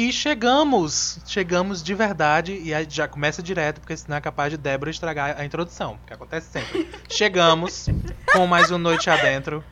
E 0.00 0.10
chegamos, 0.14 1.18
chegamos 1.26 1.82
de 1.82 1.94
verdade, 1.94 2.58
e 2.58 2.72
aí 2.72 2.86
já 2.88 3.06
começa 3.06 3.42
direto, 3.42 3.82
porque 3.82 3.94
senão 3.94 4.16
é 4.16 4.20
capaz 4.22 4.50
de 4.50 4.56
Débora 4.56 4.90
estragar 4.90 5.38
a 5.38 5.44
introdução, 5.44 5.98
que 6.06 6.14
acontece 6.14 6.50
sempre. 6.50 6.88
chegamos 7.06 7.86
com 8.32 8.46
mais 8.46 8.70
um 8.70 8.78
Noite 8.78 9.10
Adentro 9.10 9.62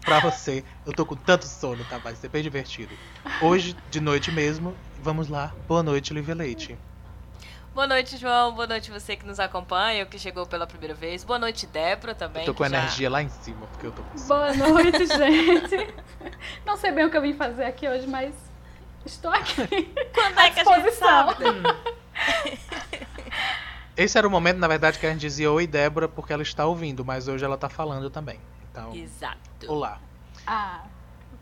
pra 0.00 0.18
você. 0.18 0.64
Eu 0.84 0.92
tô 0.92 1.06
com 1.06 1.14
tanto 1.14 1.46
sono, 1.46 1.84
tá? 1.84 1.98
Vai 1.98 2.16
ser 2.16 2.26
bem 2.26 2.42
divertido. 2.42 2.92
Hoje, 3.40 3.76
de 3.88 4.00
noite 4.00 4.32
mesmo, 4.32 4.74
vamos 5.00 5.28
lá. 5.28 5.54
Boa 5.68 5.84
noite, 5.84 6.12
Lívia 6.12 6.34
Leite. 6.34 6.76
Boa 7.72 7.86
noite, 7.86 8.16
João. 8.16 8.52
Boa 8.56 8.66
noite 8.66 8.90
você 8.90 9.14
que 9.14 9.24
nos 9.24 9.38
acompanha, 9.38 10.04
que 10.04 10.18
chegou 10.18 10.44
pela 10.44 10.66
primeira 10.66 10.92
vez. 10.92 11.22
Boa 11.22 11.38
noite, 11.38 11.68
Débora 11.68 12.16
também. 12.16 12.42
Eu 12.42 12.46
tô 12.46 12.54
com 12.54 12.68
já... 12.68 12.78
energia 12.78 13.08
lá 13.08 13.22
em 13.22 13.28
cima, 13.28 13.64
porque 13.68 13.86
eu 13.86 13.92
tô 13.92 14.02
com 14.02 14.18
sono. 14.18 14.26
Boa 14.26 14.54
noite, 14.54 15.06
gente. 15.06 15.94
Não 16.66 16.76
sei 16.76 16.90
bem 16.90 17.04
o 17.04 17.10
que 17.10 17.16
eu 17.16 17.22
vim 17.22 17.34
fazer 17.34 17.62
aqui 17.62 17.88
hoje, 17.88 18.08
mas 18.08 18.34
estou 19.06 19.30
aqui. 19.32 19.54
Quando 20.14 20.38
é 20.40 20.50
que 20.50 20.60
a 20.60 20.64
gente 20.80 20.92
sabe? 20.92 21.34
Esse 23.96 24.16
era 24.16 24.26
o 24.26 24.30
momento, 24.30 24.58
na 24.58 24.68
verdade, 24.68 24.98
que 24.98 25.06
a 25.06 25.10
gente 25.10 25.20
dizia 25.20 25.50
Oi, 25.50 25.66
Débora, 25.66 26.08
porque 26.08 26.32
ela 26.32 26.42
está 26.42 26.64
ouvindo, 26.66 27.04
mas 27.04 27.28
hoje 27.28 27.44
ela 27.44 27.58
tá 27.58 27.68
falando 27.68 28.08
também. 28.08 28.40
Então, 28.70 28.94
Exato. 28.94 29.38
olá. 29.68 30.00
Ah, 30.46 30.82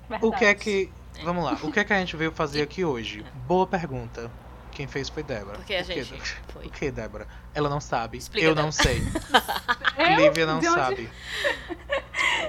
verdade. 0.09 0.27
O 0.27 0.37
que 0.37 0.45
é 0.45 0.55
que. 0.55 0.93
Vamos 1.23 1.45
lá, 1.45 1.53
o 1.63 1.71
que 1.71 1.79
é 1.81 1.85
que 1.85 1.93
a 1.93 1.99
gente 1.99 2.17
veio 2.17 2.33
fazer 2.33 2.63
aqui 2.63 2.85
hoje? 2.85 3.25
Boa 3.47 3.67
pergunta. 3.67 4.31
Quem 4.73 4.87
fez 4.87 5.09
foi 5.09 5.23
Débora. 5.23 5.57
Porque 5.59 5.75
a 5.75 5.81
O 5.81 5.85
gente 5.85 6.37
foi. 6.53 6.67
O 6.67 6.71
que, 6.71 6.91
Débora? 6.91 7.27
Ela 7.55 7.69
não 7.69 7.81
sabe. 7.81 8.17
Explica, 8.19 8.47
eu 8.47 8.55
não 8.55 8.73
sei. 8.73 9.03
Eu? 9.99 10.17
Lívia 10.17 10.47
não 10.47 10.59
De 10.61 10.69
onde- 10.69 10.79
sabe. 10.81 11.11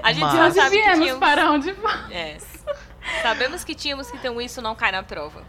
A 0.03 0.13
gente 0.13 0.21
Mas- 0.21 0.39
onde 0.39 0.55
sabe 0.55 0.69
que 0.77 0.81
viemos, 0.83 0.99
tínhamos... 0.99 1.19
para 1.19 1.51
onde 1.51 1.71
vamos? 1.73 2.11
É. 2.11 2.37
Sabemos 3.21 3.63
que 3.63 3.75
tínhamos 3.75 4.09
que 4.09 4.17
ter 4.17 4.29
um 4.29 4.41
isso 4.41 4.61
não 4.61 4.75
cai 4.75 4.91
na 4.91 5.03
prova. 5.03 5.43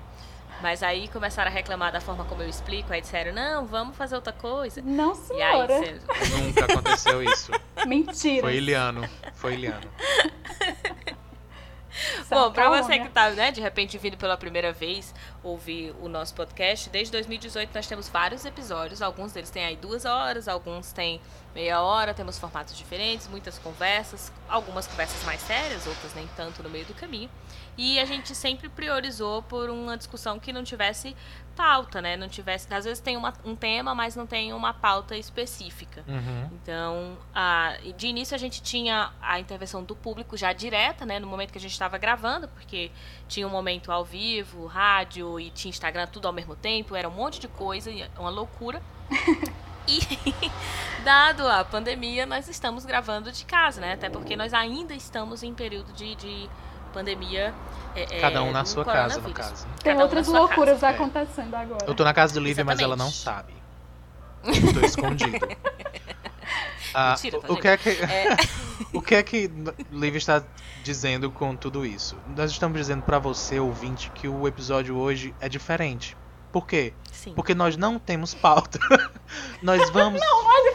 Mas 0.61 0.81
aí 0.83 1.09
começaram 1.09 1.51
a 1.51 1.55
reclamar 1.55 1.91
da 1.91 2.01
forma 2.01 2.25
como 2.25 2.41
eu 2.43 2.49
explico, 2.49 2.93
aí 2.93 3.01
disseram, 3.01 3.33
não, 3.33 3.67
vamos 3.67 3.97
fazer 3.97 4.15
outra 4.15 4.33
coisa. 4.33 4.81
Não, 4.85 5.13
E 5.35 5.43
aí, 5.43 5.53
senhora. 5.53 5.79
cê- 5.79 6.01
Nunca 6.41 6.65
aconteceu 6.67 7.21
isso. 7.23 7.51
Mentira. 7.85 8.43
Foi 8.43 8.57
Iliano. 8.57 9.09
Foi 9.35 9.55
Iliano. 9.55 9.91
Bom, 12.31 12.51
pra 12.53 12.65
Calma, 12.65 12.83
você 12.83 12.99
que 13.01 13.09
tá, 13.11 13.29
né, 13.31 13.51
de 13.53 13.61
repente 13.61 13.99
vindo 13.99 14.17
pela 14.17 14.37
primeira 14.37 14.73
vez 14.73 15.15
ouvir 15.43 15.95
o 16.01 16.09
nosso 16.09 16.35
podcast, 16.35 16.89
desde 16.89 17.13
2018 17.13 17.71
nós 17.75 17.87
temos 17.87 18.09
vários 18.09 18.47
episódios, 18.47 19.03
alguns 19.03 19.33
deles 19.33 19.51
têm 19.51 19.65
aí 19.67 19.77
duas 19.77 20.07
horas, 20.07 20.49
alguns 20.49 20.91
têm 20.93 21.21
meia 21.55 21.81
hora, 21.83 22.15
temos 22.15 22.39
formatos 22.39 22.77
diferentes, 22.77 23.29
muitas 23.29 23.59
conversas, 23.59 24.33
algumas 24.49 24.87
conversas 24.87 25.23
mais 25.25 25.41
sérias, 25.41 25.87
outras 25.87 26.15
nem 26.15 26.27
tanto 26.37 26.63
no 26.63 26.71
meio 26.71 26.85
do 26.87 26.95
caminho. 26.95 27.31
E 27.77 27.99
a 27.99 28.05
gente 28.05 28.35
sempre 28.35 28.69
priorizou 28.69 29.43
por 29.43 29.71
uma 29.71 29.97
discussão 29.97 30.39
que 30.39 30.53
não 30.53 30.63
tivesse 30.63 31.17
pauta, 31.57 32.03
né? 32.03 32.17
Não 32.19 32.29
tivesse. 32.29 32.73
Às 32.73 32.85
vezes 32.85 33.01
tem 33.01 33.17
uma- 33.17 33.33
um 33.45 33.57
tema, 33.57 33.95
mas 33.95 34.15
não 34.15 34.27
tem 34.27 34.53
uma 34.53 34.75
pauta 34.75 35.17
específica. 35.17 36.05
Uhum. 36.07 36.51
Então, 36.53 37.17
a- 37.35 37.77
de 37.97 38.07
início 38.09 38.35
a 38.35 38.39
gente 38.39 38.63
tinha 38.63 39.11
a 39.23 39.41
intervenção 39.41 39.83
do 39.83 39.97
público 39.97 40.37
já 40.37 40.53
direta, 40.53 41.07
né, 41.07 41.19
no 41.19 41.27
momento 41.27 41.51
que 41.51 41.59
a 41.59 41.61
gente 41.61 41.73
estava 41.73 41.97
gravando, 41.97 42.47
porque 42.49 42.91
tinha 43.27 43.47
um 43.47 43.51
momento 43.51 43.91
ao 43.91 44.05
vivo, 44.05 44.67
rádio 44.67 45.41
e 45.41 45.51
tinha 45.51 45.71
Instagram 45.71 46.07
tudo 46.07 46.27
ao 46.29 46.33
mesmo 46.33 46.55
tempo, 46.55 46.95
era 46.95 47.09
um 47.09 47.13
monte 47.13 47.41
de 47.41 47.49
coisa, 47.49 47.91
e 47.91 48.07
uma 48.19 48.31
loucura. 48.31 48.83
E, 49.87 50.01
dado 51.05 51.47
a 51.47 51.65
pandemia, 51.65 52.27
nós 52.27 52.49
estamos 52.49 52.85
gravando 52.85 53.33
de 53.33 53.45
casa, 53.45 53.81
né? 53.81 53.95
Até 53.95 54.09
porque 54.09 54.37
nós 54.37 54.55
ainda 54.55 54.95
estamos 54.95 55.43
em 55.43 55.53
período 55.53 55.93
de, 55.93 56.15
de 56.15 56.49
pandemia. 56.93 57.53
é, 57.97 58.19
é, 58.19 58.21
Cada 58.21 58.43
um 58.43 58.53
na 58.53 58.65
sua 58.65 58.85
casa, 58.85 59.21
no 59.21 59.33
caso. 59.33 59.67
Tem 59.83 59.93
Cada 59.93 59.99
um 59.99 60.03
outras 60.03 60.27
sua 60.27 60.41
loucuras 60.41 60.81
casa. 60.81 60.87
É. 60.87 60.91
acontecendo 60.95 61.55
agora. 61.55 61.85
Eu 61.87 61.95
tô 61.95 62.05
na 62.05 62.15
casa 62.15 62.35
do 62.35 62.41
Lívia, 62.41 62.65
mas 62.65 62.79
ela 62.81 62.97
não 62.97 63.11
sabe. 63.11 63.53
Eu 64.45 64.73
tô 64.75 64.81
escondido. 64.81 65.39
Ah, 66.95 67.11
Mentira, 67.13 67.41
tá, 67.41 67.49
o, 67.49 67.55
o 67.55 67.57
que 67.57 67.69
é 67.69 67.77
que, 67.79 67.89
É, 67.89 68.37
o 68.93 69.01
que 69.01 69.15
é 69.15 69.23
que 69.23 69.51
Lívia 69.91 70.19
está 70.19 70.45
dizendo 70.83 71.31
com 71.31 71.57
tudo 71.57 71.87
isso? 71.87 72.19
Nós 72.37 72.51
estamos 72.51 72.77
dizendo 72.77 73.03
pra 73.03 73.19
você, 73.19 73.59
ouvinte, 73.59 74.11
que 74.11 74.29
o 74.29 74.47
episódio 74.47 74.97
hoje 74.99 75.35
é 75.41 75.49
diferente. 75.49 76.15
Por 76.53 76.67
quê? 76.67 76.93
Sim. 77.23 77.35
Porque 77.35 77.55
nós 77.55 77.77
não 77.77 77.99
temos 77.99 78.35
pauta. 78.35 78.79
nós 79.63 79.91
vamos 79.91 80.21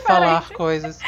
falar 0.06 0.47
coisas. 0.50 1.00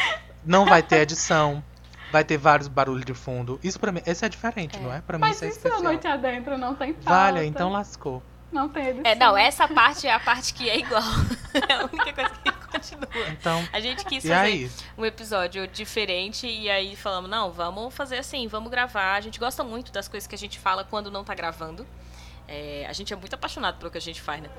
Não 0.45 0.65
vai 0.65 0.81
ter 0.83 1.01
edição. 1.01 1.63
Vai 2.11 2.23
ter 2.23 2.37
vários 2.37 2.67
barulhos 2.67 3.05
de 3.05 3.13
fundo. 3.13 3.59
Isso 3.63 3.79
pra 3.79 3.91
mim, 3.91 4.01
esse 4.05 4.25
é 4.25 4.29
diferente, 4.29 4.77
É. 4.77 4.79
não 4.81 4.91
é? 4.91 4.99
Pra 5.01 5.17
mim 5.17 5.21
Mas 5.25 5.35
isso 5.35 5.45
é 5.45 5.47
isso 5.49 5.57
a 5.57 5.61
especial. 5.69 5.83
noite 5.83 6.07
adentro 6.07 6.57
não 6.57 6.73
tem 6.73 6.91
pauta. 6.93 7.09
Vale, 7.09 7.45
então 7.45 7.69
lascou. 7.71 8.23
Não 8.51 8.67
tem 8.67 8.87
edição. 8.87 9.11
É, 9.11 9.13
não, 9.13 9.37
essa 9.37 9.67
parte 9.67 10.07
é 10.07 10.11
a 10.13 10.19
parte 10.19 10.53
que 10.55 10.67
é 10.69 10.79
igual. 10.79 11.03
É 11.67 11.73
a 11.73 11.85
única 11.85 12.13
coisa 12.13 12.29
que 12.43 12.51
continua. 12.51 13.29
Então, 13.29 13.67
A 13.73 13.79
gente 13.79 14.05
quis 14.05 14.21
fazer 14.23 14.33
aí? 14.33 14.71
um 14.97 15.03
episódio 15.03 15.67
diferente 15.67 16.45
e 16.47 16.69
aí 16.69 16.95
falamos, 16.95 17.27
não, 17.29 17.51
vamos 17.51 17.93
fazer 17.93 18.17
assim, 18.19 18.47
vamos 18.47 18.69
gravar. 18.71 19.15
A 19.15 19.21
gente 19.21 19.39
gosta 19.39 19.63
muito 19.63 19.91
das 19.91 20.07
coisas 20.07 20.27
que 20.27 20.35
a 20.35 20.37
gente 20.37 20.59
fala 20.59 20.83
quando 20.83 21.09
não 21.11 21.23
tá 21.23 21.33
gravando. 21.33 21.85
É, 22.51 22.85
a 22.89 22.93
gente 22.93 23.13
é 23.13 23.15
muito 23.15 23.33
apaixonado 23.35 23.77
pelo 23.77 23.91
que 23.91 23.97
a 23.99 24.01
gente 24.01 24.19
faz, 24.19 24.41
né? 24.41 24.49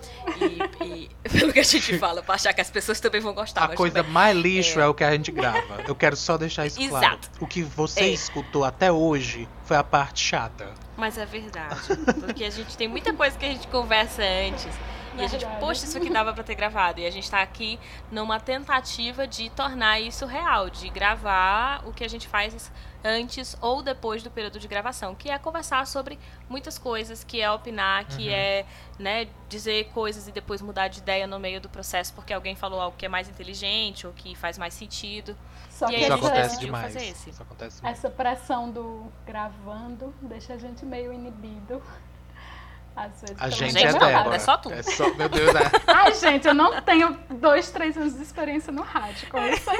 E, 0.80 0.84
e 0.84 1.10
pelo 1.28 1.52
que 1.52 1.58
a 1.58 1.64
gente 1.64 1.98
fala, 1.98 2.22
pra 2.22 2.36
achar 2.36 2.52
que 2.52 2.60
as 2.60 2.70
pessoas 2.70 3.00
também 3.00 3.20
vão 3.20 3.34
gostar. 3.34 3.64
A 3.64 3.74
coisa 3.74 4.02
bem. 4.04 4.12
mais 4.12 4.36
lixo 4.36 4.78
é. 4.78 4.84
É. 4.84 4.86
o 4.86 4.94
que 4.94 5.02
a 5.02 5.10
gente 5.10 5.32
grava. 5.32 5.82
Eu 5.88 5.94
quero 5.96 6.16
só 6.16 6.38
deixar 6.38 6.66
isso 6.66 6.78
claro. 6.88 7.04
Exato. 7.04 7.28
O 7.40 7.46
que 7.48 7.62
você 7.64 8.02
É. 8.02 8.08
escutou 8.08 8.64
até 8.64 8.92
hoje 8.92 9.48
foi 9.64 9.76
a 9.76 9.82
parte 9.82 10.20
chata. 10.24 10.72
Mas 10.96 11.18
é 11.18 11.26
verdade. 11.26 11.80
Porque 12.20 12.44
a 12.44 12.50
gente 12.50 12.76
tem 12.76 12.86
muita 12.86 13.12
coisa 13.12 13.36
que 13.36 13.44
a 13.44 13.48
gente 13.48 13.66
conversa 13.66 14.22
antes. 14.22 14.68
E 15.18 15.24
a 15.24 15.26
gente, 15.26 15.44
poxa, 15.58 15.84
isso 15.84 15.98
aqui 15.98 16.08
dava 16.08 16.32
pra 16.32 16.44
ter 16.44 16.54
gravado. 16.54 17.00
E 17.00 17.06
a 17.06 17.10
gente 17.10 17.28
tá 17.28 17.42
aqui 17.42 17.80
numa 18.12 18.38
tentativa 18.38 19.26
de 19.26 19.50
tornar 19.50 19.98
isso 20.00 20.24
real, 20.26 20.70
de 20.70 20.88
gravar 20.88 21.82
o 21.84 21.92
que 21.92 22.04
a 22.04 22.08
gente 22.08 22.28
faz 22.28 22.70
antes 23.04 23.56
ou 23.60 23.82
depois 23.82 24.22
do 24.22 24.30
período 24.30 24.58
de 24.58 24.66
gravação, 24.68 25.14
que 25.14 25.30
é 25.30 25.38
conversar 25.38 25.86
sobre 25.86 26.18
muitas 26.48 26.78
coisas, 26.78 27.24
que 27.24 27.40
é 27.40 27.50
opinar, 27.50 28.04
que 28.06 28.28
Uhum. 28.28 28.34
é, 28.34 28.66
né, 28.98 29.28
dizer 29.48 29.86
coisas 29.94 30.28
e 30.28 30.32
depois 30.32 30.60
mudar 30.60 30.88
de 30.88 30.98
ideia 30.98 31.26
no 31.26 31.38
meio 31.38 31.60
do 31.60 31.68
processo 31.68 32.12
porque 32.14 32.32
alguém 32.32 32.54
falou 32.54 32.80
algo 32.80 32.96
que 32.96 33.06
é 33.06 33.08
mais 33.08 33.28
inteligente 33.28 34.06
ou 34.06 34.12
que 34.12 34.34
faz 34.34 34.58
mais 34.58 34.74
sentido. 34.74 35.36
Só 35.70 35.86
E 35.86 35.90
que 35.90 35.96
aí 35.96 36.02
Isso 36.02 36.12
a 36.12 36.16
gente 36.16 36.24
essa, 36.26 36.26
acontece 36.36 36.60
demais. 36.60 36.92
fazer 36.92 37.06
esse. 37.06 37.30
Isso 37.30 37.42
acontece 37.42 37.80
essa 37.86 38.10
pressão 38.10 38.70
do 38.70 39.10
gravando 39.26 40.14
deixa 40.20 40.52
a 40.54 40.58
gente 40.58 40.84
meio 40.84 41.12
inibido. 41.12 41.82
Às 42.94 43.20
vezes. 43.22 43.36
A 43.38 43.48
gente 43.48 43.78
é 43.78 43.92
Débora. 43.92 44.34
é 44.36 44.38
só 44.38 44.56
tu. 44.58 44.70
É 44.70 44.82
só, 44.82 45.08
meu 45.14 45.28
Deus, 45.28 45.54
é. 45.54 45.60
Ai, 45.86 46.12
gente, 46.14 46.46
eu 46.46 46.52
não 46.52 46.82
tenho 46.82 47.16
dois, 47.30 47.70
três 47.70 47.96
anos 47.96 48.14
de 48.16 48.22
experiência 48.22 48.72
no 48.72 48.82
rádio. 48.82 49.30
Com 49.30 49.38
isso, 49.46 49.70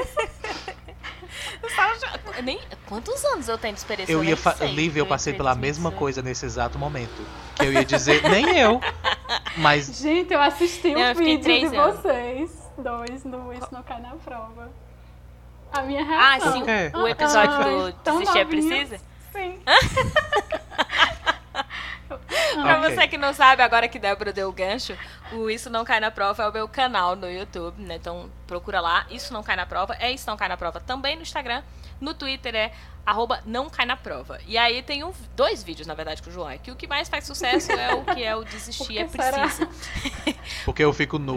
Nem, 2.43 2.59
quantos 2.87 3.23
anos 3.25 3.47
eu 3.47 3.57
tenho 3.57 3.73
de 3.73 3.79
experiência? 3.79 4.11
Eu 4.11 4.23
ia. 4.23 4.35
Lívia, 4.73 5.01
eu 5.01 5.05
passei 5.05 5.33
em 5.33 5.37
pela 5.37 5.53
mesma 5.55 5.89
2018. 5.91 5.99
coisa 5.99 6.21
nesse 6.21 6.45
exato 6.45 6.77
momento. 6.79 7.25
Que 7.55 7.65
eu 7.65 7.73
ia 7.73 7.85
dizer, 7.85 8.21
nem 8.29 8.57
eu. 8.57 8.79
Mas 9.57 9.97
gente, 9.99 10.33
eu 10.33 10.41
assisti 10.41 10.91
Não, 10.93 11.01
o 11.01 11.03
eu 11.03 11.15
vídeo 11.15 11.43
de 11.69 11.75
anos. 11.77 11.97
vocês 12.01 12.51
dois 12.77 13.23
no 13.23 13.53
Isso 13.53 13.67
Não 13.71 13.83
Cai 13.83 14.01
na 14.01 14.15
Prova. 14.15 14.71
A 15.73 15.81
minha 15.83 16.01
Ah, 16.03 16.31
reação. 16.33 16.53
sim, 16.53 16.63
O 16.97 17.07
episódio 17.07 17.53
Ah, 17.53 17.63
do 17.63 17.93
tão 18.03 18.19
Desistir 18.19 18.39
é. 18.39 18.45
Precisa. 18.45 18.97
Sim. 19.31 19.59
Pra 22.53 22.79
Ok. 22.79 22.95
você 22.95 23.07
que 23.07 23.17
não 23.17 23.33
sabe, 23.33 23.61
agora 23.61 23.87
que 23.87 23.99
Débora 23.99 24.33
deu 24.33 24.49
o 24.49 24.51
gancho, 24.51 24.97
o 25.31 25.49
Isso 25.49 25.69
Não 25.69 25.83
Cai 25.85 25.99
na 25.99 26.11
Prova 26.11 26.43
é 26.43 26.49
o 26.49 26.53
meu 26.53 26.67
canal 26.67 27.15
no 27.15 27.29
YouTube, 27.29 27.81
né? 27.81 27.95
Então 27.95 28.29
procura 28.47 28.79
lá, 28.81 29.05
Isso 29.09 29.33
Não 29.33 29.43
Cai 29.43 29.55
na 29.55 29.65
Prova, 29.65 29.95
é 29.99 30.11
Isso 30.11 30.27
Não 30.29 30.37
Cai 30.37 30.47
na 30.49 30.57
Prova 30.57 30.79
também 30.79 31.15
no 31.15 31.21
Instagram, 31.21 31.61
no 31.99 32.13
Twitter 32.13 32.55
é 32.55 32.71
arroba 33.05 33.41
Não 33.45 33.69
Cai 33.69 33.85
na 33.85 33.95
Prova. 33.97 34.39
E 34.45 34.57
aí 34.57 34.81
tem 34.83 35.03
um, 35.03 35.11
dois 35.35 35.63
vídeos, 35.63 35.87
na 35.87 35.93
verdade, 35.93 36.21
com 36.21 36.29
o 36.29 36.33
João, 36.33 36.49
é 36.49 36.57
que 36.57 36.71
o 36.71 36.75
que 36.75 36.87
mais 36.87 37.07
faz 37.09 37.25
sucesso 37.25 37.71
é 37.71 37.93
o 37.93 38.03
que 38.05 38.23
é 38.23 38.35
o 38.35 38.43
Desistir 38.43 38.97
é? 38.99 39.05
Precisa. 39.05 39.67
porque 40.65 40.83
eu 40.83 40.93
fico 40.93 41.17
nu 41.17 41.35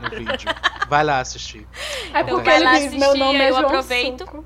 no 0.00 0.10
vídeo. 0.10 0.48
Vai 0.88 1.04
lá 1.04 1.20
assistir. 1.20 1.66
É 2.12 2.20
Então 2.20 2.36
porque 2.36 2.50
vai 2.50 2.60
lá 2.60 2.72
diz, 2.74 2.92
meu 2.92 3.02
assistir, 3.10 3.18
nome 3.18 3.38
é 3.38 3.50
eu 3.50 3.54
João 3.54 3.66
aproveito. 3.66 4.18
Suco. 4.24 4.44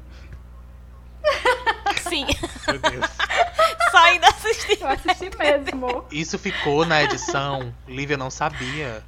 Sim, 2.09 2.27
Meu 2.67 2.79
Deus. 2.79 3.07
só 3.91 3.99
ainda 3.99 4.29
assistir. 4.29 4.79
Eu 4.81 4.89
assisti 4.89 5.31
mesmo. 5.39 6.05
Isso 6.11 6.39
ficou 6.39 6.85
na 6.87 7.03
edição. 7.03 7.75
Lívia 7.87 8.17
não 8.17 8.31
sabia. 8.31 9.03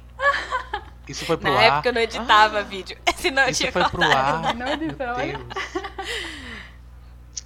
Isso 1.07 1.25
foi 1.25 1.35
pro 1.35 1.51
Na 1.51 1.59
ar. 1.59 1.63
época 1.65 1.89
eu 1.89 1.93
não 1.93 2.01
editava 2.01 2.63
vídeo, 2.63 2.97
senão 3.17 3.43
eu 3.43 3.49
Isso 3.49 3.61
tinha 3.61 3.71
foi 3.71 3.81
pro 3.83 3.91
cortado. 3.99 4.47
ar. 4.47 4.53
Não, 4.53 4.65
Meu 4.65 4.73
edição, 4.75 5.15
olha. 5.15 5.37
Deus. 5.37 5.83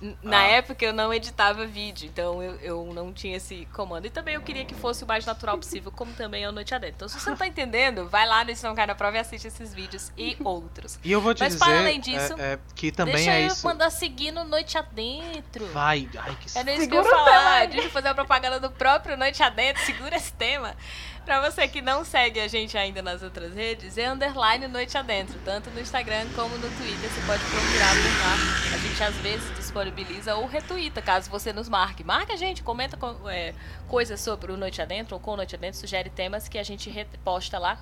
N- 0.02 0.18
Na 0.22 0.40
Ah. 0.42 0.48
época 0.48 0.84
eu 0.84 0.92
não 0.94 1.14
editava 1.14 1.66
vídeo, 1.66 2.08
então 2.08 2.44
eu, 2.44 2.56
eu 2.60 2.86
não 2.94 3.14
tinha 3.14 3.38
esse 3.38 3.66
comando. 3.74 4.06
E 4.06 4.10
também 4.10 4.36
eu 4.36 4.42
queria 4.42 4.66
que 4.66 4.74
fosse 4.76 5.04
o 5.04 5.08
mais 5.08 5.26
natural 5.26 5.58
possível, 5.58 5.92
como 5.92 6.12
também 6.14 6.44
é 6.44 6.50
o 6.50 6.52
Noite 6.52 6.76
Adentro. 6.76 6.96
Então, 6.98 7.08
se 7.08 7.20
você 7.20 7.30
não 7.30 7.38
tá 7.38 7.48
entendendo, 7.48 8.08
vai 8.10 8.28
lá 8.28 8.44
no 8.44 8.76
Cai 8.76 8.86
na 8.88 8.96
Prova 8.96 9.18
e 9.18 9.20
assiste 9.20 9.48
esses 9.48 9.74
vídeos 9.74 10.12
e 10.18 10.36
outros. 10.44 11.00
E 11.04 11.12
eu 11.12 11.22
vou 11.22 11.34
te 11.34 11.40
Mas 11.40 11.54
dizer 11.54 11.66
para 11.66 11.80
além 11.80 12.00
disso, 12.00 12.34
é, 12.38 12.54
é, 12.54 12.60
que 12.76 12.92
também 12.92 13.16
Deixa 13.16 13.32
é 13.32 13.44
eu 13.44 13.48
isso. 13.48 13.66
mandar 13.66 13.90
seguir 13.90 14.32
no 14.32 14.44
Noite 14.44 14.78
Adentro. 14.78 15.66
Vai, 15.68 16.10
ai 16.18 16.38
que 16.42 16.58
Era 16.58 16.74
isso 16.74 16.88
que 16.90 16.96
eu 16.96 17.04
ia 17.04 17.10
falar. 17.10 17.68
Deixa 17.68 17.88
eu 17.88 17.92
fazer 17.92 18.10
a 18.10 18.14
propaganda 18.16 18.60
do 18.60 18.70
próprio 18.72 19.16
Noite 19.18 19.42
Adentro. 19.42 19.84
Segura 19.86 20.16
esse 20.18 20.34
tema. 20.34 20.76
Pra 21.26 21.42
você 21.42 21.68
que 21.68 21.82
não 21.82 22.06
segue 22.06 22.40
a 22.40 22.48
gente 22.48 22.78
ainda 22.78 23.02
nas 23.02 23.24
outras 23.24 23.54
redes, 23.56 23.98
é 23.98 24.08
underline 24.08 24.68
Noite 24.68 24.96
Adentro. 24.96 25.40
Tanto 25.44 25.72
no 25.72 25.80
Instagram 25.80 26.28
como 26.36 26.56
no 26.58 26.70
Twitter. 26.78 27.10
Você 27.10 27.22
pode 27.26 27.44
procurar 27.46 27.96
por 27.96 28.20
lá. 28.22 28.76
A 28.76 28.78
gente 28.78 29.04
às 29.04 29.16
vezes 29.16 29.56
disponibiliza 29.58 30.36
ou 30.36 30.46
retuita, 30.46 31.02
caso 31.02 31.28
você 31.32 31.52
nos 31.52 31.68
marque. 31.68 32.04
Marca 32.04 32.34
a 32.34 32.38
gente, 32.38 32.62
comenta 32.62 32.96
co- 32.96 33.28
é, 33.28 33.56
coisas 33.88 34.22
sobre 34.22 34.52
o 34.52 34.58
Noite 34.58 34.84
Adentro 34.84 35.16
ou 35.16 35.20
com 35.20 35.32
o 35.32 35.38
Noite 35.38 35.56
Adentro. 35.56 35.80
Sugere 35.80 36.12
temas 36.12 36.48
que 36.48 36.60
a 36.60 36.64
gente 36.64 36.92
reposta 36.92 37.58
lá. 37.58 37.80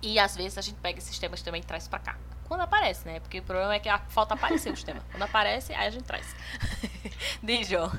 E 0.00 0.18
às 0.20 0.36
vezes 0.36 0.56
a 0.56 0.60
gente 0.62 0.76
pega 0.80 0.98
esses 0.98 1.18
temas 1.18 1.42
também 1.42 1.60
e 1.62 1.64
traz 1.64 1.88
pra 1.88 1.98
cá. 1.98 2.16
Quando 2.44 2.60
aparece, 2.60 3.04
né? 3.06 3.18
Porque 3.18 3.40
o 3.40 3.42
problema 3.42 3.74
é 3.74 3.80
que 3.80 3.88
falta 4.10 4.34
aparecer 4.34 4.72
os 4.72 4.84
temas. 4.84 5.02
Quando 5.10 5.22
aparece, 5.24 5.72
aí 5.74 5.88
a 5.88 5.90
gente 5.90 6.04
traz. 6.04 6.26
Diz, 7.42 7.66
João. 7.66 7.90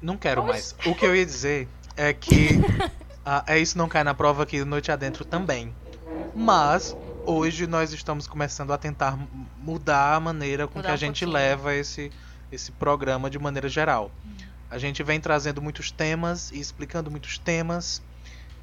Não 0.00 0.16
quero 0.16 0.42
mais. 0.44 0.74
O 0.86 0.94
que 0.94 1.04
eu 1.04 1.14
ia 1.14 1.26
dizer 1.26 1.68
é 1.96 2.12
que 2.14 2.50
ah, 3.30 3.44
é 3.46 3.58
isso 3.58 3.76
não 3.76 3.90
cai 3.90 4.02
na 4.02 4.14
prova 4.14 4.42
aqui 4.44 4.64
Noite 4.64 4.90
Adentro 4.90 5.22
também. 5.22 5.74
Mas 6.34 6.96
hoje 7.26 7.66
nós 7.66 7.92
estamos 7.92 8.26
começando 8.26 8.72
a 8.72 8.78
tentar 8.78 9.18
mudar 9.58 10.14
a 10.14 10.20
maneira 10.20 10.66
com 10.66 10.78
Mudar 10.78 10.88
que 10.88 10.92
a 10.92 10.94
um 10.94 10.96
gente 10.96 11.26
pouquinho. 11.26 11.32
leva 11.38 11.74
esse, 11.74 12.10
esse 12.50 12.72
programa 12.72 13.28
de 13.28 13.38
maneira 13.38 13.68
geral. 13.68 14.10
A 14.70 14.78
gente 14.78 15.02
vem 15.02 15.20
trazendo 15.20 15.60
muitos 15.60 15.90
temas 15.90 16.50
e 16.52 16.58
explicando 16.58 17.10
muitos 17.10 17.36
temas. 17.36 18.00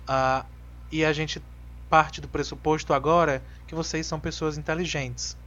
ah, 0.07 0.43
e 0.91 1.05
a 1.05 1.13
gente 1.13 1.39
parte 1.87 2.19
do 2.19 2.27
pressuposto 2.27 2.91
agora 2.91 3.43
que 3.67 3.75
vocês 3.75 4.07
são 4.07 4.19
pessoas 4.19 4.57
inteligentes. 4.57 5.37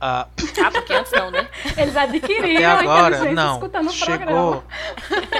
Ah, 0.00 0.28
Ah, 0.64 0.70
porque 0.70 0.92
antes 0.92 1.10
não, 1.12 1.30
né? 1.30 1.48
Eles 1.76 1.96
adquiriram 1.96 2.54
até 2.54 2.64
a 2.64 2.78
agora, 2.78 3.16
inteligência 3.16 3.34
não. 3.34 3.54
escutando 3.54 3.88
o 3.88 3.92
Chegou. 3.92 4.16
programa. 4.16 4.64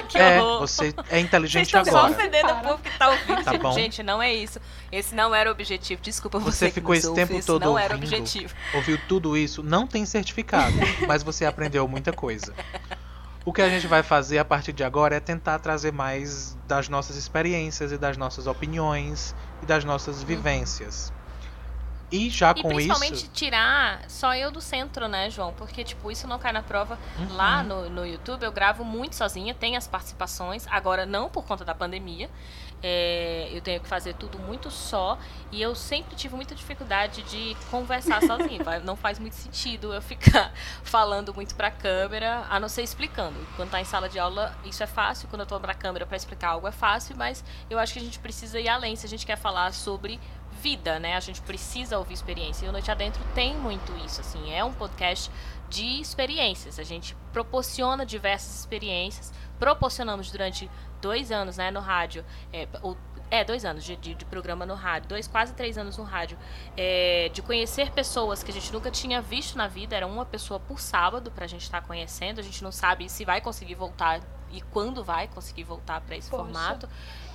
Que 0.09 0.19
É, 0.19 0.39
você 0.41 0.89
é 0.89 0.93
Vocês 0.93 1.23
inteligente 1.25 1.67
estão 1.67 1.85
só 1.85 1.99
agora. 1.99 2.13
ofendendo 2.13 2.53
o 2.53 2.57
povo 2.61 2.79
que 2.83 2.99
tá 2.99 3.09
ouvindo. 3.11 3.45
Tá 3.45 3.53
bom. 3.59 3.73
Gente, 3.73 4.03
não 4.03 4.21
é 4.23 4.33
isso. 4.35 4.59
Esse 4.91 5.15
não 5.15 5.35
era 5.35 5.49
o 5.49 5.53
objetivo. 5.53 6.01
Desculpa 6.03 6.39
você, 6.39 6.67
Você 6.67 6.71
ficou 6.73 6.95
esse 6.95 7.07
ouve, 7.07 7.27
tempo 7.27 7.45
todo 7.47 7.65
não 7.67 7.79
era 7.79 7.95
o 7.95 7.97
ouvindo. 7.99 8.09
objetivo. 8.15 8.55
ouviu 8.75 8.99
tudo 9.07 9.37
isso, 9.37 9.63
não 9.63 9.87
tem 9.87 10.05
certificado, 10.07 10.75
mas 11.07 11.23
você 11.23 11.45
aprendeu 11.45 11.87
muita 11.87 12.13
coisa. 12.13 12.53
O 13.45 13.53
que 13.53 13.63
a 13.63 13.69
gente 13.69 13.87
vai 13.87 14.03
fazer 14.03 14.39
a 14.39 14.45
partir 14.45 14.73
de 14.73 14.83
agora 14.83 15.15
é 15.17 15.21
tentar 15.21 15.59
trazer 15.59 15.93
mais 15.93 16.57
das 16.67 16.89
nossas 16.89 17.17
experiências 17.17 17.93
e 17.93 17.97
das 17.99 18.17
nossas 18.17 18.47
opiniões 18.47 19.35
e 19.63 19.67
das 19.67 19.85
nossas 19.85 20.23
vivências. 20.23 21.13
E 22.11 22.31
já 22.31 22.53
E 22.53 22.63
com 22.63 22.69
principalmente 22.69 23.15
isso, 23.15 23.31
tirar 23.33 24.03
só 24.09 24.35
eu 24.35 24.51
do 24.51 24.61
centro, 24.61 25.09
né, 25.09 25.29
João? 25.29 25.53
Porque, 25.53 25.85
tipo, 25.85 26.11
isso 26.11 26.27
não 26.27 26.39
cai 26.39 26.53
na 26.53 26.63
prova. 26.63 26.99
Uhum. 27.19 27.37
Lá 27.37 27.63
no, 27.63 27.91
no 27.91 28.07
YouTube 28.07 28.45
eu 28.45 28.53
gravo 28.53 28.85
muito 28.85 29.15
sozinha, 29.15 29.55
tem 29.55 29.77
as 29.77 29.87
participações, 29.87 30.67
agora 30.69 31.05
não 31.05 31.29
por 31.29 31.45
conta 31.45 31.65
da 31.65 31.75
pandemia. 31.75 32.31
É, 32.81 33.49
eu 33.53 33.61
tenho 33.61 33.81
que 33.81 33.89
fazer 33.89 34.15
tudo 34.15 34.39
muito 34.39 34.71
só 34.71 35.19
e 35.51 35.61
eu 35.61 35.75
sempre 35.75 36.15
tive 36.15 36.37
muita 36.37 36.55
dificuldade 36.55 37.23
de 37.23 37.57
conversar 37.71 38.23
sozinha. 38.23 38.63
Não 38.85 38.95
faz 38.97 39.19
muito 39.19 39.35
sentido 39.35 39.93
eu 39.93 40.01
ficar 40.01 40.53
falando 40.85 41.35
muito 41.35 41.57
pra 41.57 41.71
câmera, 41.71 42.47
a 42.49 42.61
não 42.61 42.69
ser 42.69 42.83
explicando. 42.83 43.37
Quando 43.57 43.71
tá 43.71 43.81
em 43.81 43.85
sala 43.85 44.09
de 44.09 44.19
aula, 44.19 44.57
isso 44.65 44.83
é 44.83 44.87
fácil. 44.87 45.29
Quando 45.29 45.41
eu 45.41 45.47
tô 45.47 45.59
pra 45.59 45.75
câmera 45.75 46.07
pra 46.07 46.17
explicar 46.17 46.51
algo 46.51 46.69
é 46.69 46.73
fácil, 46.73 47.17
mas 47.17 47.45
eu 47.69 47.79
acho 47.79 47.93
que 47.93 47.99
a 47.99 48.03
gente 48.03 48.19
precisa 48.21 48.61
ir 48.61 48.69
além 48.69 48.95
se 48.95 49.05
a 49.05 49.09
gente 49.09 49.27
quer 49.27 49.37
falar 49.37 49.73
sobre 49.73 50.21
vida, 50.59 50.99
né? 50.99 51.17
A 51.17 51.21
gente 51.21 51.41
precisa 51.41 51.97
ouvir 51.99 52.13
experiência. 52.15 52.67
E 52.67 52.69
o 52.69 52.73
Noite 52.73 52.91
Adentro 52.91 53.23
tem 53.35 53.57
muito 53.57 53.91
isso, 54.05 54.21
assim. 54.21 54.53
É 54.53 54.63
um 54.63 54.73
podcast 54.73 55.31
de 55.71 56.01
experiências. 56.01 56.79
A 56.79 56.83
gente 56.83 57.17
proporciona 57.33 58.05
diversas 58.05 58.59
experiências. 58.61 59.33
Proporcionamos 59.59 60.31
durante 60.31 60.71
dois 61.01 61.31
anos, 61.33 61.57
né, 61.57 61.71
no 61.71 61.81
rádio. 61.81 62.25
É, 62.53 62.67
é, 63.31 63.45
dois 63.45 63.65
anos 63.65 63.85
de, 63.85 63.95
de- 63.97 64.15
de 64.15 64.25
programa 64.25 64.65
no 64.67 64.75
rádio. 64.75 65.09
Dois, 65.11 65.29
quase 65.29 65.53
três 65.55 65.77
anos 65.79 65.97
no 65.97 66.05
rádio. 66.05 66.37
É, 66.77 67.31
de 67.33 67.41
conhecer 67.43 67.91
pessoas 67.93 68.43
que 68.43 68.51
a 68.51 68.55
gente 68.55 68.73
nunca 68.73 68.91
tinha 68.91 69.21
visto 69.23 69.57
na 69.57 69.69
vida. 69.69 69.95
Era 69.97 70.07
uma 70.07 70.25
pessoa 70.25 70.59
por 70.59 70.81
sábado 70.81 71.31
pra 71.31 71.47
gente 71.47 71.63
estar 71.63 71.81
conhecendo. 71.83 72.41
A 72.41 72.43
gente 72.43 72.63
não 72.65 72.73
sabe 72.73 73.09
se 73.09 73.25
vai 73.25 73.41
conseguir 73.41 73.75
voltar 73.75 74.21
e 74.53 74.61
quando 74.61 75.03
vai 75.05 75.29
conseguir 75.29 75.65
voltar 75.65 76.00
para 76.00 76.17
esse 76.17 76.31
Poxa. 76.31 76.43
formato. 76.43 76.89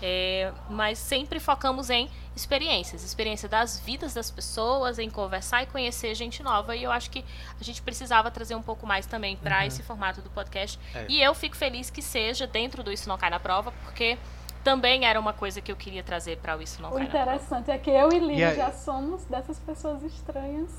É, 0.06 0.52
mas 0.70 1.00
sempre 1.00 1.40
focamos 1.40 1.90
em 1.90 2.10
experiências, 2.36 3.04
experiência 3.06 3.48
das 3.48 3.80
vidas 3.80 4.14
das 4.14 4.30
pessoas, 4.30 5.00
em 5.00 5.10
conversar 5.10 5.64
e 5.64 5.66
conhecer 5.68 6.14
gente 6.14 6.44
nova. 6.44 6.76
E 6.76 6.84
eu 6.84 6.92
acho 6.92 7.10
que 7.10 7.24
a 7.60 7.64
gente 7.64 7.82
precisava 7.82 8.30
trazer 8.30 8.56
um 8.56 8.62
pouco 8.62 8.86
mais 8.86 9.06
também 9.06 9.38
para 9.38 9.60
Uhum. 9.60 9.64
esse 9.64 9.82
formato 9.82 10.22
do 10.22 10.30
podcast. 10.30 10.78
É. 10.94 11.06
E 11.08 11.22
eu 11.22 11.34
fico 11.34 11.56
feliz 11.56 11.90
que 11.90 12.02
seja 12.02 12.46
dentro 12.46 12.84
do 12.84 12.92
Isso 12.92 13.08
Não 13.08 13.18
Cai 13.18 13.30
na 13.30 13.40
Prova, 13.40 13.72
porque 13.84 14.18
também 14.62 15.06
era 15.06 15.18
uma 15.20 15.32
coisa 15.32 15.62
que 15.62 15.72
eu 15.72 15.76
queria 15.78 16.04
trazer 16.04 16.38
para 16.38 16.58
o 16.58 16.62
Isso 16.62 16.82
Não 16.82 16.90
O 16.90 16.94
Cai 16.96 17.04
na 17.04 17.10
Prova. 17.10 17.26
interessante 17.36 17.72
é 17.72 17.78
que 17.78 17.90
eu 17.90 18.12
e 18.12 18.20
Lívia 18.20 18.36
E 18.36 18.44
aí- 18.44 18.56
já 18.58 18.74
somos 18.74 19.24
dessas 19.26 19.58
pessoas 19.60 20.04
estranhas 20.04 20.70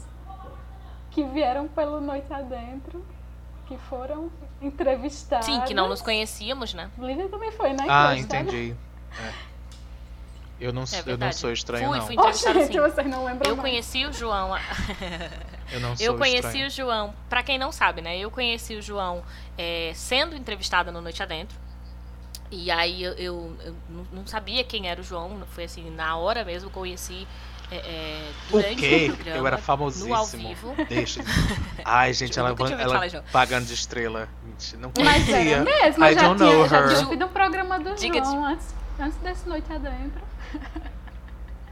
que 1.11 1.23
vieram 1.25 1.67
pelo 1.69 1.99
Noite 2.01 2.31
Adentro, 2.33 3.03
que 3.67 3.77
foram 3.89 4.31
entrevistadas. 4.61 5.47
Sim, 5.47 5.61
que 5.63 5.75
não 5.75 5.89
nos 5.89 6.01
conhecíamos, 6.03 6.75
né? 6.75 6.91
Lívia 6.99 7.29
também 7.29 7.51
foi, 7.53 7.73
né? 7.73 7.87
ah, 7.89 8.17
entendi. 8.17 8.75
É. 9.17 9.33
Eu 10.61 10.73
não, 10.73 10.83
É 10.83 11.03
eu 11.07 11.19
não 11.19 11.31
sou 11.33 11.53
estranho 11.53 11.89
Fui, 11.89 11.99
não. 11.99 12.07
fui 12.07 12.17
Oh, 12.17 12.21
entrevistada 12.21 12.61
gente, 12.61 12.73
sim. 12.73 12.81
vocês 12.81 13.07
não 13.09 13.25
lembram 13.25 13.49
Eu 13.51 13.57
mais. 13.57 13.69
conheci 13.69 14.07
o 14.07 14.13
João. 14.13 14.51
Eu 15.71 15.81
não 15.81 15.97
sou 15.97 16.07
Eu 16.07 16.17
conheci 16.19 16.47
estranho. 16.47 16.67
o 16.67 16.71
João, 16.71 17.15
pra 17.29 17.43
quem 17.43 17.59
não 17.59 17.71
sabe, 17.73 18.01
né? 18.01 18.17
Eu 18.19 18.31
conheci 18.31 18.75
o 18.77 18.83
João 18.83 19.23
é, 19.59 19.93
sendo 19.95 20.35
entrevistada 20.37 20.91
no 20.93 21.01
Noite 21.01 21.23
Adentro. 21.23 21.57
E 22.51 22.71
aí 22.71 23.03
eu, 23.03 23.13
eu- 23.15 23.57
eu 23.65 23.77
não- 23.89 24.07
não 24.13 24.27
sabia 24.27 24.63
quem 24.65 24.89
era 24.89 25.01
o 25.01 25.05
João, 25.05 25.43
foi 25.49 25.65
assim, 25.65 25.91
na 25.91 26.17
hora 26.17 26.45
mesmo 26.45 26.71
conheci 26.71 27.27
é, 27.77 27.79
é, 27.79 28.31
O 28.49 28.53
durante 28.53 28.77
quê? 28.77 29.09
o 29.11 29.15
programa. 29.15 29.39
Eu 29.39 29.47
era 29.47 29.57
No 29.57 29.61
ao 29.61 29.65
famosíssimo. 29.67 30.49
vivo. 30.49 30.75
Deixa. 30.89 31.21
Ai, 31.85 32.13
gente, 32.13 32.39
ela, 32.39 32.55
tinha 32.55 32.79
ela 32.81 33.09
João. 33.09 33.23
pagando 33.33 33.67
de 33.67 33.75
estrela. 33.75 34.29
Mentira, 34.45 34.81
não 34.81 34.93
Mas 34.99 35.25
conhecia. 35.25 35.57
era 35.57 35.65
mesmo, 35.65 36.05
I 36.05 36.09
eu 36.09 36.15
já 36.15 36.23
don't 36.23 36.39
tinha, 36.39 36.53
know 36.53 36.69
já 36.69 36.81
her. 36.81 36.89
tinha 36.89 37.01
ouvido 37.01 37.25
o 37.25 37.29
programa 37.29 37.79
do 37.79 37.95
Diga 37.95 38.21
de- 38.21 38.27
João 38.27 38.45
antes, 38.47 38.75
antes 38.99 39.19
desse 39.19 39.49
Noite 39.49 39.73
Adentro. 39.73 40.23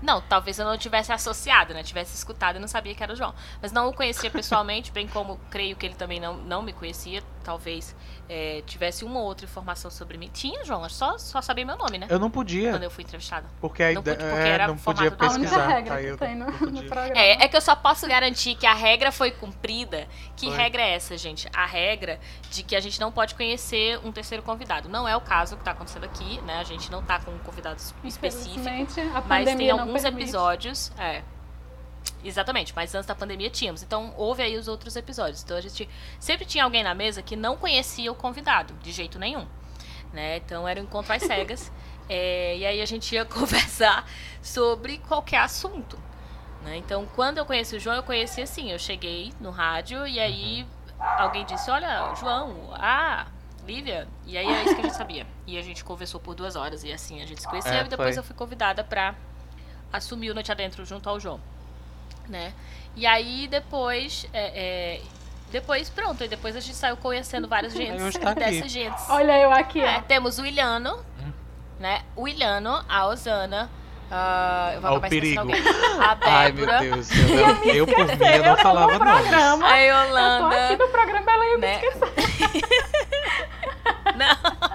Não, 0.03 0.21
talvez 0.21 0.59
eu 0.59 0.65
não 0.65 0.77
tivesse 0.77 1.13
associado, 1.13 1.73
né? 1.73 1.85
Tivesse 1.85 2.17
escutado 2.17 2.57
e 2.57 2.59
não 2.59 2.67
sabia 2.67 2.93
que 2.93 3.01
era 3.05 3.13
o 3.13 3.17
João. 3.17 3.33
Mas 3.63 3.71
não 3.71 3.89
o 3.89 3.93
conhecia 3.95 4.29
pessoalmente, 4.33 4.91
bem 4.91 5.07
como 5.07 5.39
creio 5.49 5.77
que 5.77 5.87
ele 5.87 5.95
também 5.95 6.19
não, 6.19 6.35
não 6.39 6.61
me 6.61 6.73
conhecia. 6.73 7.23
Talvez 7.43 7.95
é, 8.29 8.63
tivesse 8.67 9.05
uma 9.05 9.19
ou 9.21 9.27
outra 9.27 9.45
informação 9.45 9.91
sobre 9.91 10.17
mim. 10.17 10.31
Tinha, 10.33 10.65
João, 10.65 10.83
eu 10.83 10.89
só, 10.91 11.19
só 11.19 11.43
sabia 11.43 11.65
meu 11.67 11.77
nome, 11.77 11.99
né? 11.99 12.07
Eu 12.09 12.19
não 12.19 12.31
podia, 12.31 12.71
Quando 12.71 12.83
eu 12.85 12.91
fui 12.91 13.05
entrevistada. 13.05 13.47
porque 13.61 13.83
a 13.83 13.93
Não 13.93 14.01
ideia 14.01 14.17
pude, 14.17 14.29
porque 14.31 14.49
é, 14.49 14.53
era 14.53 14.67
não 14.69 14.77
podia 14.79 15.11
da 15.11 15.27
A 15.27 15.31
única 15.31 15.41
pesquisar. 15.41 15.67
regra 15.69 15.95
tá? 15.95 16.01
que 16.01 16.07
Eu 16.07 16.17
tem 16.19 16.35
no, 16.37 16.45
não 16.47 16.53
no 16.53 16.59
podia. 16.59 16.89
programa. 16.89 17.19
É, 17.21 17.45
é 17.45 17.49
que 17.49 17.57
eu 17.57 17.61
só 17.61 17.75
posso 17.77 18.07
garantir 18.07 18.55
que 18.55 18.67
a 18.67 18.75
regra 18.75 19.13
foi 19.13 19.31
cumprida. 19.31 20.07
Que 20.37 20.47
Foi. 20.47 20.57
regra 20.57 20.83
é 20.83 20.95
essa, 20.95 21.17
gente? 21.17 21.49
A 21.55 21.67
regra 21.67 22.19
de 22.51 22.63
que 22.63 22.75
a 22.77 22.81
gente 22.81 23.01
não 23.01 23.11
pode 23.13 23.35
conhecer 23.35 23.99
um 24.05 24.11
terceiro 24.13 24.43
convidado. 24.43 24.89
Não 24.89 25.07
é 25.09 25.17
o 25.17 25.21
caso 25.21 25.57
que 25.57 25.65
tá 25.65 25.73
acontecendo 25.73 26.05
aqui, 26.05 26.41
né? 26.43 26.59
A 26.61 26.65
gente 26.65 26.91
não 26.91 27.03
tá 27.03 27.19
com 27.21 27.31
um 27.31 27.39
convidado 27.39 27.81
específico. 28.05 28.61
A 29.15 29.21
Mas 29.27 29.55
tem 29.55 29.71
alguns 29.71 30.03
permite. 30.03 30.23
episódios. 30.23 30.93
É. 30.99 31.23
Exatamente, 32.25 32.73
mas 32.75 32.95
antes 32.95 33.07
da 33.07 33.15
pandemia 33.15 33.51
tínhamos. 33.51 33.83
Então, 33.83 34.15
houve 34.17 34.43
aí 34.43 34.57
os 34.57 34.69
outros 34.69 34.95
episódios. 34.97 35.43
Então, 35.43 35.57
a 35.57 35.61
gente 35.61 35.89
sempre 36.21 36.45
tinha 36.47 36.65
alguém 36.65 36.83
na 36.85 36.95
mesa 36.95 37.21
que 37.23 37.35
não 37.35 37.57
conhecia 37.57 38.11
o 38.13 38.15
convidado, 38.15 38.75
de 38.75 38.93
jeito 38.93 39.19
nenhum. 39.19 39.47
Né? 40.13 40.37
Então, 40.37 40.67
era 40.69 40.81
um 40.81 40.85
encontro 40.85 41.13
às 41.13 41.23
cegas. 41.23 41.71
É, 42.09 42.57
e 42.59 42.67
aí, 42.67 42.83
a 42.83 42.85
gente 42.85 43.15
ia 43.15 43.25
conversar 43.25 44.05
sobre 44.43 44.99
qualquer 44.99 45.39
assunto. 45.39 45.97
né? 46.63 46.77
Então, 46.77 47.07
quando 47.15 47.39
eu 47.39 47.47
conheci 47.47 47.77
o 47.77 47.81
João, 47.81 47.97
eu 47.97 48.03
conheci 48.03 48.43
assim. 48.43 48.71
Eu 48.71 48.79
cheguei 48.79 49.33
no 49.41 49.51
rádio 49.51 50.07
e 50.07 50.19
aí 50.21 50.67
alguém 50.99 51.47
disse: 51.47 51.71
Olha, 51.71 52.13
João, 52.17 52.71
ah, 52.75 53.29
Lívia. 53.65 54.09
E 54.27 54.37
aí 54.37 54.47
é 54.47 54.65
isso 54.65 54.75
que 54.75 54.81
a 54.81 54.85
gente 54.85 54.97
sabia. 54.97 55.27
E 55.47 55.57
a 55.59 55.63
gente 55.63 55.85
conversou 55.85 56.21
por 56.21 56.35
duas 56.35 56.57
horas 56.57 56.85
e 56.85 56.93
assim 56.93 57.23
a 57.23 57.27
gente 57.27 57.41
se 57.41 57.49
conheceu. 57.49 57.73
É, 57.73 57.85
e 57.85 57.89
depois 57.89 58.15
foi. 58.15 58.19
eu 58.19 58.25
fui 58.25 58.35
convidada 58.35 58.83
pra 58.85 59.15
assumir 59.93 60.31
o 60.31 60.35
Noite 60.35 60.51
Adentro 60.53 60.85
junto 60.85 61.09
ao 61.09 61.19
João. 61.21 61.41
Né? 62.29 62.53
E 62.97 63.07
aí 63.07 63.47
depois. 63.49 64.27
é, 64.33 64.53
é, 64.55 65.01
depois, 65.51 65.91
pronto, 65.91 66.25
e 66.25 66.29
depois 66.29 66.57
a 66.57 66.61
gente 66.61 66.75
saiu 66.77 66.97
conhecendo 66.97 67.47
várias 67.47 67.75
gentes 67.75 68.17
tá 68.19 68.31
aqui. 68.31 68.41
dessas 68.41 68.71
gentes. 68.73 69.05
Olha 69.11 69.39
eu 69.39 69.51
aqui, 69.53 69.81
É, 69.83 69.99
ó. 69.99 70.01
temos 70.03 70.39
o 70.39 70.47
Ilhano, 70.47 70.97
Hum. 71.21 71.31
né? 71.79 72.01
O 72.17 72.27
Ilhano, 72.27 72.83
a 72.89 73.07
Osana, 73.07 73.71
ah, 74.11 74.71
eu 74.75 74.81
vou 74.81 74.91
Ó, 74.91 74.93
o 74.95 74.97
acabar 74.97 75.09
perigo. 75.11 75.41
alguém. 75.41 75.61
A 76.01 76.19
Ai, 76.23 76.53
meu 76.53 76.67
Débora, 76.67 76.79
Deus. 76.81 77.09
Eu, 77.11 77.29
eu, 77.29 77.75
eu, 77.75 77.87
por 77.87 78.07
mim, 78.07 78.27
eu 78.35 78.45
não 78.45 78.57
falava 78.57 78.99
programa. 78.99 79.67
a 79.67 79.83
Eu 79.83 79.95
tô 79.95 80.01
aqui 80.01 80.09
Yolanda, 80.09 80.77
no 80.79 80.89
programa, 80.89 81.33
ela 81.33 81.45
ia 81.47 81.55
me 81.59 81.61
né? 81.67 81.75
esquecer. 81.77 82.13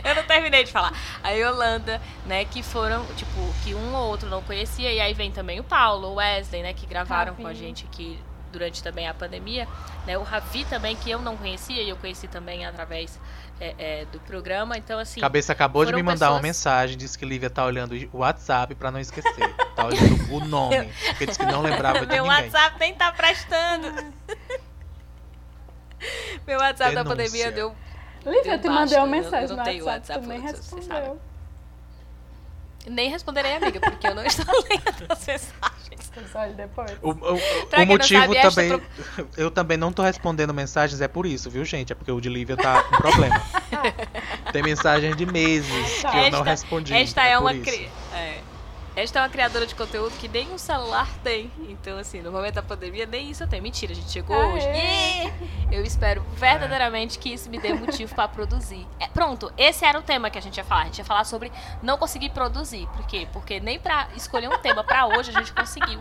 eu 0.08 0.14
não 0.14 0.22
terminei 0.24 0.64
de 0.64 0.72
falar. 0.72 0.92
A 1.22 1.30
Yolanda, 1.30 2.00
né, 2.26 2.44
que 2.44 2.62
foram, 2.62 3.04
tipo, 3.16 3.54
que 3.64 3.74
um 3.74 3.94
ou 3.94 4.08
outro 4.08 4.28
não 4.28 4.42
conhecia, 4.42 4.92
e 4.92 5.00
aí 5.00 5.14
vem 5.14 5.30
também 5.30 5.60
o 5.60 5.64
Paulo, 5.64 6.08
o 6.08 6.14
Wesley, 6.14 6.62
né, 6.62 6.72
que 6.72 6.86
gravaram 6.86 7.32
Ravi. 7.32 7.42
com 7.42 7.48
a 7.48 7.54
gente 7.54 7.86
aqui 7.90 8.18
durante 8.52 8.82
também 8.82 9.06
a 9.06 9.14
pandemia, 9.14 9.68
né, 10.06 10.18
o 10.18 10.22
Ravi 10.22 10.64
também, 10.64 10.96
que 10.96 11.08
eu 11.10 11.20
não 11.20 11.36
conhecia, 11.36 11.82
e 11.82 11.88
eu 11.88 11.96
conheci 11.96 12.26
também 12.26 12.66
através 12.66 13.20
é, 13.60 13.74
é, 13.78 14.04
do 14.06 14.18
programa, 14.20 14.76
então 14.76 14.98
assim... 14.98 15.20
Cabeça 15.20 15.52
acabou 15.52 15.84
de 15.84 15.92
me 15.92 16.02
mandar 16.02 16.30
uma 16.30 16.40
pessoas- 16.40 16.42
mensagem, 16.42 16.96
disse 16.96 17.16
que 17.16 17.24
Lívia 17.24 17.48
tá 17.50 17.64
olhando 17.64 17.94
o 18.12 18.18
WhatsApp 18.18 18.74
pra 18.74 18.90
não 18.90 18.98
esquecer. 18.98 19.54
Tá 19.76 19.84
olhando 19.86 20.32
o 20.34 20.40
nome, 20.44 20.90
porque 21.10 21.26
disse 21.26 21.38
que 21.38 21.44
não 21.44 21.60
lembrava 21.62 22.00
de 22.00 22.06
Meu 22.06 22.24
ninguém. 22.24 22.44
WhatsApp 22.44 22.76
nem 22.80 22.94
tá 22.94 23.12
prestando. 23.12 24.12
Meu 26.46 26.58
WhatsApp 26.58 26.94
da 26.94 27.02
Denúncia. 27.02 27.04
pandemia 27.04 27.52
deu 27.52 27.76
Lívia, 28.24 28.52
eu 28.54 28.58
te 28.60 28.68
mandei 28.68 28.72
uma 28.72 28.76
baixo, 28.78 28.94
eu- 28.96 29.06
mensagem 29.06 29.42
eu 29.42 29.48
não 29.50 29.56
no 29.56 29.64
tenho 29.64 29.84
WhatsApp, 29.84 30.18
WhatsApp, 30.18 30.22
tu 30.22 30.28
nem 30.28 30.40
respondeu. 30.40 31.20
Nem 32.86 33.10
responderei, 33.10 33.56
amiga, 33.56 33.78
porque 33.80 34.06
eu 34.06 34.14
não 34.14 34.24
estou 34.24 34.44
lendo 34.68 35.06
as 35.10 35.26
mensagens. 35.26 36.10
Olha, 36.34 36.52
depois. 36.54 36.90
O, 37.02 37.10
o- 37.10 37.34
o- 37.34 37.86
motivo 37.86 38.20
sabe, 38.22 38.36
esta 38.36 38.50
também. 38.62 38.82
Eu 39.36 39.50
também 39.50 39.76
não 39.76 39.92
tô 39.92 40.02
respondendo 40.02 40.52
mensagens, 40.52 41.00
é 41.00 41.06
por 41.06 41.24
isso, 41.26 41.48
viu, 41.50 41.64
gente? 41.64 41.92
É 41.92 41.94
porque 41.94 42.10
o 42.10 42.20
de 42.20 42.28
Lívia 42.28 42.56
tá 42.56 42.82
com 42.82 42.96
problema. 42.96 43.40
Tem 44.52 44.62
mensagens 44.62 45.14
de 45.16 45.24
meses 45.26 45.70
que 46.00 46.06
eu 46.06 46.12
não 46.30 46.38
Esta- 46.40 46.42
respondi. 46.42 46.94
Esta 46.94 47.22
é, 47.24 47.34
por 47.36 47.42
uma 47.42 47.52
isso. 47.54 47.62
cri... 47.62 47.88
é. 48.14 48.40
Esta 48.96 49.20
é 49.20 49.22
uma 49.22 49.28
criadora 49.28 49.66
de 49.66 49.74
conteúdo 49.74 50.12
que 50.18 50.26
nem 50.28 50.50
um 50.52 50.58
celular 50.58 51.08
tem. 51.22 51.50
Então, 51.68 51.96
assim, 51.96 52.20
no 52.20 52.32
momento 52.32 52.54
da 52.54 52.62
pandemia, 52.62 53.06
nem 53.06 53.30
isso 53.30 53.42
eu 53.42 53.48
tenho. 53.48 53.62
Mentira, 53.62 53.92
a 53.92 53.94
gente 53.94 54.10
chegou 54.10 54.36
Aê! 54.36 54.52
hoje. 54.52 54.66
Yeah! 54.66 55.34
Eu 55.70 55.84
espero 55.84 56.22
verdadeiramente 56.34 57.18
que 57.18 57.32
isso 57.32 57.48
me 57.48 57.58
dê 57.60 57.72
motivo 57.72 58.12
pra 58.14 58.26
produzir. 58.26 58.84
É, 58.98 59.06
pronto, 59.06 59.52
esse 59.56 59.84
era 59.84 59.96
o 59.98 60.02
tema 60.02 60.28
que 60.28 60.36
a 60.36 60.42
gente 60.42 60.56
ia 60.56 60.64
falar. 60.64 60.82
A 60.82 60.84
gente 60.86 60.98
ia 60.98 61.04
falar 61.04 61.24
sobre 61.24 61.52
não 61.80 61.96
conseguir 61.96 62.30
produzir. 62.30 62.86
Por 62.88 63.06
quê? 63.06 63.28
Porque 63.32 63.60
nem 63.60 63.78
pra 63.78 64.08
escolher 64.16 64.48
um 64.48 64.58
tema 64.58 64.82
pra 64.82 65.06
hoje 65.06 65.30
a 65.30 65.38
gente 65.38 65.52
conseguiu. 65.52 66.00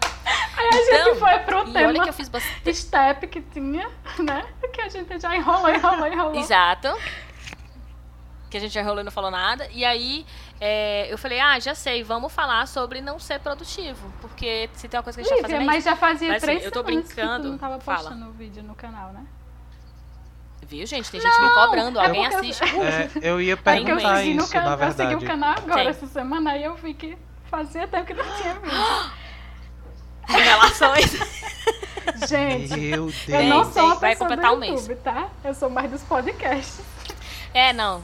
Aí 0.58 0.67
a 0.67 0.72
gente 0.72 0.89
Então, 0.91 1.15
foi 1.15 1.39
pro 1.39 1.58
E 1.58 1.62
olha 1.62 1.72
tema 1.74 2.03
que 2.03 2.10
eu 2.10 2.13
fiz 2.13 2.27
bastante. 2.27 2.74
step 2.75 3.27
que 3.27 3.39
tinha, 3.41 3.88
né? 4.17 4.46
Que 4.74 4.81
a 4.81 4.89
gente 4.89 5.19
já 5.19 5.36
enrolou, 5.36 5.69
enrolou, 5.69 6.08
enrolou. 6.08 6.36
Exato. 6.36 6.88
Que 8.50 8.58
a 8.58 8.60
gente 8.60 8.74
já 8.74 8.81
enrolou 8.81 9.01
e 9.01 9.03
não 9.03 9.12
falou 9.12 9.29
nada. 9.29 9.67
E 9.72 9.86
aí 9.86 10.25
é, 10.62 11.08
eu 11.12 11.18
falei, 11.18 11.39
ah, 11.39 11.58
já 11.60 11.74
sei, 11.75 12.04
vamos 12.04 12.32
falar 12.34 12.68
sobre 12.68 13.00
não 13.01 13.18
ser 13.20 13.39
produtivo. 13.39 14.12
Porque 14.22 14.70
se 14.74 14.88
tem 14.88 14.98
uma 14.98 15.04
coisa 15.04 15.18
que 15.22 15.25
a 15.25 15.28
gente 15.28 15.42
tá 15.42 15.48
Lívia, 15.48 15.58
fazendo 15.58 15.70
é 15.70 15.74
mas 15.74 15.84
já 15.84 15.96
fazia 15.96 16.28
Mas, 16.30 16.38
assim, 16.38 16.46
três 16.46 16.66
eu 16.66 16.72
tô 16.72 16.84
semanas 16.84 17.08
que 17.08 17.13
brincando. 17.16 17.44
tu 17.46 17.51
não 17.51 17.58
tava 17.58 17.80
Fala. 17.80 17.98
postando 18.00 18.28
o 18.30 18.32
vídeo 18.34 18.62
no 18.63 18.75
canal, 18.75 19.12
né? 19.13 19.25
Viu, 20.68 20.86
gente? 20.86 21.10
Tem 21.10 21.20
gente 21.20 21.42
me 21.42 21.50
cobrando. 21.56 22.00
é 22.00 22.06
Alguém 22.06 22.22
porque 22.30 22.36
eu- 22.36 22.39
assiste. 22.39 22.63
É, 22.63 23.10
eu 23.30 23.42
ia 23.42 23.54
É 23.54 23.56
que 23.56 23.60
eu 23.60 23.63
perguntar 23.63 24.18
segui 24.18 24.34
no 24.36 24.44
isso, 24.44 24.54
na 24.56 24.62
canal, 24.62 24.72
eu 24.80 24.92
segui 24.92 24.98
verdade. 24.98 25.16
o 25.16 25.28
canal 25.28 25.51
agora 25.58 25.75
Tem. 25.80 25.88
essa 25.88 26.06
semana 26.08 26.58
e 26.58 26.63
eu 26.63 26.75
vi 26.75 26.94
que 26.94 27.18
fazia 27.50 27.88
tempo 27.88 28.06
que 28.06 28.13
não 28.13 28.25
tinha 28.38 28.54
vídeo. 28.54 29.12
Revelações. 30.28 31.12
Gente, 32.28 32.78
Meu 32.78 33.06
Deus. 33.06 33.30
eu 33.30 33.44
não 33.46 33.72
sou 33.72 33.84
uma 33.86 33.96
vai 33.96 34.12
pessoa 34.12 34.30
do 34.30 34.34
completar 34.36 34.54
um 34.54 34.58
mês. 34.60 34.82
YouTube, 34.88 35.00
tá? 35.04 35.30
Eu 35.44 35.54
sou 35.56 35.70
mais 35.70 35.89
dos 35.89 36.04
podcasts. 36.04 36.82
É, 37.54 37.74
não. 37.74 38.04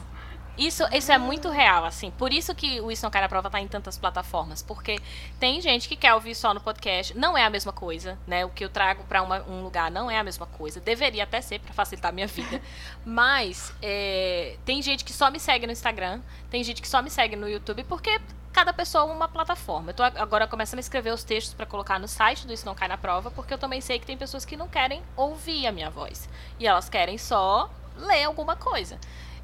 Isso, 0.56 0.82
isso 0.92 1.12
é 1.12 1.18
muito 1.18 1.50
real, 1.50 1.84
assim. 1.84 2.10
Por 2.12 2.32
isso 2.32 2.54
que 2.54 2.80
o 2.80 2.90
Isso 2.90 3.04
Não 3.04 3.10
Cai 3.10 3.20
na 3.20 3.28
Prova 3.28 3.50
tá 3.50 3.60
em 3.60 3.68
tantas 3.68 3.98
plataformas. 3.98 4.62
Porque 4.62 4.98
tem 5.38 5.60
gente 5.60 5.86
que 5.88 5.96
quer 5.96 6.14
ouvir 6.14 6.34
só 6.34 6.54
no 6.54 6.60
podcast. 6.60 7.16
Não 7.16 7.36
é 7.36 7.44
a 7.44 7.50
mesma 7.50 7.72
coisa, 7.72 8.18
né? 8.26 8.44
O 8.44 8.48
que 8.48 8.64
eu 8.64 8.68
trago 8.70 9.04
pra 9.04 9.22
uma- 9.22 9.42
um 9.42 9.62
lugar 9.62 9.90
não 9.90 10.10
é 10.10 10.18
a 10.18 10.24
mesma 10.24 10.46
coisa. 10.46 10.80
Deveria 10.80 11.24
até 11.24 11.40
ser 11.42 11.60
pra 11.60 11.74
facilitar 11.74 12.08
a 12.10 12.12
minha 12.12 12.26
vida. 12.26 12.60
Mas 13.04 13.72
é, 13.82 14.56
tem 14.64 14.80
gente 14.80 15.04
que 15.04 15.12
só 15.12 15.30
me 15.30 15.38
segue 15.38 15.66
no 15.66 15.72
Instagram. 15.72 16.20
Tem 16.50 16.64
gente 16.64 16.80
que 16.80 16.88
só 16.88 17.02
me 17.02 17.10
segue 17.10 17.36
no 17.36 17.48
YouTube. 17.48 17.84
Porque 17.84 18.18
cada 18.52 18.72
pessoa 18.72 19.10
é 19.10 19.14
uma 19.14 19.28
plataforma. 19.28 19.90
Eu 19.90 19.94
tô 19.94 20.02
agora 20.02 20.46
começando 20.46 20.78
a 20.78 20.80
escrever 20.80 21.12
os 21.12 21.22
textos 21.22 21.52
pra 21.52 21.66
colocar 21.66 21.98
no 22.00 22.08
site 22.08 22.46
do 22.46 22.52
Isso 22.54 22.64
Não 22.64 22.74
Cai 22.74 22.88
na 22.88 22.96
Prova. 22.96 23.30
Porque 23.30 23.52
eu 23.52 23.58
também 23.58 23.82
sei 23.82 23.98
que 23.98 24.06
tem 24.06 24.16
pessoas 24.16 24.44
que 24.46 24.56
não 24.56 24.68
querem 24.68 25.02
ouvir 25.16 25.66
a 25.66 25.72
minha 25.72 25.90
voz. 25.90 26.28
E 26.58 26.66
elas 26.66 26.88
querem 26.88 27.18
só 27.18 27.70
ler 27.98 28.24
alguma 28.24 28.56
coisa. 28.56 28.98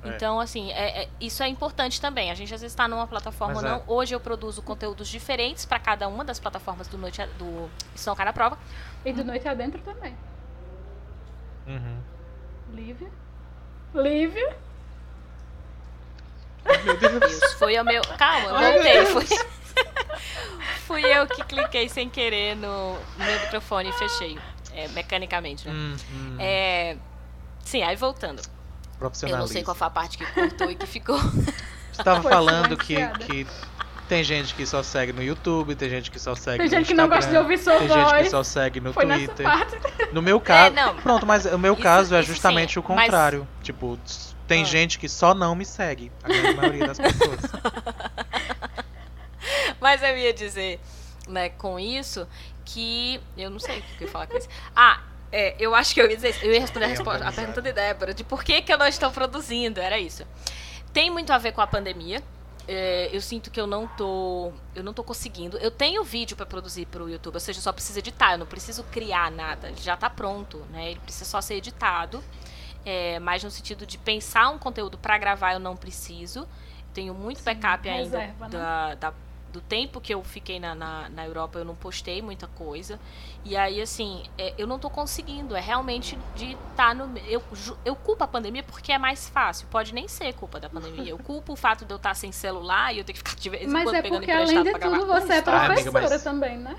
É. 0.04 0.08
Então, 0.08 0.40
assim, 0.40 0.72
é- 0.72 1.02
é- 1.04 1.08
isso 1.20 1.42
é 1.42 1.48
importante 1.48 2.00
também. 2.00 2.30
A 2.30 2.34
gente 2.34 2.52
às 2.52 2.60
vezes 2.60 2.72
está 2.72 2.88
numa 2.88 3.06
plataforma 3.06 3.54
Mas 3.54 3.62
ou 3.62 3.68
é- 3.68 3.72
não. 3.72 3.82
Hoje 3.86 4.14
eu 4.14 4.20
produzo 4.20 4.60
conteúdos 4.62 5.08
diferentes 5.08 5.64
para 5.64 5.78
cada 5.78 6.08
uma 6.08 6.24
das 6.24 6.40
plataformas 6.40 6.88
do 6.88 6.98
Noite 6.98 7.22
a- 7.22 7.26
do 7.38 7.70
Cai 8.16 8.24
na 8.24 8.32
Prova. 8.32 8.58
E 9.04 9.12
do 9.12 9.24
Noite 9.24 9.46
Adentro 9.48 9.80
também. 9.82 10.16
Uhum. 11.66 11.98
Lívia. 12.72 13.10
Lívia. 13.94 14.56
Isso 17.28 17.58
foi 17.58 17.78
o 17.78 17.84
meu. 17.84 18.02
Calma, 18.18 18.48
eu 18.48 18.72
voltei. 18.72 19.06
Fui... 19.06 19.26
Fui 20.86 21.02
eu 21.04 21.26
que 21.26 21.42
cliquei 21.44 21.88
sem 21.88 22.08
querer 22.08 22.56
no, 22.56 22.94
no 22.94 23.24
meu 23.24 23.40
microfone 23.40 23.88
e 23.88 23.92
fechei. 23.92 24.38
é, 24.74 24.88
mecanicamente, 24.88 25.66
né? 25.68 25.72
Uhum. 25.74 26.36
É, 26.38 26.96
Sim, 27.64 27.82
aí 27.82 27.94
voltando. 27.96 28.42
Eu 29.22 29.36
não 29.38 29.46
sei 29.46 29.62
qual 29.62 29.74
foi 29.74 29.86
a 29.86 29.90
parte 29.90 30.18
que 30.18 30.26
cortou 30.26 30.70
e 30.70 30.74
que 30.74 30.86
ficou. 30.86 31.18
Você 31.18 32.02
tava 32.02 32.22
Foi 32.22 32.30
falando 32.32 32.76
que, 32.76 32.96
que 33.26 33.46
tem 34.08 34.24
gente 34.24 34.54
que 34.54 34.64
só 34.66 34.82
segue 34.82 35.12
no 35.12 35.22
YouTube, 35.22 35.74
tem 35.74 35.88
gente 35.90 36.10
que 36.10 36.18
só 36.18 36.34
segue 36.34 36.58
Tem 36.58 36.66
no 36.66 36.70
gente 36.76 36.86
que 36.88 36.94
não 36.94 37.08
gosta 37.08 37.30
de 37.30 37.36
ouvir 37.36 37.58
sua 37.58 37.78
Tem 37.78 37.88
gente 37.88 37.98
que 37.98 38.10
voz. 38.14 38.30
só 38.30 38.42
segue 38.42 38.80
no 38.80 38.92
Foi 38.92 39.04
nessa 39.04 39.26
Twitter. 39.26 39.44
parte. 39.46 39.78
No 40.12 40.22
meu 40.22 40.40
caso, 40.40 40.74
não. 40.74 40.96
pronto, 40.96 41.26
mas 41.26 41.44
o 41.46 41.58
meu 41.58 41.74
Isso- 41.74 41.82
caso 41.82 42.14
é 42.14 42.22
justamente 42.22 42.74
sim, 42.74 42.80
o 42.80 42.84
mas- 42.88 43.04
contrário. 43.04 43.46
Tipo, 43.62 43.98
tem 44.46 44.62
Ah. 44.62 44.66
gente 44.66 44.98
que 44.98 45.08
só 45.08 45.34
não 45.34 45.54
me 45.54 45.64
segue, 45.64 46.10
a 46.22 46.28
grande 46.28 46.54
maioria 46.56 46.86
das 46.86 46.98
pessoas. 46.98 47.40
Mas 49.80 50.02
eu 50.02 50.16
ia 50.16 50.32
dizer, 50.32 50.80
né, 51.28 51.48
com 51.48 51.78
isso, 51.78 52.26
que. 52.64 53.20
Eu 53.36 53.50
não 53.50 53.58
sei 53.58 53.80
o 53.80 53.82
que 53.82 54.04
eu 54.04 54.06
ia 54.06 54.12
falar 54.12 54.26
com 54.28 54.36
isso. 54.38 54.48
Ah, 54.76 55.00
é, 55.32 55.56
eu 55.58 55.74
acho 55.74 55.94
que 55.94 56.00
eu 56.00 56.08
ia 56.08 56.14
dizer. 56.16 56.36
Eu 56.42 56.52
ia 56.52 56.60
responder 56.60 56.84
a, 56.84 56.88
resposta, 56.88 57.26
a 57.26 57.32
pergunta 57.32 57.60
de 57.62 57.72
Débora, 57.72 58.12
de 58.14 58.22
por 58.22 58.44
que, 58.44 58.60
que 58.62 58.72
eu 58.72 58.78
não 58.78 58.86
estou 58.86 59.10
produzindo. 59.10 59.80
Era 59.80 59.98
isso. 59.98 60.24
Tem 60.92 61.10
muito 61.10 61.32
a 61.32 61.38
ver 61.38 61.52
com 61.52 61.60
a 61.62 61.66
pandemia. 61.66 62.22
É, 62.68 63.08
eu 63.12 63.20
sinto 63.20 63.50
que 63.50 63.60
eu 63.60 63.66
não 63.66 63.88
tô. 63.88 64.52
Eu 64.74 64.84
não 64.84 64.92
tô 64.92 65.02
conseguindo. 65.02 65.56
Eu 65.58 65.70
tenho 65.70 66.04
vídeo 66.04 66.36
pra 66.36 66.46
produzir 66.46 66.86
pro 66.86 67.08
YouTube, 67.08 67.34
ou 67.34 67.40
seja, 67.40 67.58
eu 67.58 67.62
só 67.62 67.72
preciso 67.72 67.98
editar, 67.98 68.32
eu 68.32 68.38
não 68.38 68.46
preciso 68.46 68.84
criar 68.84 69.30
nada. 69.32 69.68
Ele 69.68 69.80
já 69.80 69.96
tá 69.96 70.08
pronto, 70.08 70.58
né? 70.70 70.90
Ele 70.90 71.00
precisa 71.00 71.24
só 71.24 71.40
ser 71.40 71.54
editado. 71.54 72.22
É, 72.84 73.18
mas 73.20 73.42
no 73.42 73.50
sentido 73.50 73.86
de 73.86 73.96
pensar 73.96 74.48
um 74.50 74.58
conteúdo 74.58 74.98
pra 74.98 75.16
gravar, 75.18 75.54
eu 75.54 75.58
não 75.60 75.76
preciso. 75.76 76.46
Tenho 76.92 77.14
muito 77.14 77.38
Sim, 77.38 77.44
backup 77.44 77.88
ainda 77.88 78.18
reserva, 78.18 78.44
né? 78.48 78.50
da, 78.50 78.94
da- 78.96 79.14
do 79.52 79.60
tempo 79.60 80.00
que 80.00 80.14
eu 80.14 80.22
fiquei 80.24 80.58
na, 80.58 80.74
na, 80.74 81.08
na 81.10 81.26
Europa, 81.26 81.58
eu 81.58 81.64
não 81.64 81.74
postei 81.74 82.22
muita 82.22 82.46
coisa. 82.46 82.98
E 83.44 83.56
aí, 83.56 83.80
assim, 83.82 84.22
é, 84.38 84.54
eu 84.56 84.66
não 84.66 84.78
tô 84.78 84.88
conseguindo. 84.88 85.54
É 85.54 85.60
realmente 85.60 86.18
de 86.34 86.56
estar 86.70 86.94
no. 86.94 87.16
Eu, 87.28 87.42
eu 87.84 87.94
culpo 87.94 88.24
a 88.24 88.26
pandemia 88.28 88.62
porque 88.62 88.92
é 88.92 88.98
mais 88.98 89.28
fácil. 89.28 89.66
Pode 89.70 89.92
nem 89.92 90.08
ser 90.08 90.32
culpa 90.34 90.58
da 90.58 90.68
pandemia. 90.68 91.10
Eu 91.10 91.18
culpo 91.18 91.52
o 91.52 91.56
fato 91.56 91.84
de 91.84 91.92
eu 91.92 91.96
estar 91.96 92.14
sem 92.14 92.32
celular 92.32 92.94
e 92.94 92.98
eu 92.98 93.04
ter 93.04 93.12
que 93.12 93.18
ficar 93.18 93.34
de 93.34 93.50
vez 93.50 93.62
em 93.64 93.66
Mas 93.66 93.84
quando 93.84 93.96
é 93.96 94.02
pegando 94.02 94.18
porque, 94.20 94.32
emprestado 94.32 94.58
além 94.58 94.64
de 94.64 94.70
pra 94.70 94.78
gravar 94.78 94.98
tudo, 94.98 95.26
você 95.26 95.32
é 95.32 95.42
coisa. 95.42 95.58
Ah, 95.58 95.66
amiga, 95.66 95.90
professora 95.90 96.14
mas- 96.14 96.24
também, 96.24 96.58
né? 96.58 96.76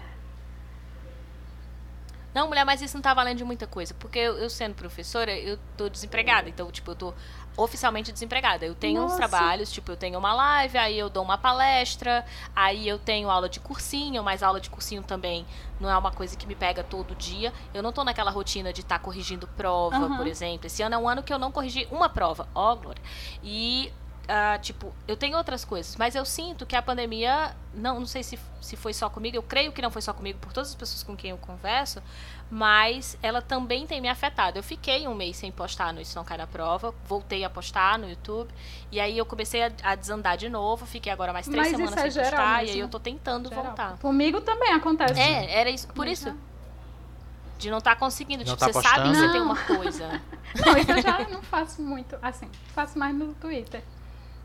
Não, 2.34 2.48
mulher, 2.48 2.66
mas 2.66 2.82
isso 2.82 2.96
não 2.98 3.02
tá 3.02 3.14
valendo 3.14 3.38
de 3.38 3.44
muita 3.44 3.68
coisa. 3.68 3.94
Porque 3.94 4.18
eu, 4.18 4.38
eu 4.38 4.50
sendo 4.50 4.74
professora, 4.74 5.32
eu 5.38 5.58
tô 5.78 5.88
desempregada. 5.88 6.50
Então, 6.50 6.72
tipo, 6.72 6.92
eu 6.92 6.96
tô 6.96 7.14
oficialmente 7.56 8.12
desempregada. 8.12 8.66
Eu 8.66 8.74
tenho 8.74 9.02
uns 9.02 9.12
Nossa. 9.12 9.18
trabalhos, 9.18 9.72
tipo, 9.72 9.92
eu 9.92 9.98
tenho 9.98 10.18
uma 10.18 10.34
live, 10.34 10.78
aí 10.78 10.98
eu 10.98 11.10
dou 11.10 11.24
uma 11.24 11.38
palestra, 11.38 12.26
aí 12.56 12.88
eu 12.88 12.98
tenho 12.98 13.30
aula 13.30 13.48
de 13.48 13.60
cursinho, 13.60 14.24
mas 14.24 14.42
aula 14.42 14.60
de 14.60 14.70
cursinho 14.70 15.04
também 15.04 15.46
não 15.80 15.90
é 15.90 15.98
uma 15.98 16.12
coisa 16.12 16.36
que 16.36 16.48
me 16.48 16.56
pega 16.56 16.84
todo 16.84 17.16
dia. 17.16 17.54
Eu 17.74 17.84
não 17.84 17.92
tô 17.92 18.04
naquela 18.04 18.32
rotina 18.32 18.74
de 18.74 18.82
estar 18.82 19.00
corrigindo 19.00 19.48
prova, 19.48 19.96
Aham. 19.96 20.18
por 20.18 20.28
exemplo. 20.28 20.66
Esse 20.66 20.82
ano 20.82 20.96
é 20.96 20.98
um 20.98 21.08
ano 21.08 21.22
que 21.22 21.34
eu 21.34 21.38
não 21.38 21.52
corrigi 21.52 21.88
uma 21.92 22.10
prova. 22.10 22.48
Ó, 22.56 22.76
Glória. 22.76 23.02
E. 23.44 23.92
ah, 24.28 24.58
tipo, 24.62 24.94
eu 25.08 25.18
tenho 25.18 25.38
outras 25.38 25.66
coisas, 25.66 25.96
mas 25.98 26.16
eu 26.16 26.24
sinto 26.26 26.66
que 26.66 26.76
a 26.76 26.82
pandemia, 26.82 27.56
não, 27.74 28.00
não 28.00 28.06
sei 28.08 28.24
se, 28.24 28.40
se 28.62 28.76
foi 28.78 28.94
só 28.94 29.10
comigo, 29.10 29.36
eu 29.36 29.44
creio 29.44 29.72
que 29.72 29.82
não 29.82 29.92
foi 29.92 30.02
só 30.02 30.14
comigo, 30.14 30.40
por 30.40 30.54
todas 30.54 30.70
as 30.70 30.76
pessoas 30.76 31.04
com 31.04 31.16
quem 31.16 31.32
eu 31.32 31.38
converso, 31.38 32.02
mas 32.50 33.18
ela 33.22 33.42
também 33.42 33.86
tem 33.88 34.00
me 34.00 34.08
afetado. 34.08 34.58
Eu 34.60 34.64
fiquei 34.64 35.08
um 35.08 35.16
mês 35.16 35.36
sem 35.38 35.52
postar 35.52 35.92
no 35.94 36.00
Isso 36.00 36.16
Não 36.16 36.24
Cai 36.24 36.38
na 36.38 36.48
Prova, 36.48 36.94
voltei 37.08 37.44
a 37.44 37.50
postar 37.50 37.98
no 38.00 38.08
YouTube, 38.10 38.50
e 38.92 39.00
aí 39.00 39.18
eu 39.18 39.26
comecei 39.26 39.64
a, 39.64 39.72
a 39.84 39.96
desandar 39.96 40.38
de 40.38 40.48
novo, 40.50 40.86
fiquei 40.86 41.12
agora 41.12 41.34
mais 41.34 41.48
três 41.48 41.68
Mas 41.72 41.76
semanas 41.78 41.98
é 41.98 42.02
sem 42.04 42.12
geral 42.12 42.30
postar, 42.32 42.54
e 42.64 42.66
mesmo. 42.68 42.74
aí 42.76 42.80
eu 42.80 42.88
tô 42.90 43.00
tentando 43.00 43.50
Geral. 43.50 43.64
voltar. 43.66 43.98
Comigo 43.98 44.40
também 44.42 44.72
acontece. 44.72 45.20
É, 45.20 45.60
era 45.60 45.70
isso, 45.70 45.88
por 45.90 46.08
isso, 46.08 46.26
já- 46.30 46.36
de 47.58 47.70
não 47.72 47.78
estar 47.78 47.96
conseguindo. 47.96 48.44
Não 48.44 48.56
tipo, 48.56 48.60
tá 48.60 48.68
você 48.74 48.82
sabe 48.82 49.02
que 49.04 49.08
postando? 49.10 49.26
você 49.28 49.32
tem 49.32 49.42
uma 49.42 49.56
coisa. 49.78 50.22
Não, 50.66 50.78
isso 50.78 50.92
eu 50.92 51.02
já 51.02 51.20
não 51.30 51.42
faço 51.42 51.82
muito. 51.82 52.18
Assim, 52.22 52.50
faço 52.76 53.00
mais 53.00 53.16
no 53.16 53.34
Twitter. 53.36 53.82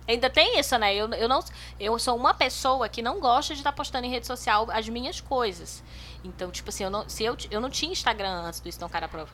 Ainda 0.08 0.30
tem 0.30 0.58
isso, 0.58 0.76
né? 0.78 0.94
Eu, 0.94 1.12
eu, 1.12 1.28
não, 1.28 1.44
eu 1.78 1.98
sou 1.98 2.16
uma 2.16 2.32
pessoa 2.32 2.88
que 2.88 3.02
não 3.02 3.20
gosta 3.20 3.52
de 3.52 3.60
estar 3.60 3.72
postando 3.72 4.06
em 4.06 4.10
rede 4.10 4.26
social 4.26 4.66
as 4.70 4.88
minhas 4.88 5.20
coisas. 5.20 5.84
Então, 6.24 6.50
tipo 6.50 6.70
assim, 6.70 6.84
eu 6.84 6.90
não, 6.90 7.06
se 7.06 7.24
eu, 7.24 7.36
eu 7.50 7.60
não 7.60 7.68
tinha 7.68 7.92
Instagram 7.92 8.42
antes 8.46 8.60
do 8.60 8.68
Isso 8.70 8.80
Não 8.80 8.88
Cara 8.88 9.06
Prova. 9.06 9.30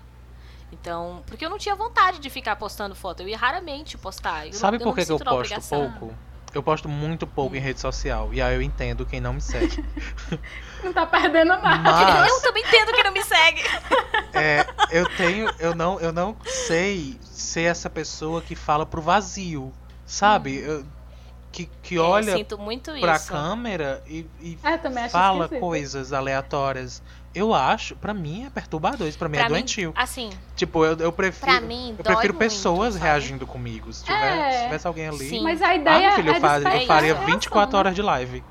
Então, 0.73 1.23
porque 1.27 1.47
eu 1.47 1.51
não 1.51 1.59
tinha 1.59 1.77
vontade 1.77 2.19
de 2.19 2.29
ficar 2.29 2.57
postando 2.57 2.95
foto. 2.97 3.23
Eu 3.23 3.29
ia 3.29 3.39
raramente 3.39 3.97
postar. 3.97 4.49
Eu 4.49 4.53
Sabe 4.55 4.79
não, 4.79 4.87
por 4.87 4.97
que, 4.97 5.07
que 5.07 5.13
eu 5.13 5.19
sinto 5.19 5.25
na 5.25 5.31
posto 5.31 5.61
pouco? 5.69 6.15
Eu 6.53 6.63
posto 6.63 6.89
muito 6.89 7.27
pouco 7.27 7.55
em 7.55 7.61
rede 7.61 7.81
social. 7.81 8.35
E 8.35 8.43
aí 8.43 8.55
eu 8.55 8.63
entendo 8.63 9.07
quem 9.07 9.21
não 9.21 9.35
me 9.35 9.41
segue. 9.41 9.85
Não 10.83 10.93
tá 10.93 11.07
perdendo 11.07 11.49
nada. 11.49 11.79
Mas 11.79 12.29
Eu 12.29 12.43
também 12.43 12.63
entendo 12.63 12.93
que 12.93 13.03
não 13.03 13.11
me 13.11 13.23
segue. 13.25 13.63
é, 14.35 14.67
eu 14.91 15.09
tenho. 15.17 15.51
Eu 15.59 15.75
não, 15.75 15.99
eu 15.99 16.13
não 16.13 16.37
sei 16.45 17.19
ser 17.23 17.63
essa 17.63 17.89
pessoa 17.89 18.43
que 18.43 18.55
fala 18.55 18.85
pro 18.85 19.01
vazio. 19.01 19.73
Sabe? 20.07 20.57
Eu- 20.59 20.85
que, 21.53 21.71
que 21.85 21.95
Eu 21.95 22.03
olha 22.05 22.35
sinto 22.37 22.59
muito 22.59 22.91
pra 22.99 23.15
isso. 23.15 23.29
câmera 23.29 24.03
e, 24.09 24.27
e 24.41 24.59
É, 24.65 25.09
fala 25.09 25.45
esquisito. 25.45 25.61
coisas 25.61 26.13
aleatórias. 26.13 27.01
Eu 27.33 27.55
acho, 27.55 27.95
pra 27.95 28.13
mim 28.13 28.45
é 28.45 28.51
perturbador, 28.51 29.07
isso 29.07 29.17
pra 29.17 29.29
mim 29.29 29.37
Pra 29.37 29.47
é 29.47 29.49
mim, 29.49 29.55
doentio. 29.55 29.93
assim, 29.95 30.31
Tipo, 30.57 30.85
eu, 30.85 30.97
eu 30.99 31.13
prefiro. 31.13 31.47
pra 31.53 31.61
mim, 31.61 31.91
eu 31.97 32.03
prefiro 32.05 32.35
muito, 32.35 32.39
pessoas 32.39 32.95
sabe? 32.95 33.05
reagindo 33.07 33.47
comigo. 33.47 33.93
Se, 33.93 34.05
tiver, 34.05 34.17
É. 34.37 34.51
se 34.59 34.65
tivesse 34.65 34.87
alguém 34.89 35.07
ali. 35.07 35.29
Sim. 35.29 35.43
Mas 35.45 35.63
a 35.63 35.69
Ah, 35.69 35.75
ideia 35.77 36.07
meu 36.09 36.17
filho, 36.17 36.33
é 36.33 36.37
eu, 36.37 36.41
faz- 36.41 36.65
eu 36.65 36.87
faria 36.87 37.13
essa 37.13 37.25
24 37.25 37.61
reação, 37.67 37.79
horas 37.79 37.95
de 37.95 38.03
live. 38.03 38.45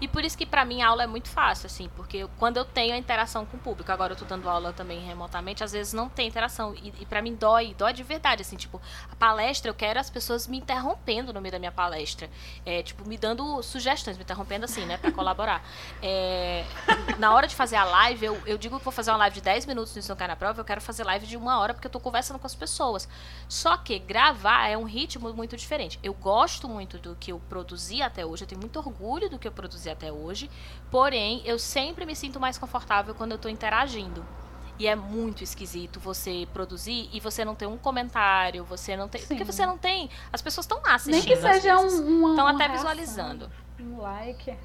E 0.00 0.08
por 0.08 0.24
isso 0.24 0.36
que 0.36 0.46
pra 0.46 0.64
mim 0.64 0.80
a 0.80 0.88
aula 0.88 1.02
é 1.02 1.06
muito 1.06 1.28
fácil, 1.28 1.66
assim, 1.66 1.90
porque 1.94 2.26
quando 2.38 2.56
eu 2.56 2.64
tenho 2.64 2.94
a 2.94 2.96
interação 2.96 3.44
com 3.44 3.56
o 3.56 3.60
público, 3.60 3.92
agora 3.92 4.14
eu 4.14 4.16
tô 4.16 4.24
dando 4.24 4.48
aula 4.48 4.72
também 4.72 5.00
remotamente, 5.00 5.62
às 5.62 5.72
vezes 5.72 5.92
não 5.92 6.08
tem 6.08 6.26
interação. 6.26 6.74
E, 6.74 6.92
e 7.00 7.06
para 7.06 7.20
mim 7.20 7.34
dói, 7.34 7.74
dói 7.74 7.92
de 7.92 8.02
verdade, 8.02 8.42
assim, 8.42 8.56
tipo, 8.56 8.80
a 9.10 9.16
palestra, 9.16 9.70
eu 9.70 9.74
quero 9.74 10.00
as 10.00 10.08
pessoas 10.08 10.46
me 10.46 10.58
interrompendo 10.58 11.32
no 11.32 11.40
meio 11.40 11.52
da 11.52 11.58
minha 11.58 11.72
palestra. 11.72 12.30
É, 12.64 12.82
tipo, 12.82 13.06
me 13.06 13.18
dando 13.18 13.62
sugestões, 13.62 14.16
me 14.16 14.22
interrompendo 14.22 14.64
assim, 14.64 14.84
né, 14.86 14.96
pra 14.96 15.12
colaborar. 15.12 15.62
É, 16.02 16.64
na 17.18 17.34
hora 17.34 17.46
de 17.46 17.54
fazer 17.54 17.76
a 17.76 17.84
live, 17.84 18.24
eu, 18.24 18.42
eu 18.46 18.56
digo 18.56 18.78
que 18.78 18.84
vou 18.84 18.92
fazer 18.92 19.10
uma 19.10 19.18
live 19.18 19.34
de 19.34 19.42
10 19.42 19.66
minutos 19.66 20.08
no 20.08 20.16
Cai 20.16 20.28
na 20.28 20.36
Prova, 20.36 20.60
eu 20.60 20.64
quero 20.64 20.80
fazer 20.80 21.04
live 21.04 21.26
de 21.26 21.36
uma 21.36 21.58
hora, 21.58 21.74
porque 21.74 21.86
eu 21.86 21.90
tô 21.90 22.00
conversando 22.00 22.38
com 22.38 22.46
as 22.46 22.54
pessoas. 22.54 23.08
Só 23.48 23.76
que 23.76 23.98
gravar 23.98 24.68
é 24.68 24.76
um 24.76 24.84
ritmo 24.84 25.32
muito 25.34 25.56
diferente. 25.56 25.98
Eu 26.02 26.14
gosto 26.14 26.68
muito 26.68 26.98
do 26.98 27.14
que 27.16 27.32
eu 27.32 27.40
produzi 27.48 28.00
até 28.02 28.24
hoje, 28.24 28.44
eu 28.44 28.48
tenho 28.48 28.60
muito 28.60 28.78
orgulho 28.78 29.28
do 29.28 29.38
que 29.38 29.46
eu 29.46 29.52
produzi 29.52 29.89
até 29.90 30.12
hoje, 30.12 30.50
porém, 30.90 31.42
eu 31.44 31.58
sempre 31.58 32.04
me 32.04 32.14
sinto 32.14 32.38
mais 32.40 32.58
confortável 32.58 33.14
quando 33.14 33.32
eu 33.32 33.38
tô 33.38 33.48
interagindo. 33.48 34.24
E 34.78 34.86
é 34.86 34.96
muito 34.96 35.44
esquisito 35.44 36.00
você 36.00 36.48
produzir 36.54 37.10
e 37.12 37.20
você 37.20 37.44
não 37.44 37.54
ter 37.54 37.66
um 37.66 37.76
comentário, 37.76 38.64
você 38.64 38.96
não 38.96 39.08
tem. 39.08 39.20
Porque 39.20 39.44
você 39.44 39.66
não 39.66 39.76
tem. 39.76 40.08
As 40.32 40.40
pessoas 40.40 40.64
estão 40.64 40.80
lá 40.82 40.94
assistindo. 40.94 41.26
Nem 41.26 41.36
que 41.36 41.36
seja 41.36 41.78
um. 41.78 42.30
Estão 42.30 42.46
até 42.46 42.66
visualizando. 42.66 43.50
Um 43.78 44.00
like. 44.00 44.56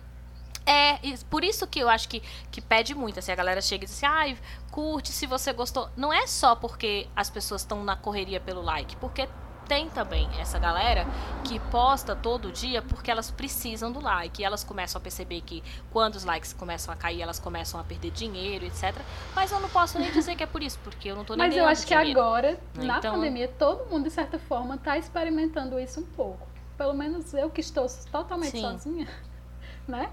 É, 0.65 0.97
por 1.29 1.43
isso 1.43 1.67
que 1.67 1.79
eu 1.79 1.87
acho 1.87 2.09
que, 2.09 2.23
que 2.49 2.59
pede 2.59 2.95
muito, 2.95 3.19
assim, 3.19 3.31
a 3.31 3.35
galera 3.35 3.61
chega 3.61 3.83
e 3.83 3.87
diz 3.87 3.97
assim, 3.97 4.05
ai, 4.05 4.37
curte 4.71 5.11
se 5.11 5.27
você 5.27 5.53
gostou. 5.53 5.89
Não 5.95 6.11
é 6.11 6.25
só 6.25 6.55
porque 6.55 7.07
as 7.15 7.29
pessoas 7.29 7.61
estão 7.61 7.83
na 7.83 7.95
correria 7.95 8.39
pelo 8.39 8.61
like, 8.61 8.95
porque 8.95 9.29
tem 9.67 9.89
também 9.89 10.29
essa 10.39 10.57
galera 10.59 11.05
que 11.43 11.59
posta 11.59 12.15
todo 12.15 12.51
dia 12.51 12.81
porque 12.81 13.09
elas 13.11 13.31
precisam 13.31 13.91
do 13.91 13.99
like. 13.99 14.41
E 14.41 14.45
elas 14.45 14.63
começam 14.63 14.99
a 14.99 15.01
perceber 15.01 15.41
que 15.41 15.63
quando 15.91 16.15
os 16.15 16.23
likes 16.23 16.53
começam 16.53 16.93
a 16.93 16.97
cair, 16.97 17.21
elas 17.21 17.39
começam 17.39 17.79
a 17.79 17.83
perder 17.83 18.11
dinheiro, 18.11 18.65
etc. 18.65 18.95
Mas 19.35 19.51
eu 19.51 19.59
não 19.59 19.69
posso 19.69 19.99
nem 19.99 20.11
dizer 20.11 20.35
que 20.35 20.43
é 20.43 20.47
por 20.47 20.61
isso, 20.63 20.79
porque 20.83 21.09
eu 21.09 21.15
não 21.15 21.25
tô 21.25 21.35
nem 21.35 21.47
Mas 21.47 21.55
eu 21.57 21.65
acho 21.65 21.85
que 21.85 21.95
dinheiro. 21.97 22.19
agora, 22.19 22.59
na 22.75 22.97
Então- 22.99 23.15
pandemia, 23.15 23.47
todo 23.47 23.89
mundo, 23.89 24.03
de 24.05 24.11
certa 24.11 24.37
forma, 24.39 24.77
tá 24.77 24.97
experimentando 24.97 25.79
isso 25.79 25.99
um 25.99 26.05
pouco. 26.05 26.47
Pelo 26.77 26.93
menos 26.93 27.33
eu 27.33 27.49
que 27.49 27.61
estou 27.61 27.87
totalmente 28.11 28.51
Sim. 28.51 28.61
sozinha. 28.61 29.07
Né? 29.87 30.09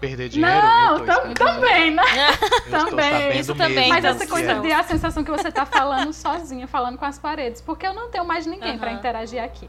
Perder 0.00 0.28
dinheiro, 0.28 0.56
Não, 0.62 1.04
tam- 1.06 1.34
também, 1.34 1.90
né? 1.90 2.02
Também. 2.70 3.38
Isso 3.40 3.54
também. 3.54 3.88
Mas 3.88 4.04
essa 4.04 4.24
que 4.24 4.30
coisa 4.30 4.52
é. 4.52 4.60
de 4.60 4.72
a 4.72 4.82
sensação 4.82 5.24
que 5.24 5.30
você 5.30 5.50
tá 5.50 5.64
falando 5.64 6.12
sozinha, 6.12 6.66
falando 6.68 6.98
com 6.98 7.04
as 7.04 7.18
paredes, 7.18 7.60
porque 7.62 7.86
eu 7.86 7.94
não 7.94 8.10
tenho 8.10 8.24
mais 8.24 8.46
ninguém 8.46 8.78
pra 8.78 8.90
Aham. 8.90 8.98
interagir 8.98 9.42
aqui. 9.42 9.68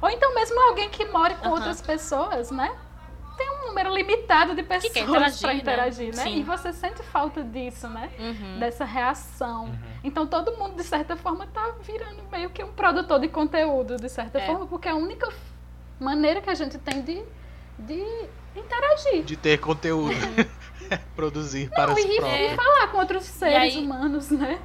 Ou 0.00 0.08
então 0.10 0.34
mesmo 0.34 0.58
alguém 0.68 0.88
que 0.88 1.04
more 1.06 1.34
com 1.36 1.50
outras 1.50 1.80
pessoas, 1.82 2.50
né? 2.50 2.74
Tem 3.36 3.48
um 3.50 3.66
número 3.68 3.94
limitado 3.94 4.54
de 4.54 4.62
pessoas 4.64 4.92
quer 4.92 5.02
interagir, 5.04 5.40
pra 5.40 5.52
né? 5.52 5.54
interagir, 5.60 6.16
né? 6.16 6.22
Sim. 6.24 6.38
E 6.38 6.42
você 6.42 6.72
sente 6.72 7.02
falta 7.04 7.40
disso, 7.44 7.86
né? 7.88 8.10
Uhum. 8.18 8.58
Dessa 8.58 8.84
reação. 8.84 9.66
Uhum. 9.66 9.78
Então 10.02 10.26
todo 10.26 10.56
mundo, 10.56 10.74
de 10.74 10.82
certa 10.82 11.16
forma, 11.16 11.46
tá 11.46 11.74
virando 11.82 12.22
meio 12.32 12.50
que 12.50 12.64
um 12.64 12.72
produtor 12.72 13.20
de 13.20 13.28
conteúdo, 13.28 13.96
de 13.96 14.08
certa 14.08 14.38
É. 14.40 14.46
forma, 14.46 14.66
porque 14.66 14.88
é 14.88 14.90
a 14.90 14.96
única 14.96 15.28
maneira 16.00 16.40
que 16.40 16.50
a 16.50 16.54
gente 16.54 16.78
tem 16.78 17.00
de, 17.02 17.22
de 17.78 18.04
interagir. 18.58 19.24
De 19.24 19.36
ter 19.36 19.58
conteúdo. 19.58 20.14
Produzir 21.14 21.68
para 21.70 21.88
Não, 21.88 21.94
os 21.94 22.00
e, 22.00 22.16
próprios. 22.16 22.52
e 22.52 22.56
falar 22.56 22.88
com 22.88 22.98
outros 22.98 23.24
seres 23.24 23.56
aí- 23.74 23.78
humanos, 23.84 24.30
né? 24.30 24.58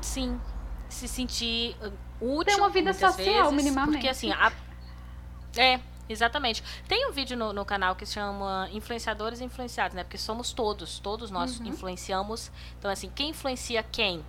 Sim. 0.00 0.40
Se 0.88 1.06
sentir 1.08 1.76
uh, 1.82 1.92
útil. 2.38 2.54
Ter 2.54 2.60
uma 2.60 2.68
vida 2.70 2.92
social, 2.92 3.16
vezes, 3.50 3.52
minimamente. 3.52 3.92
Porque 3.98 4.08
assim, 4.08 4.32
a- 4.32 4.52
é, 5.56 5.80
exatamente. 6.08 6.62
Tem 6.88 7.06
um 7.08 7.12
vídeo 7.12 7.36
no, 7.36 7.52
no 7.52 7.64
canal 7.64 7.94
que 7.96 8.04
se 8.04 8.12
chama 8.14 8.68
Influenciadores 8.72 9.40
e 9.40 9.44
Influenciados, 9.44 9.94
né? 9.94 10.02
Porque 10.04 10.18
somos 10.18 10.52
todos, 10.52 10.98
todos 10.98 11.30
nós 11.30 11.58
Uhum. 11.60 11.66
influenciamos. 11.68 12.50
Então, 12.78 12.90
assim, 12.90 13.10
quem 13.14 13.30
influencia 13.30 13.82
quem? 13.82 14.24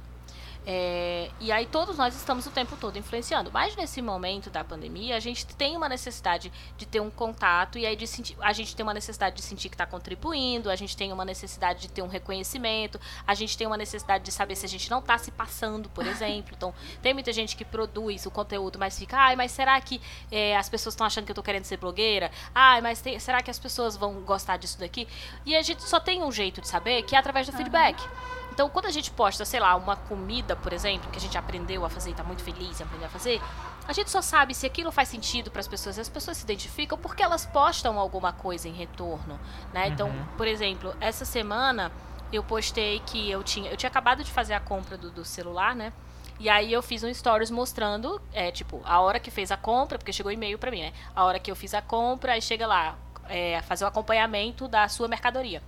É, 0.65 1.31
e 1.39 1.51
aí 1.51 1.65
todos 1.65 1.97
nós 1.97 2.15
estamos 2.15 2.45
o 2.45 2.51
tempo 2.51 2.75
todo 2.77 2.97
influenciando. 2.97 3.51
Mas 3.51 3.75
nesse 3.75 4.01
momento 4.01 4.49
da 4.49 4.63
pandemia, 4.63 5.15
a 5.17 5.19
gente 5.19 5.45
tem 5.45 5.75
uma 5.75 5.89
necessidade 5.89 6.51
de 6.77 6.85
ter 6.85 6.99
um 6.99 7.09
contato 7.09 7.77
e 7.77 7.85
aí 7.85 7.95
de 7.95 8.05
sentir, 8.05 8.35
a 8.39 8.53
gente 8.53 8.75
tem 8.75 8.83
uma 8.83 8.93
necessidade 8.93 9.35
de 9.35 9.41
sentir 9.41 9.69
que 9.69 9.75
está 9.75 9.85
contribuindo, 9.85 10.69
a 10.69 10.75
gente 10.75 10.95
tem 10.95 11.11
uma 11.11 11.25
necessidade 11.25 11.81
de 11.81 11.87
ter 11.89 12.01
um 12.01 12.07
reconhecimento, 12.07 12.99
a 13.25 13.33
gente 13.33 13.57
tem 13.57 13.65
uma 13.65 13.77
necessidade 13.77 14.23
de 14.23 14.31
saber 14.31 14.55
se 14.55 14.65
a 14.65 14.69
gente 14.69 14.89
não 14.89 14.99
está 14.99 15.17
se 15.17 15.31
passando, 15.31 15.89
por 15.89 16.05
exemplo. 16.05 16.53
Então, 16.55 16.73
tem 17.01 17.13
muita 17.13 17.33
gente 17.33 17.55
que 17.55 17.65
produz 17.65 18.25
o 18.25 18.31
conteúdo, 18.31 18.77
mas 18.77 18.97
fica, 18.97 19.17
ai, 19.17 19.35
mas 19.35 19.51
será 19.51 19.79
que 19.81 19.99
é, 20.31 20.55
as 20.55 20.69
pessoas 20.69 20.93
estão 20.93 21.07
achando 21.07 21.25
que 21.25 21.31
eu 21.31 21.35
tô 21.35 21.43
querendo 21.43 21.65
ser 21.65 21.77
blogueira? 21.77 22.31
Ai, 22.53 22.81
mas 22.81 23.01
tem- 23.01 23.19
será 23.19 23.41
que 23.41 23.49
as 23.49 23.57
pessoas 23.57 23.97
vão 23.97 24.21
gostar 24.21 24.57
disso 24.57 24.79
daqui? 24.79 25.07
E 25.45 25.55
a 25.55 25.61
gente 25.61 25.81
só 25.83 25.99
tem 25.99 26.21
um 26.21 26.31
jeito 26.31 26.61
de 26.61 26.67
saber, 26.67 27.01
que 27.03 27.15
é 27.15 27.19
através 27.19 27.47
do 27.47 27.53
feedback. 27.53 28.01
Então, 28.51 28.69
quando 28.69 28.85
a 28.85 28.91
gente 28.91 29.09
posta, 29.11 29.45
sei 29.45 29.59
lá, 29.59 29.75
uma 29.75 29.95
comida, 29.95 30.55
por 30.55 30.73
exemplo, 30.73 31.09
que 31.09 31.17
a 31.17 31.21
gente 31.21 31.37
aprendeu 31.37 31.85
a 31.85 31.89
fazer 31.89 32.11
e 32.11 32.13
tá 32.13 32.23
muito 32.23 32.43
feliz 32.43 32.79
em 32.79 32.83
aprender 32.83 33.05
a 33.05 33.09
fazer, 33.09 33.41
a 33.87 33.93
gente 33.93 34.09
só 34.11 34.21
sabe 34.21 34.53
se 34.53 34.65
aquilo 34.65 34.91
faz 34.91 35.07
sentido 35.09 35.49
para 35.49 35.61
as 35.61 35.67
pessoas, 35.67 35.97
e 35.97 36.01
as 36.01 36.09
pessoas 36.09 36.37
se 36.37 36.43
identificam 36.43 36.97
porque 36.97 37.23
elas 37.23 37.45
postam 37.45 37.97
alguma 37.97 38.33
coisa 38.33 38.67
em 38.67 38.73
retorno, 38.73 39.39
né? 39.73 39.87
Então, 39.87 40.09
Uhum. 40.09 40.25
por 40.37 40.47
exemplo, 40.47 40.93
essa 40.99 41.23
semana 41.25 41.91
eu 42.31 42.43
postei 42.43 42.99
que 42.99 43.29
eu 43.31 43.41
tinha, 43.43 43.71
eu 43.71 43.77
tinha 43.77 43.89
acabado 43.89 44.23
de 44.23 44.31
fazer 44.31 44.53
a 44.53 44.59
compra 44.59 44.97
do, 44.97 45.09
do 45.09 45.23
celular, 45.25 45.73
né? 45.75 45.91
E 46.39 46.49
aí 46.49 46.73
eu 46.73 46.81
fiz 46.81 47.03
um 47.03 47.13
stories 47.13 47.51
mostrando, 47.51 48.21
é, 48.33 48.51
tipo, 48.51 48.81
a 48.83 48.99
hora 48.99 49.19
que 49.19 49.29
fez 49.31 49.51
a 49.51 49.57
compra, 49.57 49.97
porque 49.97 50.11
chegou 50.11 50.31
e-mail 50.31 50.57
pra 50.57 50.71
mim, 50.71 50.81
né? 50.81 50.93
A 51.15 51.23
hora 51.23 51.39
que 51.39 51.49
eu 51.51 51.55
fiz 51.55 51.73
a 51.73 51.81
compra, 51.81 52.33
aí 52.33 52.41
chega 52.41 52.65
lá, 52.67 52.95
é, 53.29 53.61
fazer 53.61 53.85
o 53.85 53.87
acompanhamento 53.87 54.67
da 54.67 54.87
sua 54.89 55.07
mercadoria. 55.07 55.61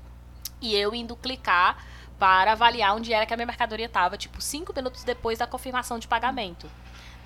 E 0.60 0.76
eu 0.76 0.94
indo 0.96 1.16
clicar 1.16 1.78
para 2.24 2.54
avaliar 2.54 2.96
onde 2.96 3.12
era 3.12 3.26
que 3.26 3.34
a 3.34 3.36
minha 3.38 3.46
mercadoria 3.46 3.86
estava, 3.88 4.18
tipo, 4.18 4.42
cinco 4.42 4.72
minutos 4.74 5.04
depois 5.04 5.40
da 5.40 5.46
confirmação 5.46 6.00
de 6.00 6.08
pagamento, 6.08 6.72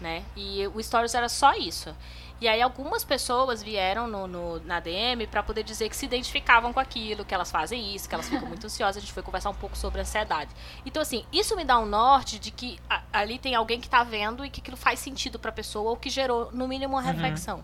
né? 0.01 0.23
E 0.35 0.65
o 0.73 0.81
Stories 0.81 1.13
era 1.13 1.29
só 1.29 1.53
isso. 1.53 1.95
E 2.41 2.47
aí 2.47 2.59
algumas 2.63 3.03
pessoas 3.03 3.61
vieram 3.61 4.07
no, 4.07 4.25
no- 4.27 4.59
na 4.61 4.79
DM 4.79 5.27
para 5.27 5.43
poder 5.43 5.61
dizer 5.61 5.87
que 5.89 5.95
se 5.95 6.05
identificavam 6.07 6.73
com 6.73 6.79
aquilo, 6.79 7.23
que 7.23 7.31
elas 7.33 7.51
fazem 7.51 7.93
isso, 7.93 8.09
que 8.09 8.15
elas 8.15 8.27
ficam 8.27 8.47
muito 8.47 8.65
ansiosas. 8.65 8.97
A 8.97 8.99
gente 8.99 9.13
foi 9.13 9.21
conversar 9.21 9.51
um 9.51 9.55
pouco 9.55 9.77
sobre 9.77 10.01
ansiedade. 10.01 10.49
Então, 10.83 10.99
assim, 10.99 11.23
isso 11.31 11.55
me 11.55 11.63
dá 11.63 11.77
um 11.77 11.85
norte 11.85 12.39
de 12.39 12.49
que 12.49 12.79
a- 12.89 13.01
ali 13.13 13.37
tem 13.37 13.53
alguém 13.53 13.79
que 13.79 13.87
tá 13.87 14.03
vendo 14.03 14.43
e 14.43 14.49
que 14.49 14.61
aquilo 14.61 14.77
faz 14.77 14.99
sentido 14.99 15.37
pra 15.37 15.51
pessoa 15.51 15.91
ou 15.91 15.95
que 15.95 16.09
gerou, 16.09 16.51
no 16.51 16.67
mínimo, 16.67 16.95
uma 16.95 17.01
reflexão. 17.03 17.63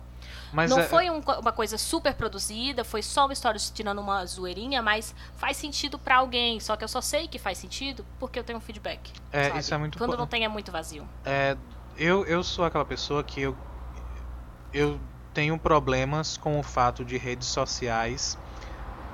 Mas 0.54 0.70
não 0.70 0.80
é- 0.80 0.88
foi 0.88 1.10
um 1.10 1.20
uma 1.20 1.52
coisa 1.52 1.78
super 1.78 2.14
produzida, 2.14 2.84
foi 2.84 3.02
só 3.02 3.26
uma 3.26 3.34
história 3.34 3.60
tirando 3.60 4.00
uma 4.00 4.26
zoeirinha, 4.26 4.82
mas 4.82 5.14
faz 5.36 5.58
sentido 5.58 5.98
pra 5.98 6.18
alguém. 6.18 6.60
Só 6.60 6.76
que 6.76 6.84
eu 6.84 6.88
só 6.88 7.02
sei 7.02 7.28
que 7.28 7.40
faz 7.40 7.58
sentido 7.58 8.06
porque 8.20 8.38
eu 8.38 8.44
tenho 8.44 8.58
um 8.60 8.62
feedback. 8.62 9.12
É, 9.32 9.48
sabe? 9.48 9.60
isso 9.60 9.74
é 9.74 9.78
muito 9.78 9.98
Quando 9.98 10.16
não 10.18 10.28
tem 10.28 10.46
é 10.46 10.48
muito 10.48 10.72
vazio. 10.72 11.08
É, 11.26 11.58
eu, 11.98 12.26
eu 12.26 12.44
sou 12.44 12.66
aquela 12.66 12.86
pessoa 12.86 13.24
que 13.24 13.42
eu, 13.42 13.58
eu 14.74 15.00
tenho 15.34 15.58
problemas 15.58 16.38
com 16.38 16.60
o 16.60 16.64
fato 16.64 17.04
de 17.04 17.18
redes 17.18 17.48
sociais 17.48 18.38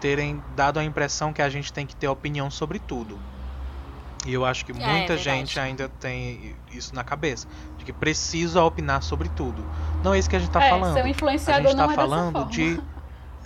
terem 0.01 0.41
dado 0.55 0.79
a 0.79 0.83
impressão 0.83 1.33
que 1.33 1.41
a 1.41 1.49
gente 1.49 1.71
tem 1.71 1.85
que 1.85 1.95
ter 1.95 2.07
opinião 2.07 2.49
sobre 2.49 2.79
tudo. 2.79 3.19
E 4.25 4.33
eu 4.33 4.45
acho 4.45 4.65
que 4.65 4.71
É, 4.71 4.75
muita 4.75 5.13
é 5.13 5.15
verdade. 5.15 5.21
gente 5.21 5.59
ainda 5.59 5.87
tem 5.87 6.55
isso 6.71 6.93
na 6.93 7.03
cabeça, 7.03 7.47
de 7.79 7.85
que 7.85 7.91
precisa 7.93 8.63
opinar 8.63 9.01
sobre 9.01 9.29
tudo. 9.29 9.63
Não 10.03 10.13
é 10.13 10.19
isso 10.19 10.29
que 10.29 10.35
a 10.35 10.39
gente 10.39 10.51
tá 10.51 10.63
é, 10.63 10.69
falando. 10.69 10.93
ser 10.93 11.01
um 11.01 11.05
A 11.05 11.09
influenciador 11.09 11.67
gente 11.71 11.77
tá 11.77 11.85
não 11.87 11.91
é 11.91 11.95
falando 11.95 12.45
de 12.45 12.79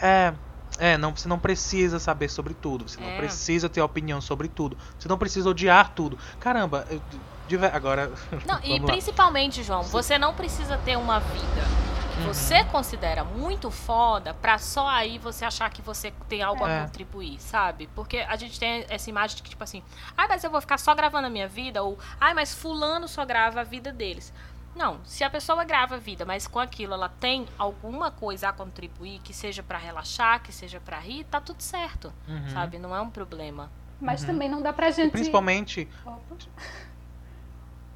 é, 0.01 0.33
é, 0.79 0.97
não, 0.97 1.15
você 1.15 1.27
não 1.29 1.39
precisa 1.39 1.99
saber 1.99 2.27
sobre 2.29 2.53
tudo, 2.53 2.89
você 2.89 2.99
não 2.99 3.07
É. 3.09 3.17
precisa 3.17 3.69
ter 3.69 3.81
opinião 3.81 4.19
sobre 4.19 4.47
tudo, 4.47 4.75
você 4.99 5.07
não 5.07 5.17
precisa 5.17 5.49
odiar 5.49 5.91
tudo. 5.95 6.17
Caramba, 6.39 6.85
eu, 6.89 7.01
de 7.47 7.57
ver- 7.57 7.73
agora 7.75 8.11
Não, 8.45 8.59
e 8.63 8.79
lá. 8.79 8.85
principalmente, 8.87 9.63
João, 9.63 9.83
você 9.83 10.17
não 10.17 10.33
precisa 10.33 10.77
ter 10.77 10.97
uma 10.97 11.19
vida. 11.19 11.92
Que 12.13 12.19
você 12.21 12.63
considera 12.65 13.23
muito 13.23 13.69
foda 13.71 14.33
pra 14.33 14.57
só 14.57 14.87
aí 14.87 15.17
você 15.17 15.43
achar 15.45 15.69
que 15.69 15.81
você 15.81 16.11
tem 16.29 16.41
algo 16.43 16.65
É. 16.65 16.79
a 16.79 16.85
contribuir, 16.85 17.39
sabe? 17.41 17.87
Porque 17.95 18.17
a 18.19 18.35
gente 18.35 18.59
tem 18.59 18.85
essa 18.89 19.09
imagem 19.09 19.37
de 19.37 19.43
que, 19.43 19.49
tipo 19.49 19.63
assim, 19.63 19.83
ai, 20.17 20.27
mas 20.27 20.43
eu 20.43 20.51
vou 20.51 20.61
ficar 20.61 20.77
só 20.77 20.93
gravando 20.93 21.27
a 21.27 21.29
minha 21.29 21.47
vida, 21.47 21.81
ou 21.83 21.97
ai, 22.19 22.33
mas 22.33 22.53
fulano 22.53 23.07
só 23.07 23.25
grava 23.25 23.61
a 23.61 23.63
vida 23.63 23.91
deles. 23.91 24.31
Não, 24.75 24.99
se 25.05 25.23
a 25.23 25.29
pessoa 25.29 25.63
grava 25.63 25.95
a 25.95 25.99
vida, 25.99 26.25
mas 26.25 26.47
com 26.47 26.59
aquilo 26.59 26.93
ela 26.95 27.07
tem 27.09 27.47
alguma 27.59 28.09
coisa 28.09 28.49
a 28.49 28.53
contribuir, 28.53 29.19
que 29.19 29.31
seja 29.33 29.61
pra 29.61 29.77
relaxar, 29.77 30.41
que 30.41 30.51
seja 30.51 30.79
pra 30.79 30.97
rir, 30.99 31.23
tá 31.25 31.39
tudo 31.39 31.61
certo, 31.61 32.11
Uhum. 32.27 32.49
sabe? 32.49 32.79
Não 32.79 32.95
é 32.95 32.99
um 33.01 33.09
problema. 33.09 33.69
Mas 34.01 34.21
Uhum. 34.21 34.27
também 34.27 34.49
não 34.49 34.61
dá 34.61 34.73
pra 34.73 34.89
E 34.89 34.93
gente. 34.93 35.11
principalmente, 35.11 35.87
Opa, 36.05 36.19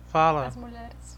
fala. 0.07 0.45
as 0.45 0.55
mulheres. 0.55 1.16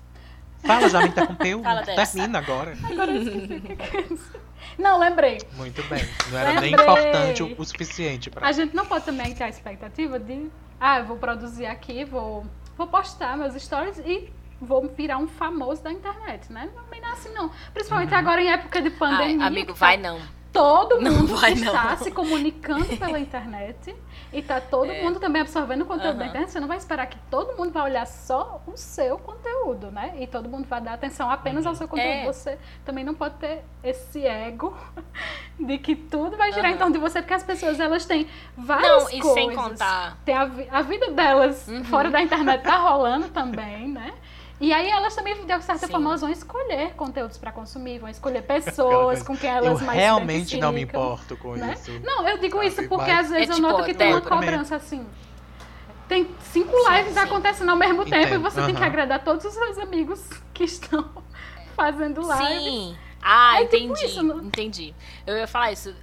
Fala, 0.63 0.89
já 0.89 1.01
me 1.01 1.07
interrompeu. 1.07 1.63
Fala 1.63 1.81
dessa. 1.81 2.13
Termina 2.17 2.39
agora. 2.39 2.77
Agora 2.83 3.11
eu 3.11 3.21
esqueci 3.23 3.53
o 3.55 3.61
que 3.77 3.97
é 3.97 4.01
isso. 4.13 4.31
Não, 4.77 4.99
lembrei. 4.99 5.39
Muito 5.55 5.81
bem. 5.83 6.07
Não 6.31 6.37
era 6.37 6.61
nem 6.61 6.71
Lembrei. 6.75 6.85
importante 6.85 7.43
o, 7.43 7.55
o 7.57 7.65
suficiente 7.65 8.29
pra. 8.29 8.47
A 8.47 8.51
gente 8.51 8.75
não 8.75 8.85
pode 8.85 9.05
também 9.05 9.33
ter 9.33 9.43
a 9.43 9.49
expectativa 9.49 10.19
de, 10.19 10.49
ah, 10.79 10.99
eu 10.99 11.05
vou 11.05 11.17
produzir 11.17 11.65
aqui, 11.65 12.05
vou, 12.05 12.45
vou 12.77 12.87
postar 12.87 13.37
meus 13.37 13.53
stories 13.61 13.97
e 13.99 14.31
vou 14.61 14.87
virar 14.95 15.17
um 15.17 15.27
famoso 15.27 15.81
da 15.83 15.91
internet, 15.91 16.51
né? 16.51 16.69
Não 16.75 16.83
é 16.93 17.11
assim, 17.13 17.29
não. 17.33 17.49
Principalmente 17.73 18.13
agora 18.13 18.41
em 18.41 18.51
época 18.51 18.81
de 18.81 18.89
Ai, 18.89 18.95
pandemia. 18.95 19.45
amigo, 19.45 19.73
que 19.73 19.79
vai 19.79 19.97
tá 19.97 20.03
não. 20.03 20.19
Todo 20.59 21.01
mundo 21.01 21.35
vai, 21.37 21.53
está 21.53 21.83
não. 21.91 21.97
se 21.97 22.11
comunicando 22.11 22.85
pela 22.97 23.17
internet 23.17 23.95
e 24.33 24.41
tá 24.41 24.59
todo 24.59 24.91
É. 24.91 25.01
mundo 25.01 25.17
também 25.19 25.41
absorvendo 25.41 25.83
o 25.83 25.85
conteúdo 25.85 26.17
da 26.17 26.23
Aham. 26.25 26.29
internet. 26.29 26.51
Você 26.51 26.59
não 26.59 26.67
vai 26.67 26.75
esperar 26.77 27.07
que 27.07 27.17
todo 27.31 27.55
mundo 27.57 27.71
vai 27.71 27.83
olhar 27.83 28.05
só 28.05 28.61
o 28.67 28.75
seu 28.75 29.17
conteúdo, 29.17 29.89
né? 29.89 30.15
E 30.19 30.27
todo 30.27 30.49
mundo 30.49 30.67
vai 30.67 30.81
dar 30.81 30.93
atenção 30.93 31.29
apenas 31.31 31.65
ao 31.65 31.75
seu 31.75 31.87
conteúdo. 31.87 32.09
É. 32.09 32.25
Você 32.25 32.57
também 32.83 33.05
não 33.05 33.13
pode 33.13 33.35
ter 33.35 33.63
esse 33.81 34.25
ego 34.25 34.75
de 35.57 35.77
que 35.77 35.95
tudo 35.95 36.35
vai 36.35 36.51
girar 36.51 36.65
Aham. 36.65 36.75
em 36.75 36.77
torno 36.77 36.93
de 36.93 36.99
você, 36.99 37.21
porque 37.21 37.33
as 37.33 37.43
pessoas 37.43 37.79
elas 37.79 38.05
têm 38.05 38.27
várias 38.57 39.03
Não, 39.05 39.09
e 39.11 39.19
coisas. 39.21 39.33
sem 39.33 39.55
contar. 39.55 40.17
Tem 40.25 40.35
a, 40.35 40.49
a 40.71 40.81
vida 40.81 41.11
delas 41.11 41.67
Uhum. 41.69 41.83
fora 41.85 42.09
da 42.09 42.21
internet 42.21 42.63
tá 42.63 42.77
rolando 42.77 43.29
também, 43.29 43.87
né? 43.87 44.13
E 44.61 44.73
aí 44.73 44.89
elas 44.89 45.15
também, 45.15 45.35
de 45.45 45.61
certa 45.63 45.85
Sim. 45.85 45.91
forma, 45.91 46.09
elas 46.09 46.21
vão 46.21 46.29
escolher 46.29 46.93
conteúdos 46.95 47.37
para 47.37 47.51
consumir, 47.51 47.99
vão 47.99 48.09
escolher 48.09 48.41
pessoas 48.41 49.23
com 49.23 49.35
quem 49.37 49.49
Eu 49.49 49.55
elas 49.57 49.81
mais 49.81 49.97
se 49.97 50.03
realmente 50.03 50.57
não 50.57 50.71
me 50.73 50.81
importo 50.81 51.37
com 51.37 51.53
né? 51.55 51.73
isso. 51.73 51.91
Não, 52.03 52.27
eu 52.27 52.37
digo 52.39 52.57
Sabe, 52.57 52.67
isso 52.67 52.87
porque 52.89 53.09
mas- 53.11 53.25
às 53.25 53.31
vezes 53.31 53.49
É 53.49 53.53
eu 53.53 53.59
noto 53.61 53.75
tipo, 53.75 53.85
que 53.85 53.93
tem 53.93 54.11
uma 54.11 54.21
cobrança 54.21 54.75
assim. 54.75 55.05
Tem 56.09 56.27
cinco 56.51 56.75
Sim, 56.75 56.89
lives 56.91 57.13
sim. 57.13 57.19
acontecendo 57.19 57.69
ao 57.69 57.75
mesmo 57.77 58.03
tempo 58.03 58.15
e 58.17 58.23
Entendo, 58.23 58.41
você 58.41 58.65
tem 58.65 58.75
que 58.75 58.83
agradar 58.83 59.23
todos 59.23 59.45
os 59.45 59.53
seus 59.53 59.77
amigos 59.77 60.27
que 60.53 60.63
estão 60.65 61.07
fazendo 61.75 62.19
lives. 62.21 62.63
Sim. 62.63 62.97
Ah, 63.21 63.61
É 63.61 63.65
tipo 63.65 63.75
entendi. 63.85 64.05
isso, 64.05 64.23
não- 64.23 64.39
Entendi. 64.41 64.93
Eu 65.25 65.37
ia 65.37 65.47
falar 65.47 65.71
isso. 65.71 65.93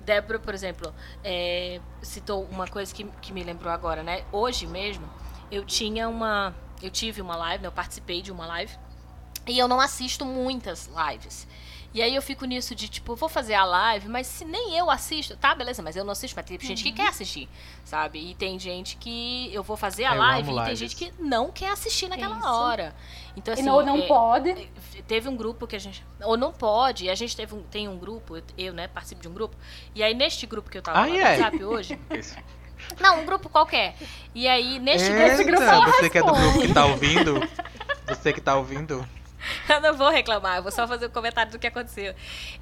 Débora, 0.00 0.38
por 0.38 0.54
exemplo, 0.54 0.94
é, 1.22 1.80
citou 2.00 2.44
uma 2.50 2.66
coisa 2.66 2.94
que, 2.94 3.04
que 3.20 3.32
me 3.32 3.42
lembrou 3.44 3.70
agora, 3.70 4.02
né? 4.02 4.22
Hoje 4.32 4.66
mesmo, 4.66 5.04
eu 5.50 5.62
tinha 5.64 6.08
uma. 6.08 6.54
Eu 6.82 6.90
tive 6.90 7.20
uma 7.20 7.36
live, 7.36 7.62
né? 7.62 7.68
eu 7.68 7.72
participei 7.72 8.22
de 8.22 8.30
uma 8.30 8.46
live. 8.46 8.72
E 9.46 9.58
eu 9.58 9.66
não 9.66 9.80
assisto 9.80 10.24
muitas 10.24 10.88
lives. 10.88 11.46
E 11.94 12.02
aí 12.02 12.14
eu 12.14 12.20
fico 12.20 12.44
nisso 12.44 12.74
de, 12.74 12.86
tipo, 12.86 13.16
vou 13.16 13.30
fazer 13.30 13.54
a 13.54 13.64
live, 13.64 14.08
mas 14.08 14.26
se 14.26 14.44
nem 14.44 14.76
eu 14.76 14.90
assisto, 14.90 15.34
tá, 15.38 15.54
beleza, 15.54 15.82
mas 15.82 15.96
eu 15.96 16.04
não 16.04 16.12
assisto, 16.12 16.36
mas 16.36 16.44
tem 16.44 16.60
gente 16.60 16.82
que 16.82 16.92
quer 16.92 17.08
assistir, 17.08 17.48
sabe? 17.82 18.18
E 18.30 18.34
tem 18.34 18.58
gente 18.58 18.96
que 18.98 19.52
eu 19.54 19.62
vou 19.62 19.74
fazer 19.76 20.04
a 20.04 20.14
Eu 20.14 20.18
live 20.18 20.52
e 20.52 20.64
tem 20.64 20.76
gente 20.76 20.94
que 20.94 21.12
não 21.18 21.50
quer 21.50 21.70
assistir 21.70 22.06
naquela 22.08 22.36
Isso. 22.36 22.46
hora. 22.46 22.94
Então, 23.34 23.54
assim, 23.54 23.62
e 23.62 23.66
não, 23.66 23.82
não 23.82 23.96
é, 23.96 24.06
pode. 24.06 24.70
teve 25.06 25.30
um 25.30 25.36
grupo 25.36 25.66
que 25.66 25.76
a 25.76 25.78
gente. 25.78 26.04
Ou 26.22 26.36
não 26.36 26.52
pode, 26.52 27.06
e 27.06 27.10
a 27.10 27.14
gente 27.14 27.34
teve 27.34 27.54
um, 27.54 27.62
tem 27.62 27.88
um 27.88 27.96
grupo, 27.96 28.34
eu- 28.58 28.74
né, 28.74 28.86
participo 28.86 29.22
de 29.22 29.28
um 29.28 29.32
grupo. 29.32 29.56
E 29.94 30.02
aí, 30.02 30.12
neste 30.12 30.46
grupo 30.46 30.68
que 30.68 30.76
eu 30.76 30.82
tava 30.82 31.00
lá 31.00 31.06
no 31.06 31.14
ai. 31.14 31.40
WhatsApp 31.40 31.64
hoje. 31.64 31.98
Não, 33.00 33.20
um 33.20 33.26
grupo 33.26 33.48
qualquer. 33.48 33.94
E 34.34 34.46
aí, 34.48 34.78
neste 34.78 35.10
Eita, 35.10 35.42
grupo. 35.44 35.62
grupo 35.62 35.92
você 35.92 36.10
que 36.10 36.18
é 36.18 36.22
do 36.22 36.32
responde. 36.32 36.52
grupo 36.52 36.66
que 36.66 36.74
tá 36.74 36.86
ouvindo. 36.86 37.48
Você 38.06 38.32
que 38.32 38.40
tá 38.40 38.56
ouvindo. 38.56 39.08
Eu 39.68 39.80
não 39.80 39.94
vou 39.96 40.10
reclamar, 40.10 40.56
eu 40.56 40.62
vou 40.62 40.72
só 40.72 40.86
fazer 40.86 41.06
o 41.06 41.10
comentário 41.10 41.52
do 41.52 41.58
que 41.58 41.66
aconteceu. 41.66 42.14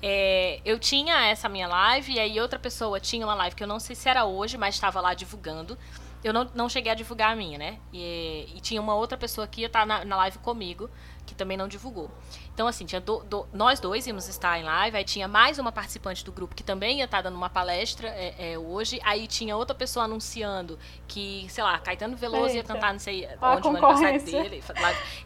É, 0.02 0.60
eu 0.64 0.78
tinha 0.78 1.26
essa 1.26 1.48
minha 1.48 1.66
live, 1.66 2.12
e 2.12 2.20
aí 2.20 2.40
outra 2.40 2.58
pessoa 2.58 3.00
tinha 3.00 3.26
uma 3.26 3.34
live 3.34 3.56
que 3.56 3.62
eu 3.62 3.66
não 3.66 3.80
sei 3.80 3.96
se 3.96 4.08
era 4.08 4.24
hoje, 4.26 4.58
mas 4.58 4.74
estava 4.74 5.00
lá 5.00 5.14
divulgando. 5.14 5.78
Eu 6.22 6.32
não, 6.32 6.50
não 6.54 6.68
cheguei 6.68 6.92
a 6.92 6.94
divulgar 6.94 7.32
a 7.32 7.36
minha, 7.36 7.56
né? 7.58 7.78
E, 7.92 8.48
e 8.54 8.60
tinha 8.60 8.80
uma 8.80 8.94
outra 8.94 9.16
pessoa 9.16 9.46
que 9.46 9.62
ia 9.62 9.68
estar 9.68 9.86
na, 9.86 10.04
na 10.04 10.16
live 10.16 10.38
comigo, 10.38 10.90
que 11.24 11.34
também 11.34 11.56
não 11.56 11.66
divulgou. 11.68 12.10
Então, 12.56 12.66
assim, 12.66 12.86
tinha 12.86 13.02
do- 13.02 13.22
do- 13.24 13.46
nós 13.52 13.78
dois 13.80 14.06
íamos 14.06 14.28
estar 14.28 14.58
em 14.58 14.62
live, 14.62 14.96
aí 14.96 15.04
tinha 15.04 15.28
mais 15.28 15.58
uma 15.58 15.70
participante 15.70 16.24
do 16.24 16.32
grupo 16.32 16.54
que 16.54 16.62
também 16.62 17.00
ia 17.00 17.04
estar 17.04 17.20
dando 17.20 17.34
uma 17.36 17.50
palestra 17.50 18.08
é, 18.08 18.52
é, 18.54 18.58
hoje, 18.58 18.98
aí 19.04 19.26
tinha 19.26 19.54
outra 19.54 19.74
pessoa 19.76 20.06
anunciando 20.06 20.78
que, 21.06 21.46
sei 21.50 21.62
lá, 21.62 21.78
Caetano 21.78 22.16
Veloso 22.16 22.54
ia 22.54 22.60
Eita. 22.60 22.72
cantar, 22.72 22.94
não 22.94 22.98
sei 22.98 23.26
a 23.26 23.36
onde, 23.56 23.68
no 23.68 23.76
aniversário 23.76 24.22
dele. 24.24 24.64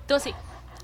Então, 0.04 0.16
assim, 0.16 0.34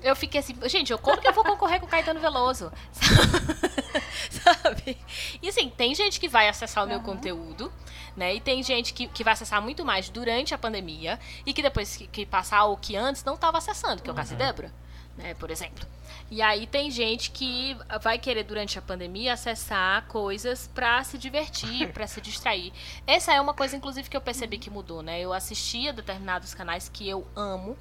eu 0.01 0.15
fiquei 0.15 0.39
assim, 0.39 0.55
gente, 0.69 0.89
eu, 0.89 0.97
como 0.97 1.19
que 1.19 1.27
eu 1.27 1.33
vou 1.33 1.43
concorrer 1.43 1.81
com 1.81 1.85
o 1.85 1.89
Caetano 1.89 2.21
Veloso? 2.21 2.71
Sabe? 4.31 4.97
E 5.41 5.49
assim, 5.49 5.69
tem 5.69 5.93
gente 5.93 6.17
que 6.17 6.29
vai 6.29 6.47
acessar 6.47 6.85
o 6.85 6.87
meu 6.87 6.97
Aham. 6.99 7.05
conteúdo, 7.05 7.73
né? 8.15 8.35
E 8.35 8.39
tem 8.39 8.63
gente 8.63 8.93
que, 8.93 9.07
que 9.07 9.21
vai 9.21 9.33
acessar 9.33 9.61
muito 9.61 9.83
mais 9.83 10.07
durante 10.09 10.53
a 10.53 10.57
pandemia 10.57 11.19
e 11.45 11.53
que 11.53 11.61
depois 11.61 11.97
que, 11.97 12.07
que 12.07 12.25
passar 12.25 12.63
ou 12.65 12.77
que 12.77 12.95
antes 12.95 13.21
não 13.25 13.33
estava 13.33 13.57
acessando, 13.57 14.01
que 14.01 14.09
é 14.09 14.13
o 14.13 14.15
caso 14.15 14.29
de 14.29 14.37
Débora, 14.37 14.71
né? 15.17 15.33
Por 15.33 15.49
exemplo. 15.51 15.85
E 16.29 16.41
aí 16.41 16.67
tem 16.67 16.91
gente 16.91 17.31
que 17.31 17.77
vai 18.01 18.19
querer 18.19 18.43
durante 18.43 18.77
a 18.77 18.81
pandemia 18.81 19.33
acessar 19.33 20.05
coisas 20.07 20.69
pra 20.75 21.01
se 21.03 21.17
divertir, 21.17 21.91
pra 21.93 22.05
se 22.05 22.19
distrair. 22.19 22.73
Essa 23.05 23.33
é 23.33 23.39
uma 23.39 23.53
coisa, 23.53 23.77
inclusive, 23.77 24.09
que 24.09 24.17
eu 24.17 24.21
percebi 24.21 24.57
que 24.57 24.69
mudou, 24.69 25.01
né? 25.01 25.21
Eu 25.21 25.31
assistia 25.31 25.93
determinados 25.93 26.53
canais 26.53 26.89
que 26.89 27.07
eu 27.07 27.25
amo, 27.33 27.77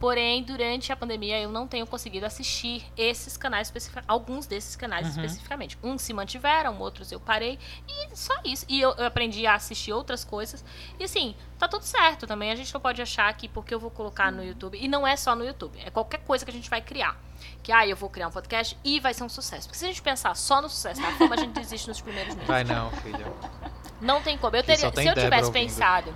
porém, 0.00 0.42
durante 0.42 0.90
a 0.90 0.96
pandemia 0.96 1.38
eu 1.38 1.52
não 1.52 1.68
tenho 1.68 1.86
conseguido 1.86 2.24
assistir 2.26 2.84
esses 2.96 3.36
canais 3.36 3.68
especificamente, 3.68 4.08
alguns 4.10 4.46
desses 4.46 4.74
canais 4.74 5.04
Uhum. 5.06 5.10
especificamente. 5.22 5.78
Uns 5.82 6.00
se 6.02 6.12
mantiveram, 6.14 6.78
outros 6.80 7.12
eu 7.12 7.20
parei, 7.20 7.58
e 7.86 8.16
só 8.16 8.34
isso. 8.44 8.64
E 8.68 8.80
eu, 8.80 8.92
eu 8.96 9.04
aprendi 9.06 9.46
a 9.46 9.54
assistir 9.54 9.92
outras 9.92 10.24
coisas. 10.24 10.64
E 10.98 11.04
assim, 11.04 11.36
tá 11.58 11.68
tudo 11.68 11.82
certo 11.84 12.26
também. 12.26 12.50
A 12.50 12.56
gente 12.56 12.72
não 12.72 12.80
pode 12.80 13.00
achar 13.02 13.32
que 13.34 13.46
porque 13.46 13.74
eu 13.74 13.78
vou 13.78 13.90
colocar 13.90 14.32
no 14.32 14.42
YouTube, 14.42 14.78
e 14.80 14.88
não 14.88 15.06
é 15.06 15.14
só 15.16 15.36
no 15.36 15.44
YouTube, 15.44 15.78
é 15.84 15.90
qualquer 15.90 16.20
coisa 16.24 16.44
que 16.44 16.50
a 16.50 16.54
gente 16.54 16.70
vai 16.70 16.80
criar. 16.80 17.16
Que, 17.62 17.70
ah, 17.70 17.86
eu 17.86 17.96
vou 17.96 18.08
criar 18.10 18.28
um 18.28 18.30
podcast 18.30 18.76
e 18.82 18.98
vai 19.00 19.12
ser 19.14 19.22
um 19.24 19.28
sucesso. 19.28 19.68
Porque 19.68 19.78
se 19.78 19.84
a 19.84 19.88
gente 19.88 20.00
pensar 20.02 20.34
só 20.34 20.60
no 20.62 20.68
sucesso 20.68 21.00
da 21.00 21.12
fama, 21.12 21.34
a 21.34 21.38
gente 21.38 21.52
desiste 21.52 21.88
nos 21.88 22.00
primeiros 22.00 22.34
meses. 22.34 22.48
Vai 22.48 22.64
não, 22.64 22.90
filha. 22.92 23.26
Não 24.00 24.22
tem 24.22 24.36
como. 24.38 24.56
Eu 24.56 24.62
teria, 24.62 24.78
se 24.78 24.86
eu 24.86 24.92
tivesse 25.14 25.46
ouvindo. 25.46 25.52
pensado. 25.52 26.14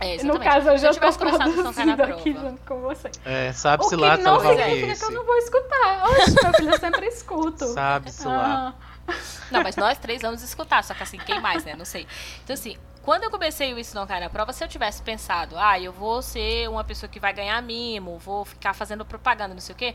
É, 0.00 0.22
No 0.22 0.38
caso, 0.38 0.68
eu 0.68 0.78
já 0.78 0.92
na 0.92 1.12
produzindo 1.12 2.02
aqui 2.02 2.32
junto 2.32 2.60
com 2.66 2.80
você. 2.80 3.10
É, 3.24 3.52
sabe-se 3.52 3.96
lá 3.96 4.16
não 4.16 4.40
significa 4.40 4.94
que 4.96 5.04
eu 5.04 5.10
não 5.12 5.24
vou 5.24 5.36
escutar. 5.36 6.04
Oxe, 6.10 6.34
meu 6.42 6.52
filho, 6.54 6.70
eu 6.72 6.78
sempre 6.78 7.06
escuto. 7.06 7.66
Sabe-se 7.66 8.26
lá. 8.26 8.74
Ah, 9.08 9.12
Não, 9.50 9.62
mas 9.62 9.76
nós 9.76 9.98
três 9.98 10.22
vamos 10.22 10.42
escutar, 10.42 10.82
só 10.82 10.94
que 10.94 11.02
assim, 11.02 11.18
quem 11.18 11.40
mais, 11.40 11.64
né? 11.64 11.74
Não 11.76 11.84
sei. 11.84 12.06
Então, 12.42 12.54
assim, 12.54 12.76
quando 13.02 13.24
eu 13.24 13.30
comecei 13.30 13.72
o 13.74 13.78
Isso 13.78 13.94
Não 13.94 14.06
Cai 14.06 14.18
na 14.20 14.30
Prova, 14.30 14.52
se 14.52 14.64
eu 14.64 14.68
tivesse 14.68 15.02
pensado, 15.02 15.56
ah, 15.58 15.78
eu 15.78 15.92
vou 15.92 16.22
ser 16.22 16.68
uma 16.68 16.82
pessoa 16.82 17.08
que 17.08 17.20
vai 17.20 17.32
ganhar 17.32 17.60
mimo, 17.62 18.18
vou 18.18 18.44
ficar 18.44 18.72
fazendo 18.74 19.04
propaganda, 19.04 19.54
não 19.54 19.60
sei 19.60 19.74
o 19.74 19.78
quê. 19.78 19.94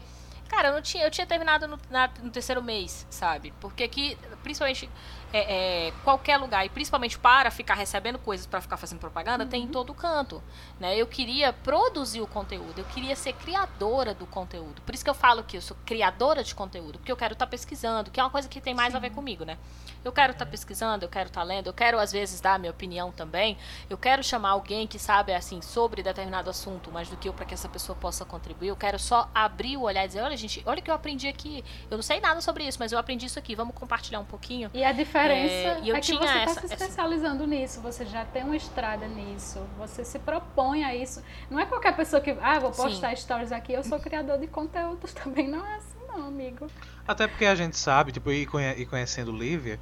Cara, 0.50 0.70
eu, 0.70 0.74
não 0.74 0.82
tinha, 0.82 1.04
eu 1.06 1.12
tinha 1.12 1.28
terminado 1.28 1.68
no, 1.68 1.80
na- 1.92 2.10
no 2.24 2.32
terceiro 2.32 2.62
mês, 2.62 3.06
sabe? 3.10 3.54
Porque 3.62 3.84
aqui, 3.84 4.18
principalmente, 4.42 4.90
é, 5.32 5.88
é, 5.88 5.92
qualquer 6.04 6.38
lugar, 6.38 6.66
e 6.66 6.70
principalmente 6.70 7.20
para 7.20 7.52
ficar 7.52 7.76
recebendo 7.76 8.18
coisas 8.18 8.48
para 8.48 8.60
ficar 8.60 8.76
fazendo 8.76 8.98
propaganda, 9.00 9.46
tem 9.46 9.64
em 9.64 9.68
todo 9.68 9.94
canto. 9.94 10.42
Né? 10.80 10.98
Eu 10.98 11.06
queria 11.06 11.54
produzir 11.54 12.22
o 12.22 12.26
conteúdo, 12.28 12.80
eu 12.80 12.86
queria 12.86 13.16
ser 13.16 13.34
criadora 13.34 14.16
do 14.16 14.26
conteúdo. 14.26 14.82
Por 14.82 14.96
isso 14.96 15.04
que 15.04 15.10
eu 15.10 15.14
falo 15.14 15.44
que 15.44 15.56
eu 15.58 15.62
sou 15.62 15.78
criadora 15.86 16.44
de 16.44 16.56
conteúdo, 16.56 16.98
porque 16.98 17.12
eu 17.12 17.18
quero 17.18 17.34
estar 17.34 17.46
pesquisando, 17.46 18.10
que 18.10 18.20
é 18.20 18.24
uma 18.24 18.32
coisa 18.32 18.50
que 18.50 18.60
tem 18.60 18.74
mais 18.74 18.96
a 18.96 19.00
ver 19.00 19.12
comigo, 19.12 19.46
né? 19.46 19.56
Eu 20.04 20.12
quero 20.12 20.32
estar 20.34 20.48
pesquisando, 20.48 21.06
eu 21.06 21.10
quero 21.10 21.28
estar 21.28 21.44
lendo, 21.44 21.68
eu 21.68 21.74
quero 21.74 22.00
às 22.00 22.12
vezes 22.12 22.42
dar 22.42 22.56
a 22.56 22.58
minha 22.58 22.72
opinião 22.72 23.12
também. 23.12 23.56
Eu 23.88 23.98
quero 24.00 24.24
chamar 24.24 24.50
alguém 24.52 24.88
que 24.88 24.98
sabe 24.98 25.32
assim 25.32 25.62
sobre 25.62 26.02
determinado 26.02 26.50
assunto, 26.50 26.92
mais 26.92 27.08
do 27.08 27.18
que 27.18 27.30
eu 27.30 27.34
para 27.34 27.46
que 27.46 27.54
essa 27.54 27.70
pessoa 27.70 27.96
possa 27.96 28.26
contribuir. 28.26 28.70
Eu 28.70 28.76
quero 28.76 28.98
só 28.98 29.30
abrir 29.36 29.78
o 29.78 29.82
olhar 29.82 30.06
e 30.06 30.08
dizer, 30.08 30.22
olha 30.22 30.39
gente, 30.40 30.64
olha 30.66 30.80
o 30.80 30.82
que 30.82 30.90
eu 30.90 30.96
aprendi 30.96 31.28
aqui. 31.28 31.64
Eu 31.92 31.98
não 31.98 32.02
sei 32.04 32.20
nada 32.20 32.42
sobre 32.42 32.64
isso, 32.68 32.78
mas 32.80 32.92
eu 32.92 32.98
aprendi 33.00 33.26
isso 33.26 33.38
aqui. 33.38 33.54
Vamos 33.56 33.76
compartilhar 33.76 34.20
um 34.20 34.26
pouquinho. 34.26 34.70
E 34.74 34.84
a 34.84 34.92
diferença 34.92 35.54
É, 35.54 35.64
é, 35.66 35.80
e 35.84 35.90
eu 35.90 35.96
que 35.96 36.02
tinha 36.02 36.20
você 36.20 36.26
está 36.26 36.42
essa- 36.42 36.54
se 36.62 36.66
essa- 36.74 36.84
especializando 36.84 37.46
nisso, 37.46 37.82
você 37.82 38.06
já 38.06 38.26
tem 38.26 38.44
uma 38.44 38.56
estrada 38.56 39.08
nisso, 39.08 39.60
você 39.78 40.04
se 40.04 40.18
propõe 40.20 40.84
a 40.84 40.96
isso. 40.96 41.22
Não 41.50 41.60
é 41.60 41.66
qualquer 41.66 41.96
pessoa 41.96 42.22
que, 42.22 42.32
ah, 42.42 42.60
vou 42.60 42.72
postar 42.72 43.16
stories 43.16 43.52
aqui, 43.52 43.74
eu 43.74 43.84
sou 43.84 44.00
criador 44.00 44.38
de 44.40 44.48
conteúdo, 44.48 45.00
também 45.14 45.48
não 45.48 45.66
é 45.66 45.76
assim 45.76 45.98
não, 46.08 46.28
amigo. 46.28 46.68
Até 47.08 47.28
porque 47.28 47.46
a 47.46 47.54
gente 47.56 47.78
sabe, 47.78 48.12
tipo, 48.12 48.32
e 48.32 48.46
conhe- 48.46 48.74
e 48.78 48.86
conhecendo 48.86 49.32
Lívia, 49.32 49.80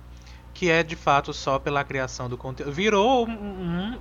que 0.54 0.70
é 0.70 0.84
de 0.84 0.96
fato 0.96 1.32
só 1.34 1.58
pela 1.60 1.84
criação 1.84 2.28
do 2.28 2.38
conteúdo. 2.38 2.72
Virou 2.74 3.28
um, 3.28 3.32
um- 3.32 4.00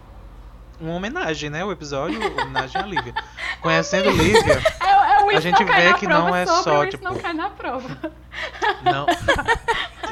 uma 0.80 0.94
homenagem, 0.94 1.50
né? 1.50 1.64
O 1.64 1.72
episódio, 1.72 2.18
homenagem 2.40 2.80
a 2.80 2.86
Lívia. 2.86 3.14
Conhecendo 3.60 4.10
Lívia, 4.10 4.62
É, 4.80 5.32
é 5.34 5.36
a 5.36 5.40
gente 5.40 5.62
vê 5.64 5.94
que 5.94 6.06
não 6.06 6.34
é 6.34 6.46
só, 6.46 6.86
tipo- 6.86 7.02
não 7.04 7.16
cai 7.18 7.32
na 7.32 7.50
prova. 7.50 7.88
Não. 8.82 9.06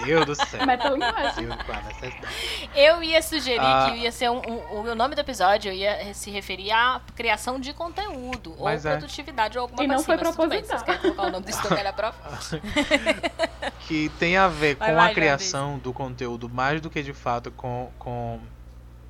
Deus 0.04 0.26
do 0.26 0.34
céu. 0.34 0.66
Metalinguagem. 0.66 1.48
A 1.50 1.80
necessidade? 1.86 2.70
Eu 2.74 3.02
ia 3.02 3.22
sugerir 3.22 3.58
Ah. 3.60 3.86
que 3.90 3.98
ia 4.00 4.12
ser 4.12 4.28
um, 4.30 4.36
um- 4.38 4.90
o 4.90 4.94
nome 4.94 5.14
do 5.14 5.20
episódio 5.20 5.72
ia 5.72 6.12
se 6.12 6.30
referir 6.30 6.70
à 6.72 7.00
criação 7.16 7.58
de 7.58 7.72
conteúdo 7.72 8.54
ou 8.58 8.68
é. 8.68 8.76
produtividade 8.76 9.56
ou 9.56 9.62
alguma 9.62 9.82
E 9.82 9.86
coisa 9.86 9.96
não 9.96 10.04
foi 10.04 10.14
assim. 10.16 10.22
proposital. 10.24 10.62
Vocês 10.68 10.82
querem 10.82 11.00
colocar 11.00 11.22
o 11.22 11.30
nome 11.30 11.46
do 11.46 11.52
Stoker 11.52 11.84
na 11.84 11.92
prova? 11.92 12.16
que 13.86 14.10
tem 14.18 14.36
a 14.36 14.48
ver 14.48 14.76
Vai 14.76 14.90
com 14.90 14.96
lá, 14.96 15.06
a 15.06 15.14
criação 15.14 15.78
do 15.78 15.92
conteúdo 15.92 16.48
mais 16.48 16.80
do 16.80 16.90
que 16.90 17.02
de 17.02 17.12
fato 17.14 17.50
com, 17.52 17.90
com 17.98 18.40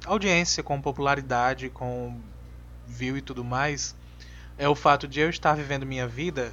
audiência, 0.07 0.63
com 0.63 0.81
popularidade, 0.81 1.69
com 1.71 2.19
view 2.87 3.17
e 3.17 3.21
tudo 3.23 3.43
mais, 3.45 3.95
é 4.59 4.69
o 4.69 4.75
fato 4.75 5.09
de 5.09 5.21
eu 5.21 5.31
estar 5.31 5.55
vivendo 5.55 5.85
minha 5.87 6.07
vida 6.07 6.53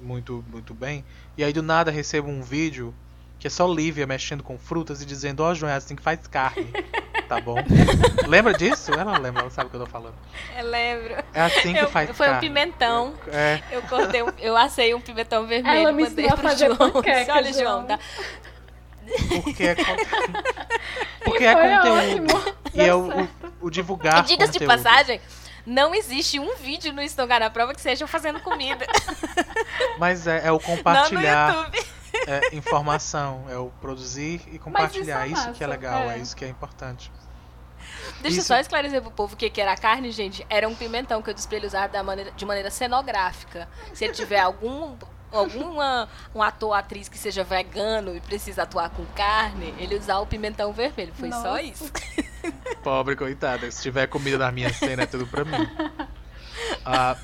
muito 0.00 0.44
muito 0.50 0.74
bem 0.74 1.04
e 1.36 1.44
aí 1.44 1.52
do 1.52 1.62
nada 1.62 1.90
recebo 1.90 2.28
um 2.28 2.42
vídeo 2.42 2.92
que 3.38 3.46
é 3.46 3.50
só 3.50 3.66
Lívia 3.72 4.06
mexendo 4.06 4.42
com 4.42 4.56
frutas 4.58 5.02
e 5.02 5.06
dizendo, 5.06 5.42
ó, 5.42 5.52
João, 5.52 5.70
é 5.70 5.74
assim 5.76 5.96
que 5.96 6.02
faz 6.02 6.26
carne. 6.28 6.70
Tá 7.28 7.40
bom? 7.40 7.54
Lembra 8.28 8.52
disso? 8.52 8.92
Ela 8.92 9.16
lembra, 9.16 9.40
ela 9.40 9.50
sabe 9.50 9.68
o 9.68 9.70
que 9.70 9.76
eu 9.76 9.80
tô 9.80 9.86
falando. 9.86 10.14
Eu 10.58 10.66
lembro. 10.68 11.14
É 11.32 11.40
assim 11.40 11.72
que 11.72 11.78
Eu- 11.78 11.88
faz 11.88 12.10
foi 12.14 12.26
um 12.26 12.30
carne. 12.32 12.46
pimentão. 12.46 13.14
É, 13.28 13.62
Eu 13.70 13.80
cortei, 13.82 14.22
um- 14.22 14.32
eu 14.38 14.54
assei 14.54 14.94
um 14.94 15.00
pimentão 15.00 15.46
vermelho. 15.46 15.78
Ela 15.80 15.92
me 15.92 16.02
mandei 16.02 16.26
ensinou 16.26 16.34
a 16.34 16.36
pro 16.38 16.48
fazer 16.50 16.66
João. 16.66 16.90
panqueca, 16.90 17.32
Olha, 17.32 17.52
João. 17.54 17.64
João, 17.64 17.84
tá? 17.86 17.98
Porque 19.42 19.64
é, 19.64 19.74
con- 19.74 19.84
porque 21.24 21.44
E 21.44 21.46
é 21.46 21.54
conteúdo. 21.54 21.98
ótimo. 21.98 22.54
E 22.74 22.80
é 22.80 22.94
o, 22.94 23.22
o, 23.22 23.28
o 23.62 23.70
divulgar 23.70 24.24
E 24.24 24.28
diga-se 24.28 24.58
de 24.58 24.66
passagem, 24.66 25.20
não 25.66 25.94
existe 25.94 26.38
um 26.40 26.56
vídeo 26.56 26.92
no 26.92 27.02
Estongar 27.02 27.40
na 27.40 27.50
Prova 27.50 27.74
que 27.74 27.80
seja 27.80 28.04
eu 28.04 28.08
fazendo 28.08 28.40
comida. 28.40 28.86
Mas 29.98 30.26
é, 30.26 30.46
é 30.46 30.50
o 30.50 30.54
Não 30.54 30.60
compartilhar 30.60 31.52
no 31.52 31.58
YouTube. 31.64 31.86
é, 32.26 32.54
informação, 32.56 33.44
é 33.48 33.56
o 33.56 33.66
produzir 33.80 34.42
e 34.50 34.58
compartilhar. 34.58 35.26
isso 35.26 35.40
é 35.40 35.42
isso, 35.48 35.52
que 35.52 35.64
é 35.64 35.66
legal, 35.66 36.10
é. 36.10 36.14
é. 36.14 36.18
isso 36.18 36.34
que 36.36 36.44
é 36.44 36.48
importante. 36.48 37.10
Deixa 38.20 38.38
eu 38.38 38.44
só 38.44 38.56
esclarecer 38.56 39.00
pro 39.02 39.10
povo 39.10 39.34
o 39.34 39.36
que, 39.36 39.50
que 39.50 39.60
era 39.60 39.72
a 39.72 39.76
carne, 39.76 40.10
gente. 40.12 40.46
Era 40.48 40.68
um 40.68 40.74
pimentão 40.74 41.20
que 41.22 41.30
eu 41.30 41.34
disse 41.34 41.46
pra 41.48 41.56
ele 41.56 41.66
usar 41.66 41.88
da 41.88 42.02
maneira, 42.02 42.30
de 42.32 42.44
maneira 42.44 42.70
cenográfica. 42.70 43.68
Se 43.92 44.04
ele 44.04 44.12
tiver 44.12 44.38
algum 44.40 44.96
alguma 45.32 46.08
um 46.34 46.42
ator 46.42 46.68
ou 46.70 46.74
atriz 46.74 47.08
que 47.08 47.18
seja 47.18 47.42
vegano 47.44 48.14
e 48.16 48.20
precisa 48.20 48.62
atuar 48.62 48.90
com 48.90 49.04
carne, 49.06 49.74
ele 49.78 49.96
usar 49.96 50.18
o 50.18 50.26
pimentão 50.26 50.72
vermelho. 50.72 51.12
Foi 51.14 51.30
só 51.30 51.42
Nossa. 51.56 51.62
isso. 51.62 51.90
Pobre 52.82 53.14
coitada, 53.16 53.70
se 53.70 53.82
tiver 53.82 54.06
comida 54.08 54.38
na 54.38 54.50
minha 54.52 54.72
cena 54.72 55.02
é 55.04 55.06
tudo 55.06 55.26
pra 55.26 55.44
mim. 55.44 55.68
Ah, 56.84 57.16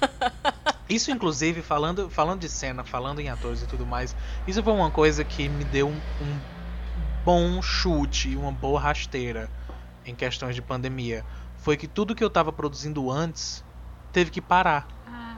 isso, 0.89 1.11
inclusive, 1.11 1.63
falando, 1.63 2.09
falando 2.09 2.41
de 2.41 2.49
cena, 2.49 2.85
falando 2.85 3.21
em 3.21 3.29
atores 3.29 3.63
e 3.63 3.67
tudo 3.67 3.85
mais, 3.85 4.15
isso 4.47 4.63
foi 4.63 4.73
uma 4.73 4.91
coisa 4.91 5.25
que 5.25 5.49
me 5.49 5.65
deu 5.65 5.89
um, 5.89 5.93
um 6.23 6.39
bom 7.25 7.61
chute, 7.61 8.37
uma 8.37 8.53
boa 8.53 8.81
rasteira 8.81 9.51
em 10.07 10.15
questões 10.15 10.55
de 10.55 10.63
pandemia. 10.63 11.25
Foi 11.59 11.77
que 11.77 11.87
tudo 11.89 12.15
que 12.15 12.23
eu 12.25 12.31
tava 12.31 12.53
produzindo 12.53 13.11
antes 13.11 13.65
teve 14.13 14.31
que 14.31 14.41
parar. 14.41 14.87
Ah, 15.07 15.37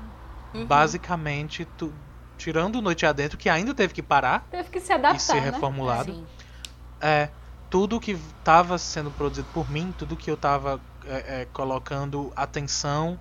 Uhum. 0.52 0.66
Basicamente, 0.66 1.64
tu- 1.78 1.92
tirando 2.40 2.80
Noite 2.82 3.06
Adentro, 3.06 3.38
que 3.38 3.48
ainda 3.48 3.74
teve 3.74 3.92
que 3.94 4.02
parar 4.02 4.48
teve 4.50 4.70
que 4.70 4.80
se 4.80 4.92
adaptar, 4.92 5.16
e 5.16 5.20
ser 5.20 5.40
né? 5.40 5.52
reformulado. 5.52 6.12
Sim. 6.12 6.26
É, 7.00 7.30
tudo 7.70 8.00
que 8.00 8.12
estava 8.12 8.78
sendo 8.78 9.10
produzido 9.12 9.48
por 9.52 9.70
mim, 9.70 9.92
tudo 9.92 10.16
que 10.16 10.30
eu 10.30 10.34
estava 10.34 10.80
colocando 11.52 12.32
atenção, 12.36 13.18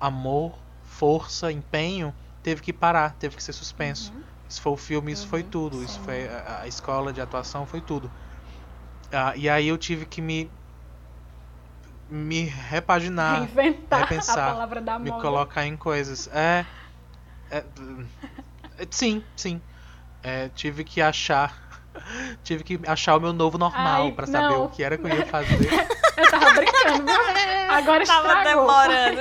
amor, 0.00 0.58
força, 0.82 1.52
empenho, 1.52 2.14
teve 2.42 2.62
que 2.62 2.72
parar, 2.72 3.14
teve 3.18 3.36
que 3.36 3.42
ser 3.42 3.52
suspenso. 3.52 4.12
Uhum. 4.14 4.24
Isso 4.48 4.60
foi 4.62 4.72
o 4.72 4.76
filme, 4.76 5.12
isso 5.12 5.26
foi 5.26 5.42
Uhum, 5.42 5.50
tudo, 5.50 5.84
isso 5.84 5.94
sim. 5.94 6.04
foi 6.04 6.28
a, 6.28 6.60
a 6.62 6.68
escola 6.68 7.12
de 7.12 7.20
atuação, 7.20 7.66
foi 7.66 7.80
tudo. 7.80 8.12
Ah, 9.12 9.34
e 9.36 9.48
aí 9.48 9.68
eu 9.68 9.78
tive 9.78 10.06
que 10.06 10.20
me 10.22 10.50
me 12.08 12.42
repaginar, 12.44 13.42
Reinventar 13.46 14.00
repensar, 14.00 14.56
me 14.98 15.10
moda. 15.10 15.22
colocar 15.22 15.64
em 15.66 15.76
coisas. 15.76 16.26
É, 16.28 16.66
é, 17.50 17.58
é, 17.58 17.64
sim, 18.90 19.22
sim. 19.36 19.60
É, 20.22 20.48
tive 20.50 20.84
que 20.84 21.00
achar 21.00 21.56
tive 22.44 22.62
que 22.62 22.80
achar 22.86 23.16
o 23.16 23.20
meu 23.20 23.32
novo 23.32 23.58
normal 23.58 24.04
Ai, 24.04 24.12
pra 24.12 24.26
saber 24.26 24.54
não. 24.54 24.64
o 24.64 24.68
que 24.68 24.82
era 24.82 24.96
que 24.96 25.04
eu 25.04 25.08
ia 25.08 25.26
fazer. 25.26 25.58
Eu 26.16 26.30
tava 26.30 26.52
brincando, 26.52 27.06
viu? 27.06 27.14
Agora 27.70 28.04
Tava 28.04 28.26
estragou. 28.28 28.66
demorando. 28.66 29.20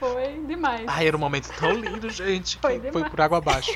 Foi 0.00 0.44
demais. 0.48 0.84
Ai, 0.88 1.06
era 1.06 1.16
um 1.16 1.20
momento 1.20 1.52
tão 1.52 1.70
lindo, 1.72 2.10
gente, 2.10 2.58
Foi 2.58 2.80
que 2.80 2.90
foi 2.90 3.08
por 3.08 3.20
água 3.20 3.38
abaixo. 3.38 3.70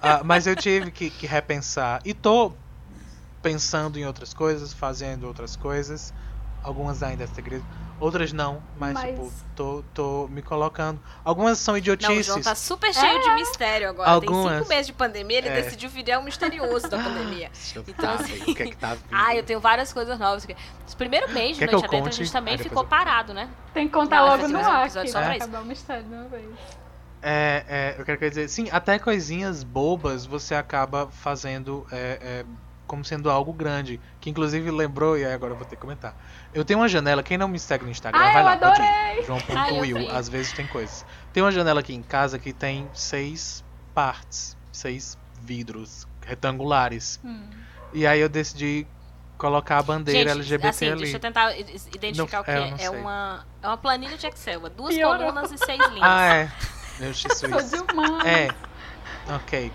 Ah, 0.00 0.22
mas 0.24 0.46
eu 0.46 0.56
tive 0.56 0.90
que, 0.90 1.10
que 1.10 1.26
repensar. 1.26 2.00
E 2.02 2.14
tô 2.14 2.54
pensando 3.42 3.98
em 3.98 4.06
outras 4.06 4.32
coisas, 4.32 4.72
fazendo 4.72 5.26
outras 5.26 5.54
coisas. 5.54 6.14
Algumas 6.64 7.02
ainda 7.02 7.24
é 7.24 7.26
segredo, 7.26 7.62
outras 8.00 8.32
não, 8.32 8.62
mas, 8.78 8.94
Mas- 8.94 9.10
tipo, 9.10 9.30
tô, 9.54 9.84
tô 9.92 10.28
me 10.30 10.40
colocando. 10.40 10.98
Algumas 11.22 11.58
são 11.58 11.72
Não, 11.72 11.76
o 11.76 11.78
idiotices. 11.78 12.26
João 12.26 12.40
tá 12.40 12.54
super 12.54 12.92
cheio 12.92 13.20
de 13.22 13.34
mistério 13.34 13.90
agora. 13.90 14.18
Tem 14.18 14.28
Algumas. 14.28 14.56
cinco 14.58 14.68
meses 14.70 14.86
de 14.86 14.92
pandemia, 14.94 15.38
ele 15.38 15.48
É. 15.48 15.60
decidiu 15.62 15.90
virar 15.90 16.18
um 16.18 16.22
misterioso 16.24 16.88
da 16.88 16.96
pandemia. 16.96 17.50
Deixa 17.52 17.78
eu 17.78 17.84
Então, 17.86 18.16
tá, 18.16 18.22
assim, 18.22 18.32
o 18.50 18.54
que 18.54 18.62
é 18.62 18.66
que 18.66 18.76
tá 18.76 18.94
vindo. 18.96 19.04
Ah, 19.12 19.36
eu 19.36 19.42
tenho 19.44 19.60
várias 19.60 19.92
coisas 19.92 20.18
novas. 20.18 20.46
Esse 20.86 20.96
primeiro 20.96 21.30
mês 21.32 21.56
de 21.58 21.66
que 21.66 21.70
Noite 21.70 21.86
Adentro, 21.86 22.08
a 22.08 22.12
gente 22.12 22.32
também 22.32 22.56
ficou 22.58 22.82
eu- 22.82 22.88
parado, 22.88 23.34
né? 23.34 23.48
Tem 23.74 23.86
que 23.86 23.92
contar 23.92 24.16
Não, 24.20 24.26
logo 24.28 24.48
no 24.48 24.58
um 24.58 24.64
ar 24.66 24.84
aqui, 24.86 24.92
só 24.92 25.02
pra 25.20 25.26
pra 25.26 25.36
isso. 25.36 25.44
acabar 25.44 25.62
o 25.62 25.66
mistério 25.66 26.02
de 26.04 26.14
uma 26.14 26.24
vez. 26.28 26.44
É, 27.26 27.64
é, 27.68 27.94
eu 28.00 28.04
quero 28.04 28.18
dizer, 28.20 28.48
sim, 28.48 28.68
até 28.70 28.98
coisinhas 28.98 29.62
bobas 29.64 30.26
você 30.26 30.54
acaba 30.54 31.08
fazendo 31.10 31.86
é, 31.90 32.18
é, 32.20 32.44
como 32.94 33.04
sendo 33.04 33.28
algo 33.30 33.52
grande. 33.52 34.00
Que 34.20 34.30
inclusive 34.30 34.70
lembrou, 34.70 35.18
e 35.18 35.24
aí 35.24 35.32
agora 35.32 35.52
eu 35.52 35.56
vou 35.56 35.66
ter 35.66 35.74
que 35.76 35.82
comentar. 35.82 36.16
Eu 36.54 36.64
tenho 36.64 36.78
uma 36.80 36.88
janela, 36.88 37.22
quem 37.22 37.36
não 37.36 37.48
me 37.48 37.58
segue 37.58 37.84
no 37.84 37.90
Instagram, 37.90 38.20
Ah, 38.20 38.32
vai 38.32 38.40
eu 38.42 38.44
lá, 38.46 38.52
adorei! 38.52 39.18
Eu 39.18 39.24
João.will, 39.24 39.98
vi. 39.98 40.10
às 40.10 40.28
vezes 40.28 40.52
tem 40.52 40.66
coisas. 40.66 41.04
Tem 41.32 41.42
uma 41.42 41.50
janela 41.52 41.80
aqui 41.80 41.92
em 41.94 42.02
casa 42.02 42.38
que 42.38 42.52
tem 42.52 42.88
seis 42.94 43.64
partes, 43.92 44.56
seis 44.72 45.18
vidros 45.42 46.06
retangulares. 46.24 47.20
Hum. 47.24 47.48
E 47.92 48.06
aí 48.06 48.20
eu 48.20 48.28
decidi 48.28 48.86
colocar 49.36 49.78
a 49.78 49.82
bandeira 49.82 50.30
Gente, 50.30 50.38
LGBT 50.38 50.68
assim, 50.68 50.88
ali. 50.88 51.00
deixa 51.02 51.16
eu 51.16 51.20
tentar 51.20 51.56
identificar 51.58 52.36
Não- 52.36 52.40
o 52.42 52.44
que 52.44 52.50
é, 52.50 52.58
eu 52.58 52.74
é. 52.74 52.78
sei. 52.78 52.88
uma, 52.88 53.46
é 53.62 53.66
uma 53.66 53.76
planilha 53.76 54.16
de 54.16 54.26
Excel, 54.26 54.66
é 54.66 54.70
duas 54.70 54.94
Piorou. 54.94 55.18
colunas 55.32 55.50
e 55.52 55.58
seis 55.58 55.78
linhas. 55.90 56.02
Ah, 56.02 56.34
é. 56.34 56.52
Meu 57.00 57.12
Sou 57.12 57.48
de 57.62 57.92
humano. 57.92 58.24
É. 58.26 58.48
Ok. 59.34 59.72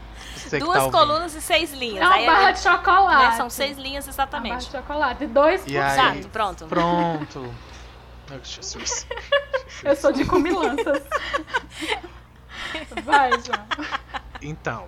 Duas 0.60 0.84
tá 0.86 0.92
colunas 0.92 1.34
e 1.36 1.42
seis 1.42 1.74
linhas. 1.74 2.02
É 2.04 2.06
uma 2.06 2.16
Aí 2.16 2.26
barra 2.26 2.50
é- 2.50 2.54
de 2.54 2.60
chocolate. 2.60 3.24
né, 3.24 3.32
são 3.38 3.50
seis 3.50 3.78
linhas 3.78 4.06
Uma 4.06 4.14
barra 4.14 4.24
exatamente. 4.24 4.66
de 4.66 4.72
chocolate. 4.72 5.26
Dois 5.28 5.62
por 5.62 5.70
E. 5.72 5.78
Exato, 5.78 6.30
pronto. 6.30 6.66
Pronto. 6.68 7.54
Jesus. 8.44 9.08
Eu 9.84 9.96
sou 9.96 10.12
de 10.12 10.24
comilanças. 10.26 11.02
Vai, 13.04 13.32
João. 13.32 13.66
Então, 14.42 14.88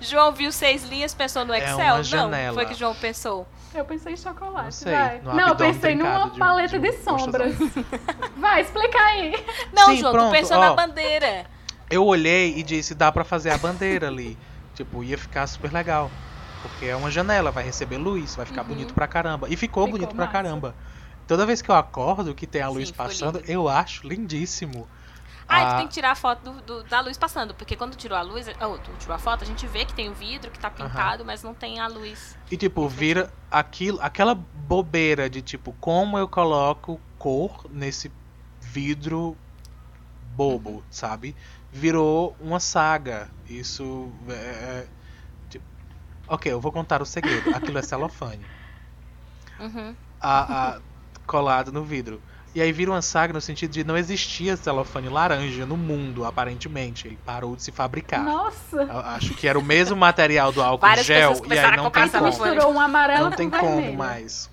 João 0.00 0.32
viu 0.32 0.52
seis 0.52 0.84
linhas, 0.84 1.14
pensou 1.14 1.44
no 1.44 1.52
É 1.54 1.58
Excel? 1.58 1.76
uma 1.78 1.96
Não, 1.96 2.02
janela. 2.04 2.54
foi 2.54 2.66
que 2.66 2.74
João 2.74 2.94
pensou. 2.94 3.46
Eu 3.74 3.84
pensei 3.86 4.12
em 4.12 4.16
chocolate. 4.16 4.64
Não 4.66 4.70
sei, 4.72 4.92
Vai. 4.92 5.20
Não, 5.22 5.48
eu 5.48 5.56
pensei 5.56 5.94
numa 5.94 6.26
de 6.28 6.32
um- 6.36 6.38
paleta 6.38 6.78
de 6.78 6.90
de, 6.90 6.98
sombras. 7.02 7.54
Vai, 8.36 8.60
explica 8.60 8.98
aí. 8.98 9.44
Não, 9.72 9.86
Sim, 9.86 9.96
João, 9.96 10.12
pronto, 10.12 10.28
tu 10.28 10.32
pensou 10.32 10.56
ó. 10.58 10.60
na 10.60 10.72
bandeira. 10.74 11.46
eu 11.90 12.04
olhei 12.04 12.54
e 12.58 12.62
disse, 12.62 12.94
dá 12.94 13.10
pra 13.10 13.24
fazer 13.24 13.50
a 13.50 13.56
bandeira 13.58 14.08
ali. 14.08 14.36
Tipo, 14.74 15.02
ia 15.04 15.18
ficar 15.18 15.46
super 15.46 15.72
legal. 15.72 16.10
Porque 16.62 16.86
é 16.86 16.96
uma 16.96 17.10
janela, 17.10 17.50
vai 17.50 17.64
receber 17.64 17.98
luz, 17.98 18.36
vai 18.36 18.46
ficar 18.46 18.62
Uhum. 18.62 18.68
bonito 18.68 18.94
pra 18.94 19.06
caramba. 19.08 19.48
E 19.48 19.56
ficou, 19.56 19.84
Ficou 19.84 19.98
bonito 19.98 20.14
pra 20.14 20.26
massa. 20.26 20.32
caramba. 20.32 20.74
Toda 21.26 21.46
vez 21.46 21.60
que 21.62 21.70
eu 21.70 21.74
acordo, 21.74 22.34
que 22.34 22.46
tem 22.46 22.62
a 22.62 22.68
Sim, 22.68 22.74
luz 22.74 22.90
ficou 22.90 23.06
passando, 23.06 23.38
lindo. 23.38 23.50
eu 23.50 23.68
acho 23.68 24.06
lindíssimo. 24.06 24.86
Ah, 25.48 25.60
e 25.60 25.64
Ah, 25.64 25.68
tu 25.70 25.76
tem 25.78 25.86
que 25.88 25.94
tirar 25.94 26.12
a 26.12 26.14
foto 26.14 26.42
do- 26.42 26.60
do- 26.62 26.82
da 26.84 27.00
luz 27.00 27.18
passando, 27.18 27.54
porque 27.54 27.76
quando 27.76 27.94
tirou 27.96 28.16
a 28.16 28.22
luz, 28.22 28.46
oh, 28.48 28.78
tu 28.78 28.90
tirou 28.98 29.14
a 29.14 29.18
foto, 29.18 29.42
a 29.42 29.46
gente 29.46 29.66
vê 29.66 29.84
que 29.84 29.92
tem 29.92 30.08
o 30.08 30.14
vidro 30.14 30.50
que 30.50 30.58
tá 30.58 30.70
pintado, 30.70 31.24
mas 31.24 31.42
não 31.42 31.52
tem 31.52 31.78
a 31.80 31.86
luz. 31.86 32.36
E 32.50 32.56
tipo, 32.56 32.88
vira 32.88 33.30
aquilo, 33.50 33.98
aquela 34.00 34.34
bobeira 34.34 35.28
de 35.28 35.42
tipo, 35.42 35.72
como 35.80 36.16
eu 36.16 36.28
coloco 36.28 37.00
cor 37.18 37.66
nesse 37.70 38.10
vidro 38.60 39.36
bobo, 40.36 40.70
Uhum. 40.70 40.82
sabe? 40.90 41.36
Virou 41.72 42.36
uma 42.38 42.60
saga. 42.60 43.28
Isso 43.48 44.10
é, 44.28 44.32
é, 44.32 44.86
tipo, 45.48 45.64
Ok, 46.28 46.52
eu 46.52 46.60
vou 46.60 46.70
contar 46.70 47.00
o 47.00 47.06
segredo. 47.06 47.54
Aquilo 47.54 47.78
é 47.78 47.82
celofane. 47.82 48.44
Uhum. 49.60 49.94
A, 50.20 50.70
a- 50.74 50.78
colado 51.24 51.70
no 51.70 51.84
vidro. 51.84 52.20
E 52.52 52.60
aí 52.60 52.72
vira 52.72 52.90
uma 52.90 53.00
saga 53.00 53.32
no 53.32 53.40
sentido 53.40 53.70
de 53.70 53.84
não 53.84 53.96
existia 53.96 54.56
celofane 54.56 55.08
laranja 55.08 55.64
no 55.64 55.76
mundo, 55.76 56.24
aparentemente. 56.24 57.06
Ele 57.06 57.16
parou 57.24 57.54
de 57.54 57.62
se 57.62 57.70
fabricar. 57.70 58.24
Nossa. 58.24 58.82
Eu 58.82 58.98
acho 58.98 59.34
que 59.34 59.46
era 59.46 59.56
o 59.56 59.62
mesmo 59.62 59.94
material 59.96 60.50
do 60.50 60.60
álcool 60.60 60.84
Várias 60.84 61.06
gel 61.06 61.40
e 61.48 61.56
aí 61.56 61.76
não 61.76 61.90
tem 61.92 62.08
como. 62.08 62.24
Misturou 62.26 62.72
um 62.72 62.80
amarelo 62.80 63.24
Não 63.24 63.30
com 63.30 63.36
tem 63.36 63.48
vermelho. 63.48 63.72
como 63.86 63.96
mais. 63.96 64.50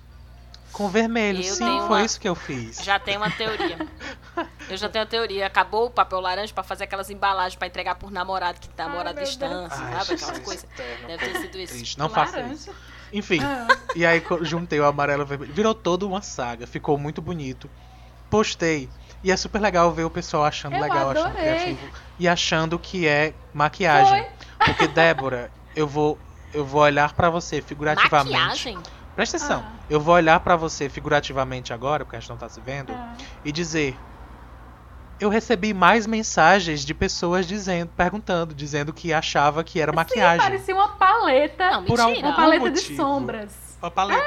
Com 0.72 0.88
vermelho, 0.88 1.40
Eu 1.42 1.54
sim, 1.54 1.64
foi 1.64 1.98
uma- 1.98 2.04
isso 2.04 2.20
que 2.20 2.28
eu 2.28 2.36
fiz. 2.36 2.76
Já 2.84 3.00
tem 3.00 3.16
uma 3.16 3.30
teoria. 3.32 3.78
Eu 4.70 4.76
já 4.76 4.88
tenho 4.88 5.04
a 5.04 5.06
teoria. 5.06 5.46
Acabou 5.46 5.86
o 5.86 5.90
papel 5.90 6.20
laranja 6.20 6.52
pra 6.54 6.62
fazer 6.62 6.84
aquelas 6.84 7.10
embalagens 7.10 7.56
pra 7.56 7.66
entregar 7.66 7.96
por 7.96 8.10
namorado 8.10 8.60
que 8.60 8.68
tá 8.68 8.84
Ai, 8.84 8.88
namorado 8.90 9.20
à 9.20 9.22
distância, 9.22 9.78
Ai, 9.84 10.04
sabe? 10.04 10.14
Aquelas 10.22 10.38
coisas. 10.40 10.64
eterno, 10.64 11.06
Deve 11.08 11.28
ter 11.28 11.38
sido 11.40 11.58
isso. 11.58 11.72
triste. 11.74 11.98
Não 11.98 12.08
faça 12.08 12.40
isso. 12.42 12.74
Enfim, 13.12 13.40
Ah. 13.42 13.66
e 13.96 14.06
aí 14.06 14.24
juntei 14.42 14.78
o 14.78 14.84
amarelo 14.86 15.22
e 15.22 15.24
o 15.24 15.26
vermelho. 15.26 15.52
Virou 15.52 15.74
toda 15.74 16.06
uma 16.06 16.22
saga. 16.22 16.66
Ficou 16.66 16.96
muito 16.96 17.20
bonito. 17.20 17.68
Postei. 18.30 18.88
E 19.22 19.30
é 19.30 19.36
super 19.36 19.60
legal 19.60 19.92
ver 19.92 20.04
o 20.04 20.10
pessoal 20.10 20.44
achando 20.44 20.76
Eu 20.76 20.80
legal, 20.82 21.10
achando 21.10 21.26
adorei. 21.26 21.42
criativo. 21.42 21.90
E 22.18 22.28
achando 22.28 22.78
que 22.78 23.06
é 23.06 23.34
maquiagem. 23.52 24.26
Porque, 24.64 24.86
Débora, 24.86 25.50
eu 25.74 25.86
vou, 25.86 26.18
eu 26.54 26.64
vou 26.64 26.82
olhar 26.82 27.12
pra 27.12 27.28
você 27.28 27.60
figurativamente. 27.60 28.32
Maquiagem? 28.36 28.78
Presta 29.16 29.36
atenção. 29.36 29.64
Ah. 29.66 29.72
Eu 29.90 30.00
vou 30.00 30.14
olhar 30.14 30.38
pra 30.40 30.54
você 30.56 30.88
figurativamente 30.88 31.72
agora, 31.72 32.04
porque 32.04 32.16
a 32.16 32.20
gente 32.20 32.30
não 32.30 32.36
tá 32.36 32.48
se 32.48 32.60
vendo, 32.60 32.92
Ah. 32.92 33.14
e 33.44 33.50
dizer. 33.50 33.98
Eu 35.20 35.28
recebi 35.28 35.74
mais 35.74 36.06
mensagens 36.06 36.84
de 36.84 36.94
pessoas 36.94 37.46
dizendo, 37.46 37.90
perguntando, 37.96 38.54
dizendo 38.54 38.92
que 38.92 39.12
achava 39.12 39.62
que 39.62 39.78
era 39.80 39.92
maquiagem. 39.92 40.40
Parecia 40.40 40.74
uma 40.74 40.88
paleta. 40.88 41.70
Não, 41.72 41.84
Por 41.84 41.98
mentira. 41.98 42.20
uma 42.20 42.28
algum 42.30 42.42
paleta 42.42 42.70
de 42.70 42.80
motivo. 42.80 42.96
sombras. 42.96 43.76
Uma 43.82 43.90
paleta. 43.90 44.24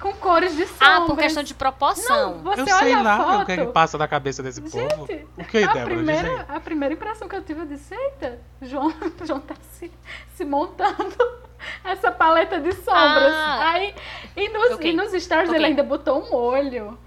Com 0.00 0.12
cores 0.14 0.54
de 0.56 0.66
sombras. 0.66 0.88
Ah, 0.88 1.00
por 1.06 1.16
questão 1.16 1.42
de 1.42 1.54
proporção. 1.54 2.36
Não, 2.36 2.42
você 2.44 2.60
eu 2.60 2.64
olha 2.66 2.76
sei 2.78 3.02
lá 3.02 3.16
foto. 3.16 3.42
o 3.42 3.46
que, 3.46 3.52
é 3.52 3.56
que 3.56 3.66
passa 3.72 3.98
na 3.98 4.06
cabeça 4.08 4.42
desse 4.42 4.60
povo. 4.60 5.06
Gente, 5.06 5.26
O 5.36 5.44
que, 5.44 5.58
a 5.58 5.72
Débora? 5.72 5.84
Primeira, 5.94 6.46
a 6.48 6.60
primeira 6.60 6.94
impressão 6.94 7.28
que 7.28 7.36
eu 7.36 7.42
tive, 7.42 7.60
eu 7.60 7.66
disse, 7.66 7.94
eita, 7.94 8.38
João, 8.62 8.92
João 9.24 9.40
tá 9.40 9.54
se, 9.72 9.90
se 10.36 10.44
montando 10.44 11.16
essa 11.84 12.10
paleta 12.12 12.60
de 12.60 12.72
sombras. 12.72 13.32
Ah. 13.34 13.70
Aí, 13.70 13.94
e 14.36 14.48
nos, 14.48 14.72
Ok. 14.72 14.90
e 14.90 14.92
nos 14.96 15.12
stories 15.22 15.48
Ok. 15.48 15.58
ele 15.58 15.66
ainda 15.66 15.82
botou 15.82 16.20
um 16.20 16.34
olho 16.34 16.98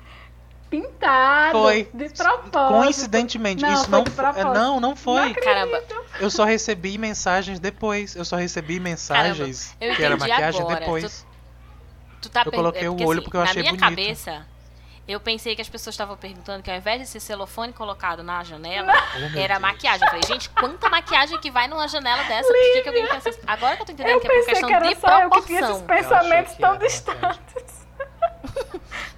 pintado 0.81 1.51
Foi. 1.59 1.89
de 1.93 2.09
propósito. 2.09 2.73
Coincidentemente, 2.73 3.61
Não, 3.61 3.73
isso 3.73 3.83
foi 3.83 3.91
não 3.91 4.03
de 4.03 4.11
foi. 4.11 4.23
propósito. 4.23 4.53
Não, 4.53 4.79
não 4.79 4.95
foi. 4.95 5.33
Caramba, 5.35 5.83
Eu 6.19 6.29
só 6.29 6.43
recebi 6.43 6.97
mensagens 6.97 7.59
depois. 7.59 8.15
Eu 8.15 8.25
só 8.25 8.35
recebi 8.35 8.79
mensagens 8.79 9.75
eu 9.79 9.95
que 9.95 10.03
era 10.03 10.17
maquiagem 10.17 10.61
agora. 10.61 10.79
depois. 10.79 11.25
tu 12.21 12.29
tá 12.29 12.43
Eu 12.45 12.51
coloquei 12.51 12.85
é 12.85 12.89
o 12.89 13.05
olho 13.05 13.21
porque 13.21 13.37
eu 13.37 13.41
na 13.43 13.49
achei 13.49 13.61
minha 13.61 13.71
bonito. 13.73 13.83
cabeça, 13.89 14.45
eu 15.07 15.19
pensei 15.19 15.55
que 15.55 15.61
as 15.61 15.69
pessoas 15.69 15.93
estavam 15.93 16.17
perguntando 16.17 16.63
que 16.63 16.71
ao 16.71 16.77
invés 16.77 16.99
de 16.99 17.05
ser 17.07 17.19
celofane 17.19 17.71
colocado 17.71 18.23
na 18.23 18.43
janela, 18.43 18.91
Oh, 19.15 19.37
era 19.37 19.55
Deus. 19.55 19.61
maquiagem. 19.61 20.01
Eu 20.03 20.09
falei, 20.09 20.23
gente, 20.27 20.49
quanta 20.49 20.89
maquiagem 20.89 21.39
que 21.39 21.51
vai 21.51 21.67
numa 21.67 21.87
janela 21.87 22.23
dessa? 22.23 22.47
Por 22.47 22.81
que, 22.81 22.87
alguém 22.89 23.07
pensa 23.07 23.29
assim? 23.29 23.39
Agora 23.45 23.75
que 23.75 23.81
eu 23.83 23.85
tô 23.85 23.91
entendendo 23.91 24.13
Eu 24.15 24.19
que 24.21 24.27
é 24.27 24.29
por 24.29 24.35
pensei 24.37 24.53
questão 24.53 24.67
que 24.69 24.73
era 24.75 24.87
de 24.87 24.99
só 24.99 25.19
eu 25.21 25.29
que 25.29 25.41
tinha 25.43 25.59
esses 25.61 25.81
pensamentos 25.83 26.53
tão 26.55 26.69
era 26.73 26.77
distantes. 26.87 27.74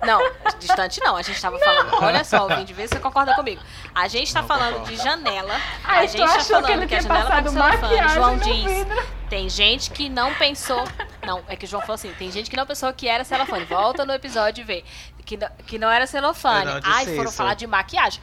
Não, 0.06 0.20
distante 0.60 1.00
não. 1.02 1.16
A 1.16 1.22
gente 1.22 1.42
tava 1.42 1.58
falando. 1.60 1.94
Olha 2.04 2.24
só, 2.24 2.44
ouvinte, 2.44 2.74
vê 2.74 2.84
se 2.88 2.94
você 2.96 3.00
concorda 3.00 3.34
comigo. 3.36 3.62
A 3.94 4.08
gente 4.08 4.32
tá 4.34 4.42
Não 4.42 4.48
falando 4.48 4.74
concordo. 4.76 4.96
de 4.96 5.04
janela. 5.04 5.54
Aí 5.84 6.06
a 6.06 6.10
tu 6.10 6.12
gente 6.18 6.28
tá 6.28 6.38
que 6.38 6.44
falando 6.46 6.70
ele 6.70 6.88
que, 6.88 6.96
a 6.96 7.02
janela 7.02 7.26
tá 7.30 7.44
com 7.44 8.14
João 8.14 8.38
diz. 8.38 8.64
vidro. 8.64 9.06
Tem 9.30 9.50
gente 9.50 9.92
que 9.92 10.08
não 10.10 10.34
pensou. 10.36 10.84
Não, 11.26 11.44
é 11.48 11.56
que 11.56 11.66
o 11.66 11.68
João 11.68 11.82
falou 11.82 11.96
assim: 11.96 12.14
tem 12.14 12.32
gente 12.32 12.50
que 12.50 12.56
não 12.56 12.66
pensou 12.66 12.92
que 12.94 13.08
era 13.08 13.24
celofane. 13.24 13.66
Volta 13.66 14.06
no 14.06 14.14
episódio 14.14 14.62
e 14.62 14.66
vê. 14.66 14.84
Que, 15.26 15.36
não- 15.36 15.50
que 15.66 15.78
não 15.78 15.92
era 15.92 16.08
celofane. 16.08 16.66
Não 16.66 16.80
Ai, 16.84 17.06
foram 17.06 17.24
isso. 17.26 17.34
falar 17.34 17.54
de 17.56 17.68
maquiagem. 17.68 18.22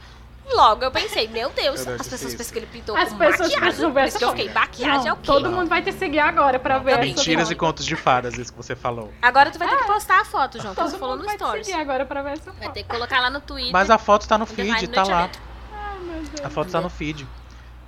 Logo 0.53 0.83
eu 0.83 0.91
pensei, 0.91 1.27
meu 1.27 1.49
Deus, 1.49 1.87
as 1.87 2.07
pessoas 2.07 2.35
pensam 2.35 2.53
que 2.53 2.59
ele 2.59 2.67
pintou 2.67 2.95
As 2.95 3.09
com 3.09 3.17
pessoas 3.17 3.51
maquiagem. 3.51 3.91
Por 3.91 4.03
isso 4.03 4.17
que 4.17 4.23
eu 4.23 4.29
fiquei, 4.29 4.49
maquiagem 4.49 4.97
Não, 4.99 5.07
é 5.07 5.13
o 5.13 5.15
quê? 5.15 5.21
Todo 5.25 5.51
mundo 5.51 5.67
vai 5.67 5.81
te 5.81 5.91
seguir 5.91 6.19
agora 6.19 6.59
pra 6.59 6.77
ver 6.77 6.99
Mentiras 6.99 7.49
e 7.49 7.55
contos 7.55 7.85
de 7.85 7.95
fadas, 7.95 8.37
isso 8.37 8.51
que 8.51 8.57
você 8.57 8.75
falou. 8.75 9.11
Agora 9.21 9.49
tu 9.49 9.57
vai 9.57 9.67
ter 9.67 9.77
que 9.77 9.85
postar 9.85 10.21
a 10.21 10.25
foto, 10.25 10.61
João, 10.61 10.75
que 10.75 10.81
Todo 10.81 10.91
você 10.91 10.97
falou 10.99 11.15
mundo 11.15 11.23
no 11.23 11.27
vai 11.29 11.37
te 11.37 11.43
Stories. 11.43 11.65
seguir 11.67 11.79
agora 11.79 12.05
pra 12.05 12.21
ver 12.21 12.33
essa 12.33 12.51
Vai 12.51 12.63
foto. 12.63 12.73
ter 12.73 12.83
que 12.83 12.89
colocar 12.89 13.19
lá 13.21 13.29
no 13.29 13.41
Twitter. 13.41 13.71
Mas 13.73 13.89
a 13.89 13.97
foto 13.97 14.27
tá 14.27 14.37
no 14.37 14.45
feed, 14.45 14.87
tá 14.89 15.03
lá. 15.03 15.29
Ai, 15.73 15.99
meu 15.99 16.21
Deus. 16.23 16.45
A 16.45 16.49
foto 16.49 16.71
tá 16.71 16.79
no 16.79 16.89
feed. 16.89 17.27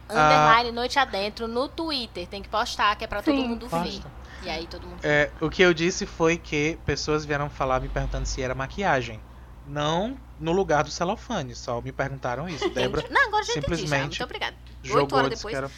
Underline 0.10 0.72
noite 0.72 0.98
adentro 0.98 1.48
no 1.48 1.68
Twitter. 1.68 2.26
Tem 2.28 2.42
que 2.42 2.50
postar, 2.50 2.96
que 2.96 3.04
é 3.04 3.08
pra 3.08 3.22
todo 3.22 3.36
mundo 3.36 3.68
ver. 3.68 4.02
E 4.44 4.50
aí 4.50 4.66
todo 4.68 4.88
mundo. 4.88 5.00
É, 5.04 5.30
o 5.42 5.50
que 5.50 5.62
eu 5.62 5.74
disse 5.74 6.06
foi 6.06 6.38
que 6.38 6.78
pessoas 6.86 7.26
vieram 7.26 7.50
falar 7.50 7.82
me 7.82 7.90
perguntando 7.90 8.26
se 8.26 8.42
era 8.42 8.56
maquiagem. 8.56 9.20
Não 9.68 10.18
no 10.40 10.52
lugar 10.52 10.84
do 10.84 10.92
celofane, 10.92 11.56
só 11.56 11.82
me 11.82 11.92
perguntaram 11.92 12.48
isso. 12.48 12.70
Débora 12.70 13.02
Entendi. 13.02 13.14
Não, 13.14 13.28
agora 13.28 13.44
já 13.44 13.52
entendi 13.54 13.68
já. 13.68 13.78
simplesmente 13.78 14.20
Muito 14.20 14.24
obrigada. 14.24 14.56
Oito 14.84 14.88
jogou 14.88 15.20
horas 15.20 15.38
depois. 15.38 15.56
era 15.56 15.72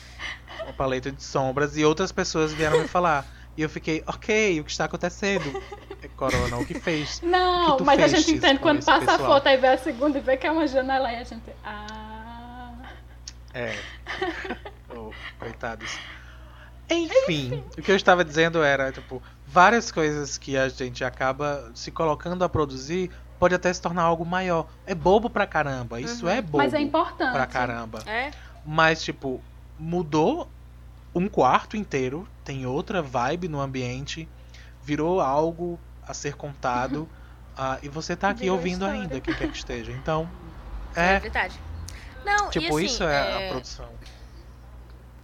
uma 0.63 0.73
paleta 0.73 1.11
de 1.11 1.23
sombras 1.23 1.77
e 1.77 1.83
outras 1.83 2.11
pessoas 2.11 2.53
vieram 2.53 2.79
me 2.81 2.87
falar. 2.87 3.25
E 3.57 3.61
eu 3.61 3.67
fiquei, 3.67 4.01
ok, 4.07 4.61
o 4.61 4.63
que 4.63 4.71
está 4.71 4.85
acontecendo? 4.85 5.61
É 6.01 6.07
Corona, 6.07 6.55
o 6.59 6.65
que 6.65 6.79
fez? 6.79 7.19
Não, 7.23 7.75
que 7.75 7.83
mas 7.83 8.01
a 8.01 8.07
gente 8.07 8.31
entende 8.31 8.57
quando 8.61 8.85
passa 8.85 9.03
a 9.03 9.17
pessoal? 9.17 9.31
foto, 9.33 9.47
aí 9.47 9.57
vê 9.57 9.67
a 9.67 9.77
segunda 9.77 10.17
e 10.17 10.21
vê 10.21 10.37
que 10.37 10.47
é 10.47 10.51
uma 10.51 10.65
janela, 10.65 11.09
aí 11.09 11.17
a 11.17 11.23
gente. 11.25 11.43
Ah. 11.61 12.71
É. 13.53 13.75
Oh, 14.95 15.11
coitados. 15.37 15.91
Enfim, 16.89 17.63
o 17.77 17.81
que 17.81 17.91
eu 17.91 17.95
estava 17.95 18.23
dizendo 18.25 18.63
era, 18.63 18.91
tipo, 18.91 19.21
várias 19.45 19.91
coisas 19.91 20.37
que 20.37 20.57
a 20.57 20.67
gente 20.69 21.03
acaba 21.03 21.69
se 21.75 21.91
colocando 21.91 22.43
a 22.43 22.49
produzir 22.49 23.11
pode 23.39 23.55
até 23.55 23.71
se 23.73 23.81
tornar 23.81 24.03
algo 24.03 24.25
maior. 24.25 24.67
É 24.85 24.93
bobo 24.93 25.29
pra 25.29 25.47
caramba, 25.47 25.99
isso 26.01 26.25
Uhum. 26.25 26.31
é 26.31 26.41
bobo 26.41 26.57
Mas 26.57 26.73
é 26.73 26.79
importante. 26.81 27.31
pra 27.31 27.47
caramba. 27.47 28.03
É? 28.05 28.31
Mas, 28.65 29.01
tipo, 29.01 29.41
mudou 29.79 30.47
um 31.15 31.27
quarto 31.27 31.77
inteiro, 31.77 32.27
tem 32.43 32.65
outra 32.65 33.01
vibe 33.01 33.47
no 33.47 33.59
ambiente, 33.61 34.27
virou 34.83 35.21
algo 35.21 35.79
a 36.05 36.13
ser 36.13 36.35
contado, 36.35 37.07
ah, 37.57 37.77
e 37.81 37.89
você 37.89 38.15
tá 38.15 38.29
aqui 38.29 38.41
Virou 38.41 38.57
ouvindo 38.57 38.85
história. 38.85 39.01
ainda, 39.01 39.19
quem 39.21 39.33
quer 39.33 39.47
que 39.49 39.57
esteja. 39.57 39.91
Então, 39.91 40.29
É, 40.95 41.13
é, 41.13 41.19
verdade. 41.19 41.59
Não, 42.25 42.49
tipo, 42.49 42.65
e 42.65 42.67
assim, 42.69 42.85
isso 42.85 43.03
é, 43.03 43.15
é, 43.43 43.47
a 43.47 43.51
produção. 43.51 43.89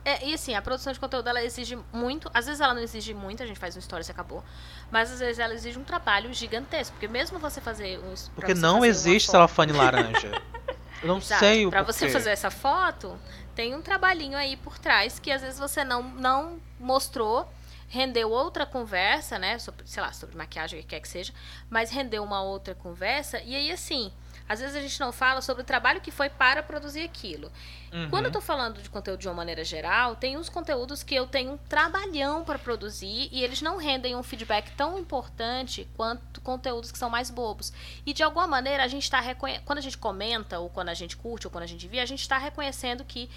É, 0.06 0.28
e 0.28 0.34
assim, 0.36 0.54
a 0.54 0.62
produção 0.62 0.94
de 0.94 1.00
conteúdo 1.00 1.28
ela 1.28 1.44
exige 1.44 1.78
muito. 1.92 2.30
Às 2.34 2.46
vezes 2.46 2.62
ela 2.62 2.74
não 2.74 2.82
exige 2.82 3.14
muito, 3.14 3.42
a 3.42 3.46
gente 3.46 3.60
faz 3.60 3.76
um 3.76 3.82
stories 3.82 4.08
e 4.08 4.12
acabou. 4.12 4.44
Mas 4.92 5.12
às 5.12 5.20
vezes 5.20 5.40
ela 5.40 5.54
exige 5.54 5.80
um 5.80 5.84
trabalho 5.84 6.32
gigantesco. 6.34 6.94
Porque 6.94 7.08
mesmo 7.08 7.40
você 7.40 7.60
fazer 7.60 8.00
um. 8.00 8.14
Porque 8.36 8.54
não 8.54 8.86
existe 8.86 9.32
celofane 9.32 9.74
laranja. 9.74 10.32
Eu 11.02 11.10
não 11.10 11.18
Exato. 11.18 11.40
sei 11.40 11.66
o 11.66 11.70
Pra 11.70 11.84
porquê. 11.84 12.00
você 12.00 12.10
fazer 12.10 12.30
essa 12.32 12.50
foto, 12.50 13.20
tem 13.54 13.76
um 13.76 13.82
trabalhinho 13.82 14.38
aí 14.38 14.56
por 14.58 14.78
trás 14.80 15.20
que 15.20 15.30
às 15.32 15.42
vezes 15.42 15.60
você 15.60 15.84
não, 15.84 16.02
não 16.02 16.60
mostrou, 16.80 17.52
rendeu 17.88 18.32
outra 18.32 18.66
conversa, 18.66 19.38
né? 19.38 19.60
Sobre, 19.60 19.88
sei 19.88 20.02
lá, 20.02 20.12
sobre 20.14 20.36
maquiagem, 20.36 20.80
o 20.80 20.82
que 20.82 20.88
quer 20.90 21.00
que 21.00 21.08
seja, 21.08 21.34
mas 21.70 21.92
rendeu 21.92 22.24
uma 22.24 22.42
outra 22.42 22.74
conversa. 22.74 23.40
E 23.42 23.56
aí, 23.56 23.72
assim, 23.72 24.12
às 24.48 24.60
vezes 24.60 24.76
a 24.76 24.80
gente 24.82 25.00
não 25.00 25.12
fala 25.12 25.42
sobre 25.42 25.62
o 25.64 25.66
trabalho 25.66 26.02
que 26.02 26.12
foi 26.12 26.30
para 26.30 26.64
produzir 26.64 27.02
aquilo. 27.04 27.52
Uhum. 27.96 28.10
Quando 28.10 28.26
eu 28.26 28.32
tô 28.32 28.42
falando 28.42 28.82
de 28.82 28.90
conteúdo 28.90 29.22
de 29.22 29.28
uma 29.30 29.34
maneira 29.34 29.64
geral, 29.64 30.18
tem 30.18 30.36
uns 30.38 30.50
conteúdos 30.50 31.02
que 31.02 31.16
eu 31.16 31.26
tenho 31.26 31.54
um 31.54 31.58
trabalhão 31.58 32.44
para 32.44 32.60
produzir 32.60 33.30
e 33.32 33.42
eles 33.42 33.62
não 33.62 33.78
rendem 33.78 34.18
um 34.18 34.22
feedback 34.22 34.70
tão 34.76 35.00
importante 35.00 35.88
quanto 35.96 36.42
conteúdos 36.42 36.92
que 36.92 36.98
são 36.98 37.10
mais 37.10 37.30
bobos. 37.30 37.72
E 38.06 38.12
de 38.12 38.22
alguma 38.22 38.48
maneira 38.48 38.84
a 38.84 38.88
gente 38.90 39.10
reconhe... 39.16 39.60
quando 39.60 39.80
a 39.80 39.82
gente 39.82 39.98
comenta 39.98 40.60
ou 40.60 40.70
quando 40.70 40.90
a 40.90 40.94
gente 40.94 41.16
curte 41.16 41.48
ou 41.48 41.52
quando 41.52 41.64
a 41.64 41.68
gente 41.68 41.88
vê, 41.88 42.02
a 42.02 42.06
gente 42.06 42.20
está 42.20 42.38
reconhecendo 42.38 43.06
que 43.06 43.30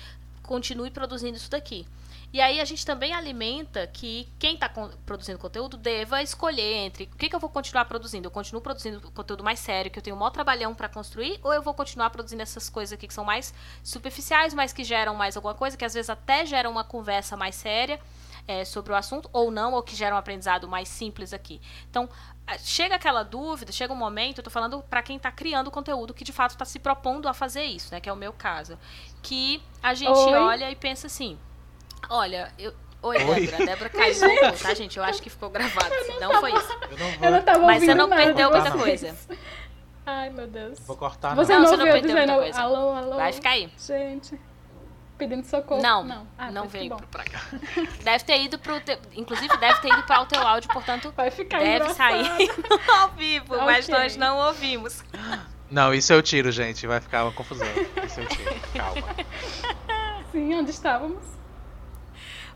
continue 0.43 0.91
produzindo 0.91 1.37
isso 1.37 1.51
daqui. 1.51 1.87
E 2.31 2.41
aí 2.43 2.61
a 2.61 2.65
gente 2.65 2.85
também 2.85 3.15
alimenta 3.15 3.87
que 3.87 4.29
quem 4.39 4.55
está 4.55 4.69
produzindo 5.07 5.39
conteúdo 5.39 5.79
deva 5.79 6.23
escolher 6.23 6.75
entre 6.75 7.05
o 7.05 7.17
que, 7.17 7.29
que 7.29 7.35
eu 7.35 7.41
vou 7.41 7.49
continuar 7.49 7.87
produzindo. 7.87 8.27
Eu 8.27 8.31
continuo 8.31 8.61
produzindo 8.61 9.01
conteúdo 9.13 9.43
mais 9.43 9.59
sério, 9.59 9.91
que 9.91 9.99
eu 9.99 10.03
tenho 10.03 10.15
um 10.15 10.19
maior 10.19 10.31
trabalhão 10.31 10.75
para 10.75 10.89
construir, 10.91 11.41
ou 11.43 11.55
eu 11.55 11.63
vou 11.63 11.73
continuar 11.73 12.11
produzindo 12.11 12.43
essas 12.43 12.69
coisas 12.69 12.93
aqui 12.93 13.09
que 13.09 13.15
são 13.15 13.25
mais 13.25 13.55
superficiais, 13.83 14.53
mas 14.53 14.75
que 14.75 14.85
geram 14.85 15.15
mais 15.15 15.37
alguma 15.37 15.55
coisa, 15.55 15.77
que 15.77 15.85
às 15.85 15.95
vezes 15.95 16.11
até 16.11 16.45
geram 16.45 16.71
uma 16.71 16.85
conversa 16.85 17.35
mais 17.35 17.55
séria 17.55 17.99
é, 18.47 18.63
sobre 18.65 18.93
o 18.93 18.97
assunto, 18.97 19.31
ou 19.33 19.51
não, 19.51 19.73
ou 19.73 19.83
que 19.83 19.97
geram 19.97 20.17
um 20.17 20.19
aprendizado 20.19 20.69
mais 20.69 20.89
simples 20.89 21.33
aqui. 21.33 21.61
Então, 21.89 22.11
chega 22.59 22.95
aquela 22.95 23.23
dúvida, 23.23 23.73
chega 23.73 23.93
um 23.93 23.97
momento, 23.97 24.39
eu 24.39 24.45
tô 24.45 24.51
falando 24.51 24.83
para 24.83 25.03
quem 25.03 25.19
tá 25.19 25.33
criando 25.33 25.71
conteúdo 25.71 26.13
que 26.13 26.25
de 26.25 26.33
fato 26.33 26.51
está 26.51 26.65
se 26.65 26.79
propondo 26.79 27.27
a 27.27 27.33
fazer 27.33 27.65
isso, 27.65 27.93
né? 27.93 28.01
Que 28.01 28.09
é 28.09 28.13
o 28.13 28.17
meu 28.17 28.33
caso. 28.33 28.79
Que 29.23 29.63
a 29.83 29.95
gente 29.95 30.19
Oi? 30.19 30.35
olha 30.35 30.71
e 30.71 30.77
pensa 30.77 31.07
assim: 31.07 31.39
olha, 32.11 32.53
eu. 32.59 32.73
Oi, 33.01 33.17
Oi. 33.17 33.47
Débora. 33.47 33.67
Débora 33.67 33.91
caiu 33.91 34.15
tá, 34.61 34.75
gente? 34.75 34.99
Eu 34.99 35.05
acho 35.05 35.23
que 35.23 35.31
ficou 35.31 35.49
gravado. 35.51 35.95
Não 36.21 36.41
foi 36.41 36.53
isso. 36.53 36.73
Eu 36.91 36.99
não 36.99 37.11
vou, 37.13 37.25
Eu 37.25 37.31
não 37.31 37.43
tava 37.43 37.59
Mas 37.61 37.85
você 37.85 37.95
não 37.95 38.09
perdeu 38.11 38.51
de 38.51 38.57
muita 38.57 38.71
coisa. 38.73 39.15
Ai, 40.05 40.31
meu 40.31 40.47
Deus. 40.49 40.79
vou 40.81 40.97
cortar. 40.97 41.35
Você 41.37 41.53
não. 41.53 41.61
não, 41.61 41.71
Não, 41.71 41.77
você 41.77 41.85
não 41.85 41.93
perdeu 41.93 42.17
muita 42.17 42.35
coisa. 42.35 42.61
alô, 42.61 42.91
alô? 42.93 43.17
Vai 43.17 43.33
ficar 43.33 43.51
aí. 43.51 43.71
Gente, 43.79 44.41
pedindo 45.17 45.45
socorro. 45.47 45.81
Não, 45.81 46.03
não, 46.03 46.27
Ah, 46.37 46.51
não 46.51 46.63
mas 46.63 46.73
que 46.73 46.79
veio 46.79 46.97
pra 47.11 47.23
cá. 47.25 47.41
Deve 48.03 48.25
ter 48.25 48.41
ido 48.43 48.59
pro. 48.59 48.81
Te... 48.81 48.99
Inclusive, 49.15 49.57
deve 49.59 49.81
ter 49.81 49.93
ido 49.93 50.03
para 50.03 50.23
o 50.23 50.27
teu 50.27 50.41
áudio, 50.47 50.69
portanto, 50.73 51.13
Vai 51.17 51.31
ficar 51.31 51.59
deve 51.59 51.77
engraçado. 51.77 52.25
sair 52.25 52.51
ao 52.99 53.11
vivo, 53.11 53.57
mas 53.59 53.89
Ok. 53.89 53.95
nós 53.97 54.17
não 54.17 54.39
ouvimos. 54.39 55.05
Não, 55.71 55.95
isso 55.95 56.13
eu 56.13 56.21
tiro, 56.23 56.51
gente. 56.51 56.85
Vai 56.87 57.01
ficar 57.01 57.23
uma 57.25 57.33
confusão. 57.33 57.69
Isso 58.05 58.21
eu 58.21 58.27
tiro. 58.27 58.55
Calma. 58.75 59.07
Sim, 60.33 60.55
onde 60.55 60.71
estávamos? 60.71 61.38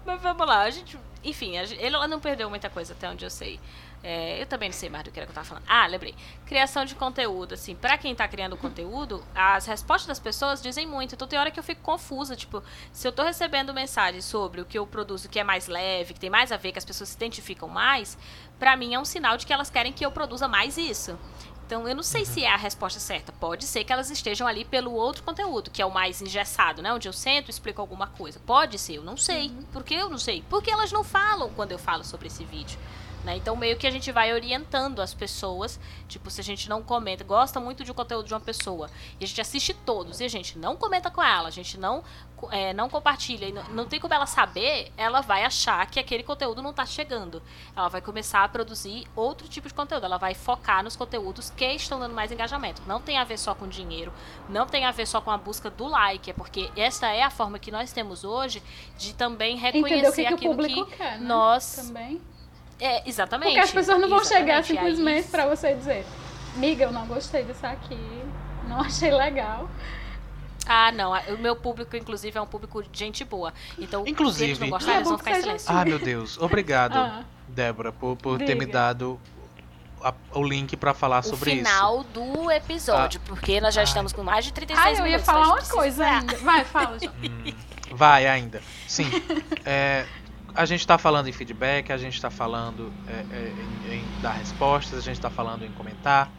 Mas 0.05 0.20
vamos 0.20 0.46
lá, 0.46 0.61
a 0.62 0.70
gente. 0.70 0.98
Enfim, 1.24 1.57
a 1.59 1.64
gente- 1.64 1.82
ela 1.84 2.09
não 2.09 2.18
perdeu 2.18 2.50
muita 2.50 2.68
coisa, 2.68 2.92
até 2.92 3.09
onde 3.09 3.24
eu 3.24 3.30
sei. 3.30 3.61
É, 4.05 4.42
eu 4.42 4.46
também 4.46 4.68
não 4.68 4.74
sei 4.76 4.90
mais 4.90 5.05
do 5.05 5.12
que 5.12 5.20
era 5.20 5.26
que 5.26 5.30
eu 5.30 5.34
tava 5.34 5.46
falando. 5.46 5.62
Ah, 5.68 5.86
lembrei. 5.86 6.12
Criação 6.44 6.84
de 6.84 6.96
conteúdo, 6.96 7.55
assim, 7.55 7.76
pra 7.76 7.96
quem 7.96 8.12
tá 8.12 8.26
criando 8.26 8.57
conteúdo, 8.57 9.24
as 9.32 9.64
respostas 9.66 10.09
das 10.09 10.18
pessoas 10.18 10.61
dizem 10.61 10.84
muito. 10.84 11.14
Então 11.14 11.28
tem 11.28 11.38
hora 11.38 11.53
que 11.53 11.61
eu 11.61 11.62
fico 11.62 11.80
confusa, 11.82 12.34
tipo, 12.34 12.61
se 12.92 13.07
eu 13.07 13.12
tô 13.12 13.22
recebendo 13.22 13.72
mensagens 13.72 14.24
sobre 14.24 14.61
o 14.61 14.64
que 14.64 14.76
eu 14.76 14.84
produzo 14.84 15.28
que 15.28 15.38
é 15.38 15.44
mais 15.44 15.68
leve, 15.68 16.14
que 16.14 16.18
tem 16.18 16.28
mais 16.30 16.50
a 16.50 16.57
ver, 16.57 16.72
que 16.72 16.78
as 16.80 16.84
pessoas 16.84 17.11
se 17.11 17.16
identificam 17.16 17.68
mais, 17.68 18.18
pra 18.59 18.76
mim 18.76 18.92
é 18.92 18.98
um 18.98 19.05
sinal 19.05 19.36
de 19.36 19.46
que 19.46 19.53
elas 19.53 19.70
querem 19.70 19.92
que 19.92 20.05
eu 20.05 20.11
produza 20.11 20.48
mais 20.48 20.76
isso. 20.76 21.16
Então, 21.66 21.88
eu 21.88 21.94
não 21.94 22.02
sei 22.02 22.24
se 22.24 22.44
é 22.44 22.50
a 22.52 22.56
resposta 22.56 23.00
certa. 23.00 23.32
Pode 23.32 23.64
ser 23.64 23.84
que 23.84 23.92
elas 23.92 24.10
estejam 24.10 24.46
ali 24.46 24.64
pelo 24.64 24.92
outro 24.92 25.22
conteúdo, 25.22 25.70
que 25.70 25.80
é 25.80 25.86
o 25.86 25.90
mais 25.90 26.20
engessado, 26.20 26.82
né? 26.82 26.92
Onde 26.92 27.08
eu 27.08 27.12
sento 27.12 27.48
e 27.48 27.50
explico 27.50 27.80
alguma 27.80 28.06
coisa. 28.06 28.40
Pode 28.44 28.78
ser, 28.78 28.96
eu 28.96 29.02
não 29.02 29.16
sei. 29.16 29.50
Por 29.72 29.82
que 29.82 29.94
eu 29.94 30.10
não 30.10 30.18
sei? 30.18 30.44
Porque 30.50 30.70
elas 30.70 30.92
não 30.92 31.02
falam 31.02 31.50
quando 31.54 31.72
eu 31.72 31.78
falo 31.78 32.04
sobre 32.04 32.26
esse 32.26 32.44
vídeo. 32.44 32.78
Né? 33.25 33.37
Então, 33.37 33.55
meio 33.55 33.77
que 33.77 33.87
a 33.87 33.91
gente 33.91 34.11
vai 34.11 34.33
orientando 34.33 35.01
as 35.01 35.14
pessoas. 35.14 35.79
Tipo, 36.09 36.31
se 36.31 36.41
a 36.41 36.45
gente 36.45 36.68
não 36.68 36.83
comenta, 36.83 37.23
gosta 37.25 37.61
muito 37.61 37.85
de 37.85 37.91
um 37.91 37.95
conteúdo 37.95 38.27
de 38.27 38.35
uma 38.35 38.41
pessoa, 38.41 38.91
e 39.20 39.25
a 39.25 39.27
gente 39.27 39.41
assiste 39.41 39.73
todos, 39.73 40.20
e 40.20 40.25
a 40.25 40.29
gente 40.29 40.59
não 40.59 40.77
comenta 40.77 41.11
com 41.11 41.23
ela, 41.23 41.49
a 41.49 41.51
gente 41.51 41.79
não, 41.79 42.03
é, 42.51 42.73
não 42.73 42.89
compartilha, 42.89 43.47
e 43.47 43.53
não, 43.53 43.62
não 43.64 43.87
tem 43.87 44.01
como 44.01 44.12
ela 44.12 44.27
saber, 44.27 44.93
ela 44.97 45.20
vai 45.20 45.45
achar 45.45 45.87
que 45.87 46.01
aquele 46.01 46.23
conteúdo 46.23 46.61
não 46.61 46.70
está 46.70 46.85
chegando. 46.85 47.43
Ela 47.77 47.89
vai 47.89 48.01
começar 48.01 48.45
a 48.45 48.49
produzir 48.49 49.07
outro 49.14 49.49
tipo 49.49 49.68
de 49.68 49.75
conteúdo. 49.75 50.05
Ela 50.05 50.18
vai 50.18 50.35
focar 50.35 50.83
nos 50.83 50.97
conteúdos 50.97 51.51
que 51.51 51.64
estão 51.64 51.99
dando 51.99 52.14
mais 52.14 52.33
engajamento. 52.33 52.83
Não 52.87 53.01
tem 53.01 53.16
a 53.16 53.25
ver 53.25 53.39
só 53.39 53.55
com 53.55 53.68
dinheiro, 53.68 54.12
não 54.49 54.66
tem 54.66 54.85
a 54.85 54.91
ver 54.91 55.07
só 55.07 55.20
com 55.20 55.31
a 55.31 55.39
busca 55.39 55.70
do 55.70 55.87
like, 55.87 56.31
é 56.31 56.35
porque 56.35 56.70
esta 56.77 57.09
é 57.09 57.23
a 57.23 57.31
forma 57.31 57.59
que 57.59 57.70
nós 57.70 57.93
temos 57.93 58.25
hoje 58.25 58.62
de 58.99 59.14
também 59.14 59.57
reconhecer 59.57 60.09
o 60.09 60.12
que, 60.12 60.25
que 60.25 60.33
o 60.33 60.35
aquilo 60.35 60.55
público 60.55 60.87
que 60.87 60.97
quer, 60.97 61.18
né? 61.18 61.27
nós 61.27 61.77
Também. 61.77 62.20
É, 62.85 63.09
exatamente. 63.09 63.49
Porque 63.49 63.61
as 63.61 63.70
pessoas 63.70 64.01
não 64.01 64.09
vão 64.09 64.24
chegar 64.24 64.61
exatamente. 64.61 64.72
E 64.74 64.78
aí- 64.78 64.97
simplesmente 64.97 65.28
pra 65.28 65.47
você 65.47 65.74
dizer, 65.74 66.05
miga, 66.57 66.85
eu 66.85 66.93
não 66.93 67.07
gostei 67.07 67.45
disso 67.45 67.64
aqui, 67.66 67.99
não 68.68 68.80
achei 68.83 69.11
legal. 69.11 69.68
Ah, 70.66 70.93
não. 70.93 71.12
a- 71.12 71.22
O 71.30 71.39
meu 71.39 71.57
público, 71.57 71.97
inclusive, 71.97 72.39
é 72.39 72.41
um 72.41 72.47
público 72.47 72.83
de 72.83 72.99
gente 72.99 73.24
boa. 73.24 73.53
Então, 73.78 74.05
Inclusive- 74.07 74.45
se 74.45 74.51
eles 74.51 74.59
não 74.61 74.68
Ah, 74.68 74.70
gostarem, 74.70 74.95
é 74.95 74.99
eles 74.99 75.09
vão 75.09 75.18
ficar 75.18 75.30
em 75.33 75.41
silêncio. 75.43 75.68
Ah, 75.70 75.85
meu 75.85 75.99
Deus. 75.99 76.39
Obrigado, 76.39 76.95
Ah, 76.99 77.24
Débora, 77.49 77.93
por, 77.93 78.16
por 78.16 78.39
ter 78.39 78.55
me 78.55 78.64
dado 78.66 79.20
a- 80.03 80.14
o 80.35 80.43
link 80.43 80.76
pra 80.76 80.95
falar 80.95 81.18
O 81.20 81.22
sobre 81.24 81.53
isso. 81.55 81.64
final 81.68 82.03
do 82.05 82.51
episódio, 82.51 83.20
porque 83.26 83.61
nós 83.61 83.74
já 83.74 83.80
Ai. 83.83 83.85
estamos 83.85 84.12
com 84.12 84.22
mais 84.22 84.45
de 84.45 84.53
36 84.53 84.87
ah 84.87 84.91
eu 85.03 85.07
ia 85.07 85.18
minutos. 85.18 85.26
falar 85.26 85.47
uma 85.47 85.55
precisa 85.57 85.74
coisa 85.76 86.05
ainda. 86.07 86.37
Vai, 86.39 86.64
fala, 86.64 86.99
João. 87.03 87.14
Hum, 87.22 87.53
vai 87.91 88.26
ainda. 88.26 88.62
Sim. 88.89 89.11
É, 89.66 90.07
a 90.55 90.64
gente 90.64 90.86
tá 90.86 90.98
falando 90.98 91.28
em 91.28 91.32
feedback, 91.32 91.92
a 91.92 91.98
gente 91.98 92.20
tá 92.20 92.30
falando 92.30 92.92
é, 93.07 93.26
é, 93.30 93.64
em, 93.64 94.03
em 94.03 94.20
dar 94.20 94.32
respostas, 94.32 94.98
a 94.98 95.03
gente 95.03 95.20
tá 95.20 95.30
falando 95.30 95.64
em 95.64 95.72
comentar. 95.72 96.32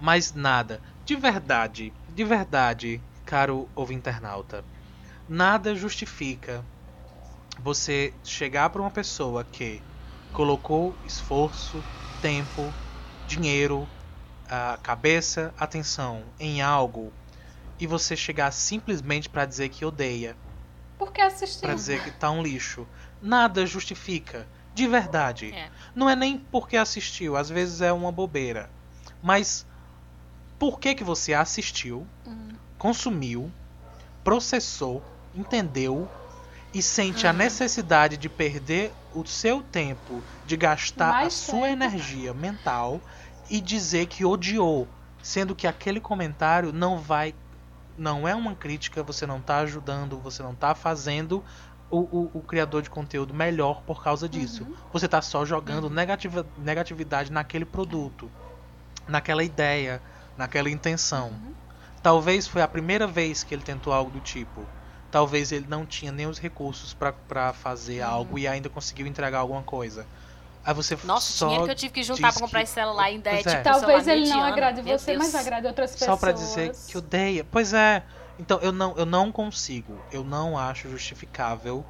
Mas 0.00 0.32
nada. 0.32 0.82
De 1.04 1.16
verdade, 1.16 1.92
de 2.08 2.24
verdade, 2.24 3.00
caro 3.24 3.68
internauta, 3.90 4.64
nada 5.28 5.74
justifica 5.74 6.64
você 7.58 8.14
chegar 8.22 8.70
para 8.70 8.82
uma 8.82 8.90
pessoa 8.90 9.42
que 9.44 9.82
colocou 10.32 10.98
esforço, 11.02 11.82
tempo, 12.20 12.74
dinheiro, 13.26 13.88
a 14.48 14.78
cabeça, 14.82 15.54
atenção 15.56 16.32
em 16.38 16.60
algo 16.60 17.12
e 17.80 17.86
você 17.86 18.16
chegar 18.16 18.50
simplesmente 18.52 19.28
para 19.28 19.46
dizer 19.46 19.68
que 19.70 19.84
odeia, 19.84 20.36
Porque 20.98 21.20
assistiu. 21.20 21.60
para 21.62 21.74
dizer 21.74 22.02
que 22.02 22.10
tá 22.10 22.30
um 22.30 22.42
lixo. 22.42 22.86
Nada 23.20 23.66
justifica, 23.66 24.46
de 24.74 24.86
verdade. 24.86 25.52
É. 25.52 25.68
Não 25.94 26.08
é 26.08 26.16
nem 26.16 26.38
porque 26.38 26.76
assistiu, 26.76 27.36
às 27.36 27.48
vezes 27.48 27.80
é 27.80 27.92
uma 27.92 28.10
bobeira. 28.12 28.70
Mas 29.22 29.66
por 30.58 30.78
que 30.80 30.94
que 30.94 31.04
você 31.04 31.34
assistiu, 31.34 32.06
Hum. 32.26 32.48
consumiu, 32.78 33.50
processou, 34.24 35.02
entendeu 35.34 36.08
e 36.72 36.82
sente 36.82 37.26
a 37.26 37.30
Uhum. 37.30 37.36
necessidade 37.38 38.16
de 38.16 38.28
perder 38.28 38.92
o 39.14 39.24
seu 39.26 39.62
tempo, 39.62 40.22
de 40.44 40.56
gastar 40.56 41.08
a 41.08 41.12
Mais 41.12 41.34
sua 41.34 41.68
tempo. 41.68 41.84
energia 41.84 42.34
mental 42.34 43.00
e 43.48 43.60
dizer 43.60 44.06
que 44.06 44.24
odiou, 44.24 44.86
sendo 45.22 45.54
que 45.54 45.66
aquele 45.66 46.00
comentário 46.00 46.72
não 46.72 46.98
vai 46.98 47.34
não 47.96 48.26
é 48.26 48.34
uma 48.34 48.54
crítica, 48.54 49.02
você 49.02 49.26
não 49.26 49.40
tá 49.40 49.58
ajudando, 49.58 50.18
você 50.18 50.42
não 50.42 50.54
tá 50.54 50.74
fazendo 50.74 51.44
o, 51.90 51.98
o, 52.00 52.30
o 52.38 52.42
criador 52.42 52.82
de 52.82 52.90
conteúdo 52.90 53.32
melhor 53.32 53.82
por 53.82 54.02
causa 54.02 54.28
disso. 54.28 54.64
Uhum. 54.64 54.74
Você 54.92 55.08
tá 55.08 55.22
só 55.22 55.44
jogando 55.44 55.88
negativa, 55.88 56.46
negatividade 56.58 57.30
naquele 57.30 57.64
produto, 57.64 58.30
naquela 59.06 59.44
ideia, 59.44 60.02
naquela 60.36 60.68
intenção. 60.70 61.28
Uhum. 61.28 61.54
Talvez 62.02 62.46
foi 62.46 62.62
a 62.62 62.68
primeira 62.68 63.06
vez 63.06 63.42
que 63.42 63.54
ele 63.54 63.62
tentou 63.62 63.92
algo 63.92 64.10
do 64.10 64.20
tipo. 64.20 64.66
Talvez 65.10 65.52
ele 65.52 65.66
não 65.68 65.86
tinha 65.86 66.12
nem 66.12 66.26
os 66.26 66.38
recursos 66.38 66.94
pra 66.94 67.52
fazer 67.52 68.02
Uhum. 68.02 68.08
algo 68.08 68.38
e 68.38 68.46
ainda 68.46 68.68
conseguiu 68.68 69.06
entregar 69.06 69.38
alguma 69.38 69.62
coisa. 69.62 70.06
Aí 70.66 70.74
você 70.74 70.98
Nossa, 71.04 71.30
o 71.30 71.34
só 71.36 71.46
dinheiro 71.46 71.64
que 71.64 71.70
eu 71.70 71.74
tive 71.76 71.92
que 71.92 72.02
juntar 72.02 72.32
pra 72.32 72.40
comprar 72.40 72.58
que- 72.58 72.64
esse 72.64 72.72
celular 72.74 73.04
ainda 73.04 73.30
Pois 73.30 73.46
é. 73.46 73.50
tipo 73.50 73.62
Talvez 73.62 74.08
ele 74.08 74.28
não 74.28 74.42
agrade 74.42 74.82
Meu 74.82 74.98
você, 74.98 75.16
mas 75.16 75.32
agrade 75.34 75.66
outras 75.68 75.92
pessoas. 75.92 76.10
só 76.10 76.16
pra 76.16 76.32
dizer 76.32 76.72
que 76.88 76.98
odeia. 76.98 77.44
Pois 77.44 77.72
é. 77.72 78.02
Então 78.38 78.58
eu 78.60 78.72
não, 78.72 78.94
eu 78.96 79.06
não 79.06 79.30
consigo, 79.30 80.04
eu 80.10 80.24
não 80.24 80.58
acho 80.58 80.88
justificável 80.90 81.86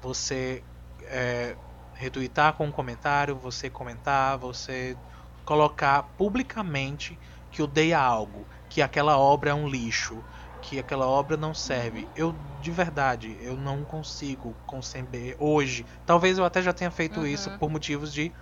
você 0.00 0.64
é, 1.02 1.56
retweetar 1.92 2.54
com 2.54 2.66
um 2.66 2.72
comentário, 2.72 3.36
você 3.36 3.68
comentar, 3.70 4.38
você 4.38 4.96
colocar 5.44 6.02
publicamente 6.16 7.20
que 7.50 7.62
odeia 7.62 8.00
algo, 8.00 8.48
que 8.68 8.82
aquela 8.82 9.16
obra 9.18 9.50
é 9.50 9.54
um 9.54 9.68
lixo, 9.68 10.24
que 10.66 10.78
aquela 10.78 11.06
obra 11.06 11.36
não 11.36 11.52
serve. 11.54 12.10
Eu 12.14 12.32
de 12.32 12.70
verdade, 12.70 13.36
eu 13.40 13.54
não 13.56 13.84
consigo 13.84 14.56
conceber 14.66 15.36
hoje. 15.38 15.86
Talvez 16.06 16.38
eu 16.38 16.44
até 16.44 16.62
já 16.62 16.72
tenha 16.72 16.90
feito 16.90 17.20
Uhum. 17.20 17.26
isso 17.26 17.50
por 17.52 17.68
motivos 17.70 18.12
de 18.12 18.32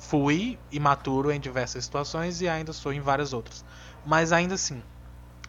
fui 0.00 0.58
imaturo 0.70 1.30
em 1.30 1.40
diversas 1.40 1.84
situações 1.84 2.40
e 2.40 2.48
ainda 2.48 2.72
sou 2.72 2.92
em 2.92 3.00
várias 3.00 3.32
outras. 3.32 3.64
Mas 4.04 4.32
ainda 4.32 4.54
assim, 4.54 4.82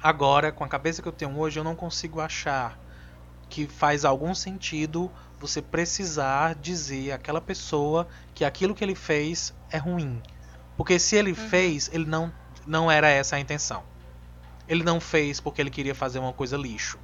agora, 0.02 0.52
com 0.52 0.64
a 0.64 0.70
cabeça 0.70 1.02
que 1.02 1.08
eu 1.08 1.14
tenho 1.14 1.38
hoje, 1.38 1.60
eu 1.60 1.64
não 1.64 1.76
consigo 1.76 2.20
achar 2.20 2.80
que 3.50 3.68
faz 3.68 4.06
algum 4.06 4.36
sentido 4.36 5.14
você 5.40 5.62
precisar 5.62 6.56
dizer 6.56 7.12
àquela 7.14 7.42
pessoa 7.42 8.08
que 8.34 8.46
aquilo 8.46 8.76
que 8.76 8.84
ele 8.84 8.96
fez 8.96 9.54
é 9.72 9.78
ruim. 9.78 10.22
Porque 10.78 11.00
se 11.00 11.16
ele 11.16 11.34
fez, 11.36 11.90
ele 11.94 12.06
não, 12.06 12.34
não 12.66 12.92
era 12.92 13.10
essa 13.10 13.36
a 13.38 13.40
intenção. 13.40 13.86
Ele 14.70 14.84
não 14.84 15.02
fez 15.02 15.40
porque 15.42 15.60
ele 15.60 15.72
queria 15.72 15.96
fazer 15.96 16.20
uma 16.20 16.32
coisa 16.32 16.56
lixo. 16.56 17.00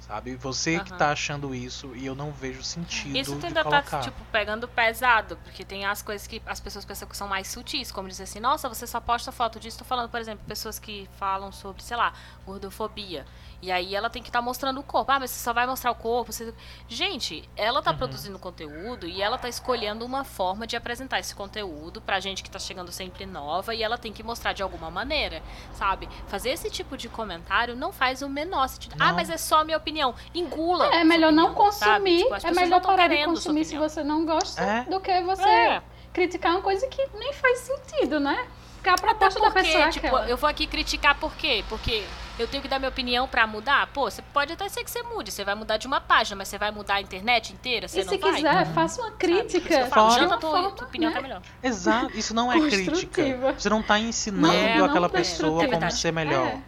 Sabe? 0.00 0.36
Você 0.36 0.78
que 0.78 0.90
Aham. 0.90 0.98
tá 0.98 1.10
achando 1.10 1.52
isso 1.52 1.90
e 1.96 2.06
eu 2.06 2.14
não 2.14 2.30
vejo 2.30 2.62
sentido 2.62 3.18
Isso 3.18 3.34
de 3.34 3.46
ainda 3.46 3.64
colocar. 3.64 3.82
tá, 3.82 4.00
tipo, 4.02 4.24
pegando 4.30 4.68
pesado, 4.68 5.36
porque 5.38 5.64
tem 5.64 5.84
as 5.84 6.00
coisas 6.00 6.28
que 6.28 6.40
as 6.46 6.60
pessoas 6.60 6.84
pensam 6.84 7.08
que 7.08 7.16
são 7.16 7.26
mais 7.26 7.48
sutis, 7.48 7.90
como 7.90 8.06
dizer 8.06 8.22
assim, 8.22 8.38
nossa, 8.38 8.68
você 8.68 8.86
só 8.86 9.00
posta 9.00 9.32
foto 9.32 9.58
disso. 9.58 9.78
Tô 9.78 9.84
falando, 9.84 10.08
por 10.08 10.20
exemplo, 10.20 10.44
pessoas 10.46 10.78
que 10.78 11.08
falam 11.18 11.50
sobre, 11.50 11.82
sei 11.82 11.96
lá, 11.96 12.12
gordofobia. 12.44 13.26
E 13.66 13.72
aí 13.72 13.96
ela 13.96 14.08
tem 14.08 14.22
que 14.22 14.28
estar 14.28 14.40
mostrando 14.40 14.78
o 14.78 14.82
corpo. 14.84 15.10
Ah, 15.10 15.18
mas 15.18 15.32
você 15.32 15.42
só 15.42 15.52
vai 15.52 15.66
mostrar 15.66 15.90
o 15.90 15.94
corpo. 15.96 16.32
Você... 16.32 16.54
Gente, 16.88 17.48
ela 17.56 17.82
tá 17.82 17.90
Uhum. 17.90 17.96
produzindo 17.96 18.38
conteúdo 18.38 19.08
e 19.08 19.20
ela 19.20 19.36
tá 19.36 19.48
escolhendo 19.48 20.04
uma 20.04 20.22
forma 20.22 20.68
de 20.68 20.76
apresentar 20.76 21.18
esse 21.18 21.34
conteúdo 21.34 22.00
pra 22.00 22.20
gente 22.20 22.44
que 22.44 22.50
tá 22.50 22.60
chegando 22.60 22.92
sempre 22.92 23.26
nova 23.26 23.74
e 23.74 23.82
ela 23.82 23.98
tem 23.98 24.12
que 24.12 24.22
mostrar 24.22 24.52
de 24.52 24.62
alguma 24.62 24.88
maneira, 24.88 25.42
sabe? 25.72 26.08
Fazer 26.28 26.50
esse 26.50 26.70
tipo 26.70 26.96
de 26.96 27.08
comentário 27.08 27.74
não 27.74 27.92
faz 27.92 28.22
o 28.22 28.28
menor 28.28 28.68
sentido. 28.68 28.94
Ah, 29.00 29.08
Não. 29.08 29.14
mas 29.16 29.28
é 29.30 29.36
só 29.36 29.62
a 29.62 29.64
minha 29.64 29.76
opinião. 29.78 30.14
Engula. 30.32 30.86
É 30.86 30.90
sua 30.92 31.04
melhor 31.04 31.32
não 31.32 31.46
opinião, 31.50 31.72
sabe? 31.72 31.92
consumir, 32.22 32.22
Tipo, 32.36 32.46
é 32.46 32.50
melhor 32.52 32.80
não 32.80 32.88
parar 32.88 33.08
de 33.08 33.24
consumir 33.24 33.64
se 33.64 33.76
você 33.76 34.04
não 34.04 34.24
gosta 34.24 34.62
É. 34.62 34.84
do 34.84 35.00
que 35.00 35.20
você 35.22 35.42
É. 35.48 35.82
criticar 36.12 36.52
uma 36.52 36.62
coisa 36.62 36.86
que 36.86 37.04
nem 37.14 37.32
faz 37.32 37.58
sentido, 37.58 38.20
né? 38.20 38.46
Porque 38.86 38.88
a 38.88 38.94
proposta 39.08 39.40
da 39.40 39.46
porque, 39.50 39.62
pessoa 39.62 39.84
é 39.84 39.88
tipo, 39.90 40.06
aquela. 40.06 40.28
eu 40.28 40.36
vou 40.36 40.48
aqui 40.48 40.66
criticar 40.66 41.16
por 41.18 41.34
quê? 41.34 41.64
Porque 41.68 42.04
eu 42.38 42.46
tenho 42.46 42.62
que 42.62 42.68
dar 42.68 42.78
minha 42.78 42.88
opinião 42.88 43.26
pra 43.26 43.44
mudar? 43.46 43.88
Pô, 43.88 44.08
você 44.08 44.22
pode 44.22 44.52
até 44.52 44.68
ser 44.68 44.84
que 44.84 44.90
você 44.90 45.02
mude, 45.02 45.32
você 45.32 45.44
vai 45.44 45.54
mudar 45.56 45.76
de 45.76 45.86
uma 45.88 46.00
página, 46.00 46.36
mas 46.36 46.46
você 46.48 46.56
vai 46.58 46.70
mudar 46.70 46.94
a 46.94 47.00
internet 47.00 47.52
inteira? 47.52 47.88
Você 47.88 48.02
E 48.02 48.04
não 48.04 48.12
se 48.12 48.18
vai? 48.18 48.34
quiser, 48.34 48.66
faça 48.72 49.00
uma 49.02 49.10
crítica. 49.12 49.74
eu 49.74 49.86
falo, 49.88 50.10
Fora- 50.10 50.22
janta 50.22 50.36
tua, 50.38 50.50
forma, 50.50 50.70
tua 50.70 50.86
opinião 50.86 51.10
né? 51.10 51.16
tá 51.16 51.22
melhor. 51.22 51.42
Exato, 51.62 52.16
isso 52.16 52.32
não 52.32 52.52
é 52.52 52.60
crítica. 52.60 53.22
Você 53.58 53.68
não 53.68 53.82
tá 53.82 53.98
ensinando 53.98 54.54
É, 54.54 54.74
aquela 54.78 55.00
não 55.00 55.10
pessoa 55.10 55.66
como 55.68 55.90
ser 55.90 56.12
melhor. 56.12 56.46
É. 56.46 56.58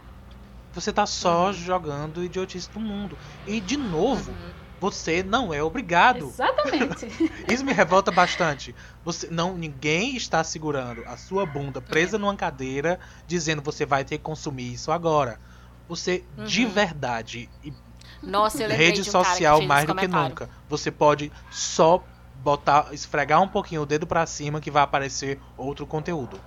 Você 0.73 0.91
tá 0.91 1.05
só 1.05 1.51
jogando 1.53 2.23
idiotice 2.23 2.69
do 2.69 2.79
mundo. 2.79 3.17
E 3.47 3.59
de 3.61 3.77
novo, 3.77 4.31
Uhum. 4.31 4.37
Você 4.79 5.21
não 5.23 5.53
é 5.53 5.61
obrigado. 5.61 6.25
Exatamente. 6.27 7.07
Isso 7.47 7.65
me 7.65 7.73
revolta 7.73 8.11
bastante. 8.11 8.75
Você 9.03 9.27
não, 9.29 9.57
ninguém 9.57 10.15
está 10.15 10.43
segurando 10.43 11.03
a 11.05 11.17
sua 11.17 11.45
bunda 11.45 11.81
presa 11.81 12.17
É. 12.17 12.19
numa 12.19 12.35
cadeira 12.35 12.99
dizendo 13.27 13.61
você 13.61 13.85
vai 13.85 14.03
ter 14.03 14.17
que 14.17 14.23
consumir 14.23 14.73
isso 14.73 14.91
agora. 14.91 15.39
Você 15.87 16.23
de 16.47 16.65
Uhum. 16.65 16.71
verdade 16.71 17.49
e 17.63 17.73
Nossa, 18.21 18.63
eu 18.63 18.69
rede 18.69 19.01
de 19.01 19.09
um 19.09 19.11
social 19.11 19.61
mais 19.63 19.85
do 19.85 19.95
que 19.95 20.07
nunca. 20.07 20.49
Você 20.69 20.91
pode 20.91 21.31
só 21.51 22.03
botar, 22.43 22.87
esfregar 22.93 23.41
um 23.41 23.47
pouquinho 23.47 23.81
o 23.81 23.85
dedo 23.85 24.07
pra 24.07 24.25
cima 24.25 24.61
que 24.61 24.71
vai 24.71 24.83
aparecer 24.83 25.39
outro 25.57 25.85
conteúdo. 25.85 26.39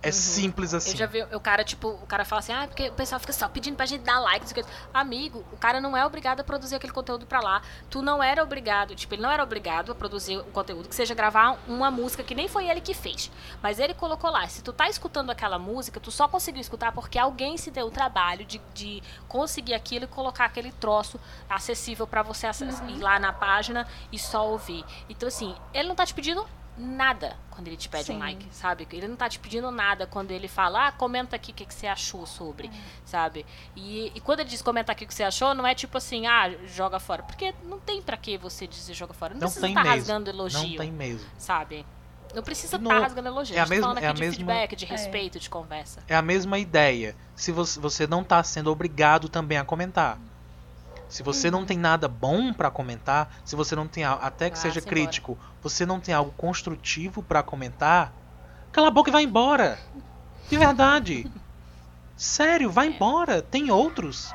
É 0.00 0.06
Uhum. 0.08 0.12
simples 0.12 0.74
assim. 0.74 0.92
Eu 0.92 0.96
já 0.96 1.06
vi 1.06 1.22
o 1.24 1.40
cara, 1.40 1.64
tipo, 1.64 1.88
o 1.88 2.06
cara 2.06 2.24
fala 2.24 2.38
assim, 2.38 2.52
ah, 2.52 2.66
porque 2.68 2.88
o 2.88 2.92
pessoal 2.92 3.18
fica 3.18 3.32
só 3.32 3.48
pedindo 3.48 3.74
pra 3.76 3.84
gente 3.84 4.02
dar 4.02 4.20
like, 4.20 4.40
não 4.40 4.46
sei 4.46 4.62
o 4.62 4.64
que. 4.64 4.72
Amigo, 4.94 5.44
o 5.52 5.56
cara 5.56 5.80
não 5.80 5.96
é 5.96 6.06
obrigado 6.06 6.38
a 6.40 6.44
produzir 6.44 6.76
aquele 6.76 6.92
conteúdo 6.92 7.26
pra 7.26 7.40
lá. 7.40 7.62
Tu 7.90 8.00
não 8.00 8.22
era 8.22 8.40
obrigado, 8.42 8.94
tipo, 8.94 9.14
ele 9.14 9.22
não 9.22 9.30
era 9.30 9.42
obrigado 9.42 9.90
a 9.90 9.94
produzir 9.96 10.38
um 10.38 10.50
conteúdo 10.52 10.88
que 10.88 10.94
seja 10.94 11.14
gravar 11.14 11.58
uma 11.66 11.90
música 11.90 12.22
que 12.22 12.32
nem 12.34 12.46
foi 12.46 12.68
ele 12.68 12.80
que 12.80 12.94
fez. 12.94 13.28
Mas 13.60 13.80
ele 13.80 13.92
colocou 13.92 14.30
lá. 14.30 14.46
Se 14.46 14.62
tu 14.62 14.72
tá 14.72 14.88
escutando 14.88 15.30
aquela 15.30 15.58
música, 15.58 15.98
tu 15.98 16.12
só 16.12 16.28
conseguiu 16.28 16.60
escutar 16.60 16.92
porque 16.92 17.18
alguém 17.18 17.56
se 17.56 17.70
deu 17.70 17.86
o 17.86 17.90
trabalho 17.90 18.44
de, 18.44 18.60
de 18.72 19.02
conseguir 19.26 19.74
aquilo 19.74 20.04
e 20.04 20.08
colocar 20.08 20.44
aquele 20.44 20.70
troço 20.70 21.18
acessível 21.50 22.06
pra 22.06 22.22
você 22.22 22.46
acess- 22.46 22.80
ir 22.88 22.98
lá 23.00 23.18
na 23.18 23.32
página 23.32 23.84
e 24.12 24.18
só 24.18 24.46
ouvir. 24.48 24.84
Então, 25.08 25.26
assim, 25.28 25.56
ele 25.74 25.88
não 25.88 25.96
tá 25.96 26.06
te 26.06 26.14
pedindo 26.14 26.46
nada 26.78 27.36
quando 27.50 27.66
ele 27.66 27.76
te 27.76 27.88
pede 27.88 28.12
um 28.12 28.14
Sim. 28.14 28.20
like, 28.20 28.46
sabe? 28.52 28.86
Ele 28.92 29.08
não 29.08 29.16
tá 29.16 29.28
te 29.28 29.38
pedindo 29.38 29.70
nada 29.70 30.06
quando 30.06 30.30
ele 30.30 30.46
fala, 30.46 30.86
ah, 30.88 30.92
comenta 30.92 31.34
aqui 31.36 31.50
o 31.50 31.54
que, 31.54 31.66
que 31.66 31.74
você 31.74 31.86
achou 31.88 32.24
sobre, 32.24 32.70
sabe? 33.04 33.44
E, 33.74 34.12
e 34.14 34.20
quando 34.20 34.40
ele 34.40 34.48
diz 34.50 34.62
comenta 34.62 34.92
aqui 34.92 35.04
o 35.04 35.08
que 35.08 35.14
você 35.14 35.24
achou, 35.24 35.54
não 35.54 35.66
é 35.66 35.74
tipo 35.74 35.98
assim, 35.98 36.26
ah, 36.26 36.50
joga 36.66 37.00
fora. 37.00 37.22
Porque 37.24 37.52
não 37.64 37.78
tem 37.80 38.00
pra 38.00 38.16
que 38.16 38.38
você 38.38 38.66
dizer 38.66 38.94
joga 38.94 39.12
fora. 39.12 39.34
Não, 39.34 39.40
Não 39.40 39.48
precisa 39.48 39.66
estar 39.68 39.82
mesmo. 39.82 39.96
rasgando 39.96 40.30
elogio, 40.30 40.68
Não 40.70 40.76
tem 40.76 40.92
mesmo. 40.92 41.26
sabe? 41.36 41.84
Não 42.34 42.42
precisa 42.42 42.76
estar 42.76 42.88
novo, 42.88 43.00
rasgando 43.00 43.28
elogio. 43.28 43.56
é 43.56 43.60
a 43.60 43.64
tá 43.64 43.70
mesma- 43.70 43.82
falando 43.88 44.02
é 44.02 44.06
a 44.06 44.10
aqui 44.10 44.14
de 44.16 44.20
mesma- 44.20 44.36
feedback, 44.36 44.76
de 44.76 44.84
É. 44.84 44.88
respeito, 44.88 45.40
de 45.40 45.48
conversa. 45.50 46.02
É 46.06 46.14
a 46.14 46.20
mesma 46.22 46.58
ideia. 46.58 47.16
Se 47.34 47.50
você, 47.50 47.80
você 47.80 48.06
não 48.06 48.22
tá 48.22 48.42
sendo 48.44 48.70
obrigado 48.70 49.28
também 49.30 49.56
a 49.58 49.64
comentar. 49.64 50.18
Se 51.08 51.22
você 51.22 51.50
não 51.50 51.64
tem 51.64 51.78
nada 51.78 52.06
bom 52.06 52.52
pra 52.52 52.70
comentar, 52.70 53.30
se 53.44 53.56
você 53.56 53.74
não 53.74 53.88
tem 53.88 54.04
até 54.04 54.50
que 54.50 54.58
Ah, 54.58 54.60
seja 54.60 54.80
crítico, 54.80 55.38
você 55.62 55.86
não 55.86 55.98
tem 56.00 56.14
algo 56.14 56.32
construtivo 56.36 57.22
pra 57.22 57.42
comentar, 57.42 58.12
cala 58.70 58.88
a 58.88 58.90
boca 58.90 59.08
e 59.10 59.12
vai 59.12 59.22
embora. 59.22 59.78
De 60.50 60.56
verdade. 60.58 61.30
Sério, 62.16 62.68
É. 62.68 62.72
vai 62.72 62.88
embora. 62.88 63.40
Tem 63.42 63.70
outros. 63.70 64.32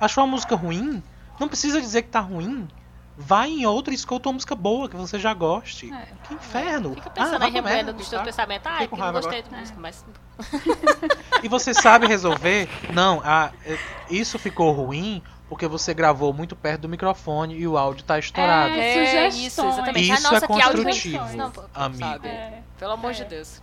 Achou 0.00 0.24
a 0.24 0.26
música 0.26 0.54
ruim? 0.56 1.02
Não 1.38 1.48
precisa 1.48 1.80
dizer 1.80 2.02
que 2.02 2.08
tá 2.08 2.20
ruim. 2.20 2.68
Vai 3.16 3.50
em 3.50 3.66
outra 3.66 3.92
e 3.92 3.96
escuta 3.96 4.28
uma 4.28 4.34
música 4.34 4.54
boa 4.54 4.88
que 4.88 4.96
você 4.96 5.18
já 5.18 5.32
goste. 5.34 5.92
É. 5.92 6.08
Que 6.26 6.34
inferno. 6.34 6.94
Fica 6.94 7.08
Ah, 7.08 7.12
pensando 7.12 7.36
pra 7.38 7.46
remoendo 7.48 7.68
merda, 7.76 7.92
dos 7.92 8.08
teus 8.08 8.20
tá? 8.20 8.24
pensamentos. 8.24 8.66
Ah, 8.72 8.82
é 8.82 8.86
que 8.86 8.96
não 8.96 9.12
gostei 9.12 9.42
da 9.42 9.58
música, 9.58 9.78
mas 9.80 10.04
E 11.42 11.48
você 11.48 11.74
sabe 11.74 12.06
resolver? 12.06 12.68
Não, 12.94 13.20
ah, 13.24 13.50
é- 13.64 13.78
isso 14.10 14.38
ficou 14.38 14.72
ruim 14.72 15.22
porque 15.50 15.66
você 15.66 15.92
gravou 15.92 16.32
muito 16.32 16.54
perto 16.54 16.82
do 16.82 16.88
microfone 16.88 17.56
e 17.58 17.66
o 17.66 17.76
áudio 17.76 18.04
tá 18.04 18.18
estourado. 18.20 18.72
É, 18.72 19.24
É 19.24 19.28
isso, 19.28 19.60
exatamente. 19.66 20.00
Isso 20.12 20.26
ah, 20.28 20.30
nossa, 20.32 20.44
é 20.44 20.48
que 20.48 20.62
áudio 20.62 20.84
construtivo. 20.84 21.36
Não, 21.36 21.52
amigo. 21.74 22.26
É. 22.26 22.62
Pelo 22.78 22.92
amor 22.92 23.10
É. 23.10 23.14
de 23.14 23.24
Deus. 23.24 23.60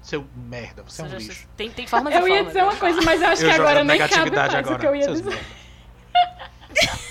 Seu 0.00 0.24
merda, 0.34 0.82
você 0.82 1.02
é 1.02 1.04
um 1.04 1.08
lixo. 1.08 1.46
Tem, 1.56 1.70
tem 1.70 1.86
formas 1.86 2.14
e 2.14 2.16
Eu 2.16 2.26
ia 2.26 2.42
dizer 2.42 2.62
uma 2.62 2.72
né? 2.72 2.78
coisa, 2.80 3.02
mas 3.02 3.20
eu 3.20 3.28
acho 3.28 3.42
Eu 3.42 3.48
que 3.50 3.54
agora 3.60 3.84
nem 3.84 3.98
cabe 3.98 4.10
negatividade 4.14 4.54
mais 4.54 4.66
agora. 4.66 4.76
o 4.76 4.80
que 4.80 4.86
eu 4.86 4.96
ia 4.96 5.06
dizer. 5.08 5.38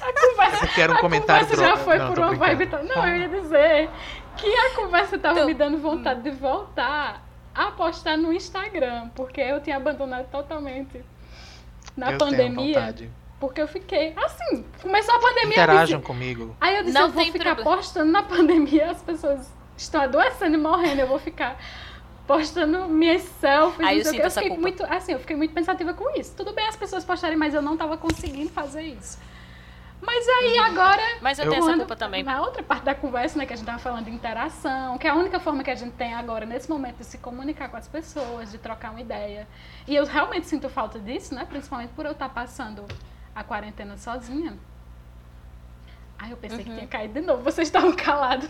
A 0.00 0.12
conversa, 0.12 0.64
Eu 0.64 0.68
quero 0.74 0.92
um 0.92 0.96
a 0.96 1.00
comentário 1.00 1.46
conversa 1.46 1.76
já 1.76 1.76
foi 1.84 1.98
Não, 1.98 2.08
por 2.08 2.18
uma 2.18 2.34
vibe... 2.34 2.66
tão- 2.66 2.82
Não, 2.84 3.06
eu 3.06 3.16
ia 3.18 3.28
dizer 3.28 3.90
que 4.36 4.46
a 4.52 4.74
conversa 4.74 5.18
tava 5.18 5.34
Então, 5.40 5.46
me 5.46 5.54
dando 5.54 5.78
vontade 5.78 6.22
de 6.22 6.30
voltar 6.30 7.22
a 7.54 7.66
postar 7.72 8.16
no 8.16 8.32
Instagram, 8.32 9.08
porque 9.14 9.40
eu 9.40 9.60
tinha 9.60 9.76
abandonado 9.76 10.26
totalmente 10.30 11.04
na 11.96 12.12
eu 12.12 12.18
pandemia. 12.18 12.94
Porque 13.38 13.60
eu 13.60 13.66
fiquei, 13.68 14.12
assim, 14.16 14.64
começou 14.82 15.14
a 15.14 15.18
pandemia. 15.18 15.44
eu 15.44 15.50
Interajam 15.52 15.98
disse- 16.00 16.06
comigo. 16.06 16.56
Aí 16.60 16.76
eu 16.76 16.82
disse, 16.82 16.94
Não 16.94 17.02
eu 17.06 17.08
vou 17.12 17.24
ficar 17.24 17.54
problema. 17.54 17.76
postando 17.76 18.12
na 18.12 18.22
pandemia, 18.22 18.90
as 18.90 19.02
pessoas 19.02 19.50
estão 19.76 20.02
adoecendo 20.02 20.54
e 20.56 20.60
morrendo, 20.60 21.00
eu 21.00 21.06
vou 21.06 21.18
ficar 21.18 21.58
postando 22.26 22.86
minhas 22.88 23.22
selfies. 23.22 23.86
Aí 23.86 23.98
eu 23.98 24.04
sinto 24.04 24.16
que. 24.20 24.26
essa 24.26 24.40
fiquei 24.40 24.50
culpa. 24.56 24.60
muito, 24.60 24.84
assim, 24.84 25.12
eu 25.12 25.18
fiquei 25.20 25.36
muito 25.36 25.54
pensativa 25.54 25.94
com 25.94 26.18
isso. 26.18 26.34
Tudo 26.36 26.52
bem 26.52 26.66
as 26.68 26.76
pessoas 26.76 27.02
postarem, 27.04 27.36
mas 27.36 27.54
eu 27.54 27.62
não 27.62 27.76
tava 27.76 27.96
conseguindo 27.96 28.50
fazer 28.50 28.82
isso. 28.82 29.18
Mas 30.02 30.26
aí 30.26 30.58
agora, 30.58 31.02
Mas 31.20 31.38
eu, 31.38 31.44
Eu- 31.44 31.50
tenho 31.52 31.62
essa 31.64 31.76
culpa 31.76 31.94
também. 31.96 32.22
na 32.22 32.40
outra 32.40 32.62
parte 32.62 32.84
da 32.84 32.94
conversa, 32.94 33.38
né, 33.38 33.44
que 33.46 33.52
a 33.52 33.56
gente 33.56 33.66
tava 33.66 33.78
falando 33.78 34.06
de 34.06 34.10
interação, 34.10 34.96
que 34.96 35.06
é 35.06 35.10
a 35.10 35.14
única 35.14 35.38
forma 35.38 35.62
que 35.62 35.70
a 35.70 35.74
gente 35.74 35.92
tem 35.92 36.14
agora, 36.14 36.46
nesse 36.46 36.70
momento, 36.70 36.96
de 36.98 37.04
se 37.04 37.18
comunicar 37.18 37.68
com 37.68 37.76
as 37.76 37.86
pessoas, 37.86 38.50
de 38.50 38.56
trocar 38.58 38.90
uma 38.92 39.00
ideia. 39.00 39.46
E 39.86 39.94
eu 39.94 40.04
realmente 40.06 40.46
sinto 40.46 40.68
falta 40.70 40.98
disso, 40.98 41.34
né? 41.34 41.44
Principalmente 41.44 41.90
por 41.90 42.06
eu 42.06 42.12
estar 42.12 42.28
passando 42.30 42.86
a 43.34 43.44
quarentena 43.44 43.96
sozinha. 43.98 44.56
Aí 46.18 46.30
eu 46.30 46.36
pensei 46.36 46.64
que 46.64 46.70
Uhum. 46.70 46.76
tinha 46.76 46.86
caído 46.88 47.14
de 47.14 47.20
novo, 47.22 47.42
vocês 47.42 47.68
estavam 47.68 47.92
calados. 47.94 48.48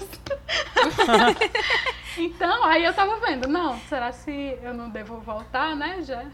então, 2.19 2.65
aí 2.65 2.85
eu 2.85 2.93
tava 2.95 3.17
vendo, 3.21 3.49
não, 3.49 3.79
será 3.81 4.13
se 4.13 4.59
eu 4.63 4.75
não 4.75 4.89
devo 4.91 5.19
voltar, 5.21 5.75
né? 5.77 6.03
Já. 6.03 6.25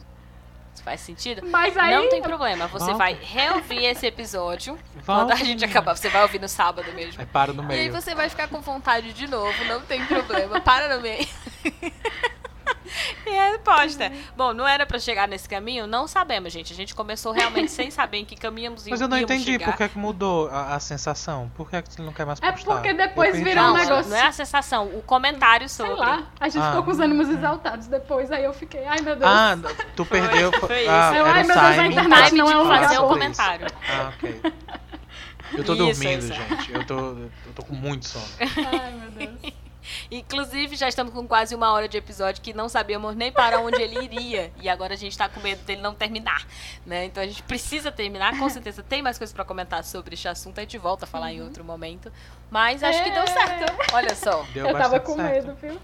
Faz 0.82 1.00
sentido? 1.00 1.46
Mas 1.46 1.76
aí. 1.76 1.94
Não 1.94 2.08
tem 2.08 2.22
problema. 2.22 2.66
Você 2.68 2.84
Volta. 2.86 2.98
vai 2.98 3.14
reouvir 3.20 3.84
esse 3.84 4.06
episódio. 4.06 4.78
Volta, 5.04 5.22
Quando 5.26 5.32
a 5.32 5.44
gente 5.44 5.64
acabar, 5.64 5.96
você 5.96 6.08
vai 6.08 6.22
ouvir 6.22 6.40
no 6.40 6.48
sábado 6.48 6.92
mesmo. 6.92 7.20
Aí 7.20 7.26
para 7.26 7.52
no 7.52 7.62
E 7.64 7.66
aí 7.74 7.78
meio. 7.88 7.92
você 7.92 8.14
vai 8.14 8.28
ficar 8.28 8.48
com 8.48 8.60
vontade 8.60 9.12
de 9.12 9.26
novo, 9.26 9.64
não 9.64 9.80
tem 9.82 10.04
problema. 10.06 10.60
Para 10.60 10.94
no 10.96 11.02
meio. 11.02 11.26
E 13.26 13.30
aí 13.38 13.58
posta. 13.58 14.10
Bom, 14.36 14.52
não 14.52 14.66
era 14.66 14.86
pra 14.86 14.98
chegar 14.98 15.26
nesse 15.28 15.48
caminho? 15.48 15.86
Não 15.86 16.06
sabemos, 16.06 16.52
gente. 16.52 16.72
A 16.72 16.76
gente 16.76 16.94
começou 16.94 17.32
realmente 17.32 17.70
sem 17.70 17.90
saber 17.90 18.18
em 18.18 18.24
que 18.24 18.36
caminhamos 18.36 18.86
Mas 18.86 19.00
eu 19.00 19.08
não 19.08 19.18
entendi 19.18 19.44
chegar. 19.52 19.66
por 19.66 19.76
que, 19.76 19.88
que 19.88 19.98
mudou 19.98 20.48
a, 20.48 20.74
a 20.74 20.80
sensação. 20.80 21.50
Por 21.56 21.68
que, 21.70 21.82
que 21.82 21.92
você 21.92 22.02
não 22.02 22.12
quer 22.12 22.24
mais 22.26 22.40
É 22.42 22.50
postar? 22.52 22.74
porque 22.74 22.92
depois 22.94 23.36
virou 23.36 23.64
um 23.64 23.66
Não, 23.68 23.76
negócio- 23.76 24.10
não 24.10 24.16
é 24.16 24.26
a 24.26 24.32
sensação, 24.32 24.86
o 24.86 25.02
comentário 25.02 25.68
Sei 25.68 25.86
sobre. 25.86 26.00
lá, 26.00 26.24
a 26.40 26.48
gente 26.48 26.62
Ah. 26.62 26.68
ficou 26.70 26.84
com 26.84 26.90
os 26.90 27.00
ânimos 27.00 27.28
exaltados 27.28 27.86
depois, 27.86 28.30
aí 28.32 28.44
eu 28.44 28.52
fiquei, 28.52 28.84
ai 28.86 29.00
meu 29.00 29.16
Deus. 29.16 29.30
Ah, 29.30 29.56
tu 29.94 30.04
perdeu. 30.06 30.52
foi 30.52 30.86
ah, 30.88 31.10
isso. 31.10 31.18
Eu, 31.18 31.26
ai, 31.26 31.42
o 31.42 31.46
meu 31.46 31.56
Deus, 31.56 31.78
a 31.78 31.86
internet 31.86 32.28
pra 32.30 32.38
não 32.38 32.50
é 32.50 32.56
um 32.58 32.62
falar 32.62 32.74
lugar 32.76 32.82
fazer 32.88 32.98
o 32.98 33.08
comentário. 33.08 33.66
Ah, 33.88 34.12
ok. 34.16 34.40
Eu 35.52 35.62
tô 35.64 35.74
Isso, 35.74 35.84
dormindo, 36.02 36.24
isso. 36.24 36.32
gente. 36.34 36.72
Eu 36.72 36.84
tô, 36.84 36.94
eu 36.98 37.30
tô 37.54 37.62
com 37.64 37.72
muito 37.74 38.04
sono. 38.08 38.24
Ai 38.40 38.92
meu 38.92 39.10
Deus. 39.12 39.52
Inclusive, 40.10 40.76
já 40.76 40.88
estamos 40.88 41.12
com 41.12 41.26
quase 41.26 41.54
uma 41.54 41.72
hora 41.72 41.88
de 41.88 41.96
episódio 41.96 42.42
que 42.42 42.52
não 42.52 42.68
sabíamos 42.68 43.14
nem 43.16 43.30
para 43.32 43.60
onde 43.60 43.80
ele 43.80 44.02
iria. 44.04 44.52
E 44.60 44.68
agora 44.68 44.94
a 44.94 44.96
gente 44.96 45.16
tá 45.16 45.28
com 45.28 45.40
medo 45.40 45.62
dele 45.64 45.80
não 45.82 45.94
terminar, 45.94 46.46
né? 46.84 47.04
Então 47.04 47.22
a 47.22 47.26
gente 47.26 47.42
precisa 47.42 47.90
terminar. 47.92 48.38
Com 48.38 48.48
certeza 48.48 48.82
tem 48.82 49.02
mais 49.02 49.18
coisas 49.18 49.32
para 49.34 49.44
comentar 49.44 49.82
sobre 49.84 50.14
este 50.14 50.28
assunto. 50.28 50.58
A 50.58 50.62
gente 50.62 50.78
volta 50.78 51.04
a 51.04 51.08
falar 51.08 51.32
em 51.32 51.42
outro 51.42 51.64
momento. 51.64 52.12
Mas 52.50 52.82
acho 52.82 53.02
que 53.02 53.10
deu 53.10 53.22
É. 53.22 53.26
certo. 53.26 53.72
Olha 53.92 54.14
só. 54.14 54.42
Deu 54.52 54.66
eu 54.66 54.76
tava 54.76 55.00
com 55.00 55.16
certo. 55.16 55.46
medo, 55.46 55.54
viu? 55.60 55.80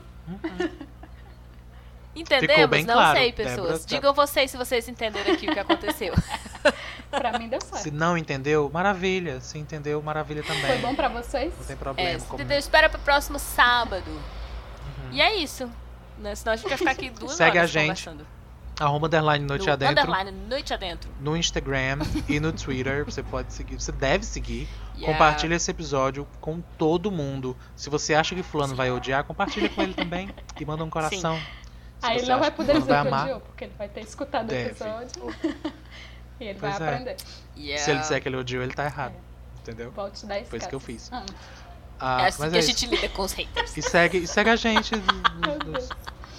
Entendemos? 2.15 2.85
Não 2.85 2.95
claro. 2.95 3.19
sei, 3.19 3.33
pessoas. 3.33 3.87
Digam 3.87 4.13
vocês 4.13 4.51
se 4.51 4.57
vocês 4.57 4.87
entenderam 4.89 5.33
aqui 5.33 5.49
o 5.49 5.53
que 5.53 5.59
aconteceu. 5.59 6.13
Pra 7.11 7.39
mim 7.39 7.49
deu 7.49 7.61
certo. 7.61 7.79
Se 7.83 7.91
não 7.91 8.17
entendeu, 8.17 8.71
maravilha. 8.73 9.41
Se 9.41 9.59
entendeu, 9.59 10.01
maravilha 10.03 10.43
também. 10.43 10.63
Foi 10.67 10.79
bom 10.79 10.95
pra 10.95 11.09
vocês? 11.09 11.53
Não 11.59 11.65
tem 11.67 11.75
É, 11.75 11.79
problema. 11.79 12.19
se 12.19 12.27
como- 12.27 12.39
entendeu? 12.41 12.59
Espera 12.59 12.89
pro 12.89 12.99
próximo 13.01 13.39
sábado. 13.39 14.11
Uhum. 14.11 15.13
E 15.13 15.21
é 15.21 15.35
isso. 15.37 15.71
Né? 16.19 16.35
Senão 16.35 16.53
a 16.55 16.57
gente 16.57 16.69
vai 16.69 16.79
ficar 16.79 16.91
aqui 16.93 17.11
duas 17.11 17.33
Segue 17.33 17.59
horas 17.59 17.71
a 17.71 17.73
gente 17.73 17.83
conversando. 17.89 18.27
Arroba 18.81 19.07
underline 19.07 19.45
noite 19.45 19.67
No 19.67 19.73
adentro. 19.73 20.03
underline, 20.03 20.31
noite 20.49 20.73
adentro. 20.73 21.11
No 21.21 21.37
Instagram 21.37 21.99
e 22.29 22.41
no 22.41 22.53
Twitter. 22.53 23.05
Você 23.05 23.23
pode 23.23 23.53
seguir. 23.53 23.79
Você 23.81 23.93
deve 23.93 24.25
seguir. 24.25 24.67
Yeah. 24.97 25.13
Compartilha 25.13 25.55
esse 25.55 25.71
episódio 25.71 26.27
com 26.41 26.63
todo 26.79 27.11
mundo. 27.11 27.55
Se 27.77 27.91
você 27.91 28.15
acha 28.15 28.35
que 28.35 28.43
fulano 28.43 28.75
vai 28.75 28.91
odiar, 28.91 29.25
compartilha 29.25 29.69
com 29.69 29.83
ele 29.83 29.93
também. 29.93 30.31
E 30.59 30.65
manda 30.65 30.83
um 30.83 30.89
coração. 30.91 31.37
Se 31.37 31.62
Aí 32.03 32.19
ele 32.19 32.27
não 32.27 32.41
vai 32.41 32.51
poder 32.51 32.73
dizer 32.75 32.87
que 32.87 32.93
amar. 32.93 33.23
odiou, 33.25 33.41
porque 33.41 33.65
ele 33.65 33.73
vai 33.79 33.89
ter 33.89 34.01
escutado 34.01 34.47
Deve. 34.47 34.71
o 34.71 34.73
episódio. 34.73 35.35
e 36.41 36.45
ele 36.45 36.59
Pois 36.59 36.79
vai 36.79 36.89
é. 36.89 36.91
aprender. 36.93 37.17
Yeah. 37.57 37.85
Se 37.85 37.91
ele 37.91 38.01
disser 38.01 38.21
que 38.23 38.29
ele 38.29 38.37
odiou, 38.37 38.63
ele 38.63 38.75
tá 38.75 38.85
errado. 38.85 39.15
Entendeu? 39.61 39.91
Volte 39.93 40.27
10 40.27 40.49
Foi 40.49 40.59
isso 40.59 40.69
que 40.69 40.75
eu 40.75 40.81
fiz. 40.81 41.09
Ah, 41.13 41.25
Ah, 42.01 42.23
É 42.23 42.29
assim 42.29 42.43
mas 42.43 42.51
que 42.51 42.57
é 42.57 42.59
a 42.59 42.63
gente 42.63 42.87
lida 42.87 43.09
com 43.11 43.23
os 43.23 43.33
haters. 43.33 43.77
E 43.77 43.83
segue, 43.83 44.19
e 44.19 44.27
segue 44.27 44.51
a 44.51 44.57
gente 44.57 44.93
nos- 45.67 45.89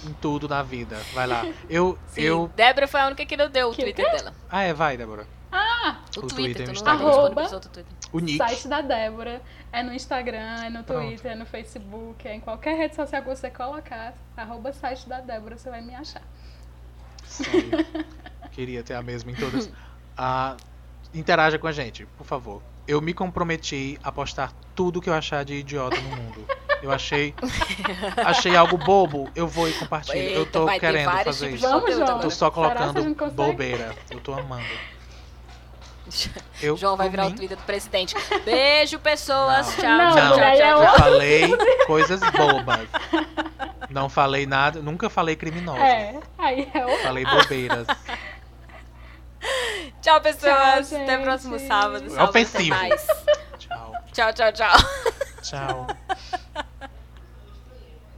em 0.06 0.12
tudo 0.20 0.46
na 0.46 0.62
vida. 0.62 0.98
Vai 1.14 1.26
lá. 1.26 1.46
Eu. 1.70 1.98
Sim, 2.08 2.20
eu 2.20 2.50
Débora 2.54 2.86
foi 2.86 3.00
a 3.00 3.06
única 3.06 3.24
que 3.24 3.34
não 3.36 3.48
deu 3.48 3.70
o 3.70 3.74
Que 3.74 3.82
Twitter 3.82 4.04
dela. 4.12 4.34
ah, 4.50 4.62
é, 4.62 4.74
vai, 4.74 4.98
Débora. 4.98 5.26
Ah, 5.84 6.00
O, 6.16 6.20
O 6.20 6.26
Twitter, 6.28 6.34
Twitter, 6.34 6.56
tu 6.56 6.62
o 6.62 6.66
não 6.66 6.72
Instagram. 6.72 7.06
disponibilizou 7.10 7.58
o 7.58 7.60
Twitter. 7.60 7.84
O 8.12 8.18
Nick. 8.20 8.38
site 8.38 8.68
da 8.68 8.80
Débora. 8.80 9.42
É 9.72 9.82
no 9.82 9.92
Instagram, 9.92 10.64
é 10.64 10.70
no 10.70 10.84
Pronto. 10.84 11.06
Twitter, 11.06 11.32
é 11.32 11.34
no 11.34 11.44
Facebook, 11.46 12.26
é 12.28 12.34
em 12.34 12.40
qualquer 12.40 12.76
rede 12.76 12.94
social 12.94 13.22
que 13.22 13.28
você 13.28 13.50
colocar. 13.50 14.14
Arroba 14.36 14.72
site 14.72 15.08
da 15.08 15.20
Débora, 15.20 15.58
você 15.58 15.68
vai 15.68 15.82
me 15.82 15.94
achar. 15.94 16.22
Sério. 17.24 17.84
Queria 18.52 18.82
ter 18.82 18.94
a 18.94 19.02
mesma 19.02 19.30
em 19.32 19.34
todas. 19.34 19.68
Ah, 20.16 20.56
interaja 21.12 21.58
com 21.58 21.66
a 21.66 21.72
gente, 21.72 22.06
por 22.16 22.24
favor. 22.24 22.62
Eu 22.86 23.00
me 23.00 23.12
comprometi 23.12 23.98
a 24.02 24.12
postar 24.12 24.52
tudo 24.74 25.00
que 25.00 25.08
eu 25.10 25.14
achar 25.14 25.44
de 25.44 25.54
idiota 25.54 26.00
no 26.00 26.08
mundo. 26.16 26.46
Eu 26.82 26.92
achei. 26.92 27.34
Achei 28.26 28.54
algo 28.54 28.76
bobo, 28.76 29.30
eu 29.34 29.48
vou 29.48 29.66
e 29.66 29.72
compartilho. 29.72 30.28
eu 30.28 30.44
tô 30.44 30.66
querendo 30.78 31.10
fazer 31.24 31.52
isso. 31.52 31.66
Vamos, 31.66 31.94
João. 31.96 32.20
Tô 32.20 32.30
só 32.30 32.50
colocando 32.50 33.14
bobeira. 33.32 33.96
Eu 34.10 34.20
tô 34.20 34.34
amando. 34.34 34.66
Eu, 36.62 36.76
João 36.78 36.96
vai 36.96 37.08
virar 37.08 37.26
o 37.26 37.30
mim, 37.30 37.36
Twitter 37.36 37.56
do 37.56 37.62
presidente. 37.64 38.14
Beijo, 38.44 38.98
pessoas. 38.98 39.66
Não. 39.66 39.74
Tchau, 39.76 39.98
Não, 39.98 40.12
tchau, 40.12 40.16
tchau, 40.16 40.28
mulher, 40.30 40.56
tchau, 40.56 40.64
é 40.64 40.72
Eu 40.72 40.86
tchau. 40.86 40.98
falei 40.98 41.56
coisas 41.86 42.20
bobas. 42.20 42.88
Não 43.90 44.08
falei 44.08 44.46
nada, 44.46 44.80
nunca 44.80 45.08
falei 45.10 45.36
criminoso. 45.36 45.78
É, 45.78 46.18
aí 46.38 46.68
é 46.74 46.84
o. 46.86 46.98
Falei 46.98 47.24
bobeiras. 47.24 47.86
Tchau, 50.00 50.20
pessoas. 50.20 50.88
Tchau, 50.88 51.02
Até 51.02 51.18
o 51.18 51.22
próximo 51.22 51.58
sábado. 51.58 52.14
É 52.16 52.22
ofensivo. 52.22 52.70
mais. 52.76 53.06
Tchau. 53.58 53.92
Tchau, 54.12 54.32
tchau, 54.32 54.52
tchau. 54.52 54.76
Tchau. 55.42 55.86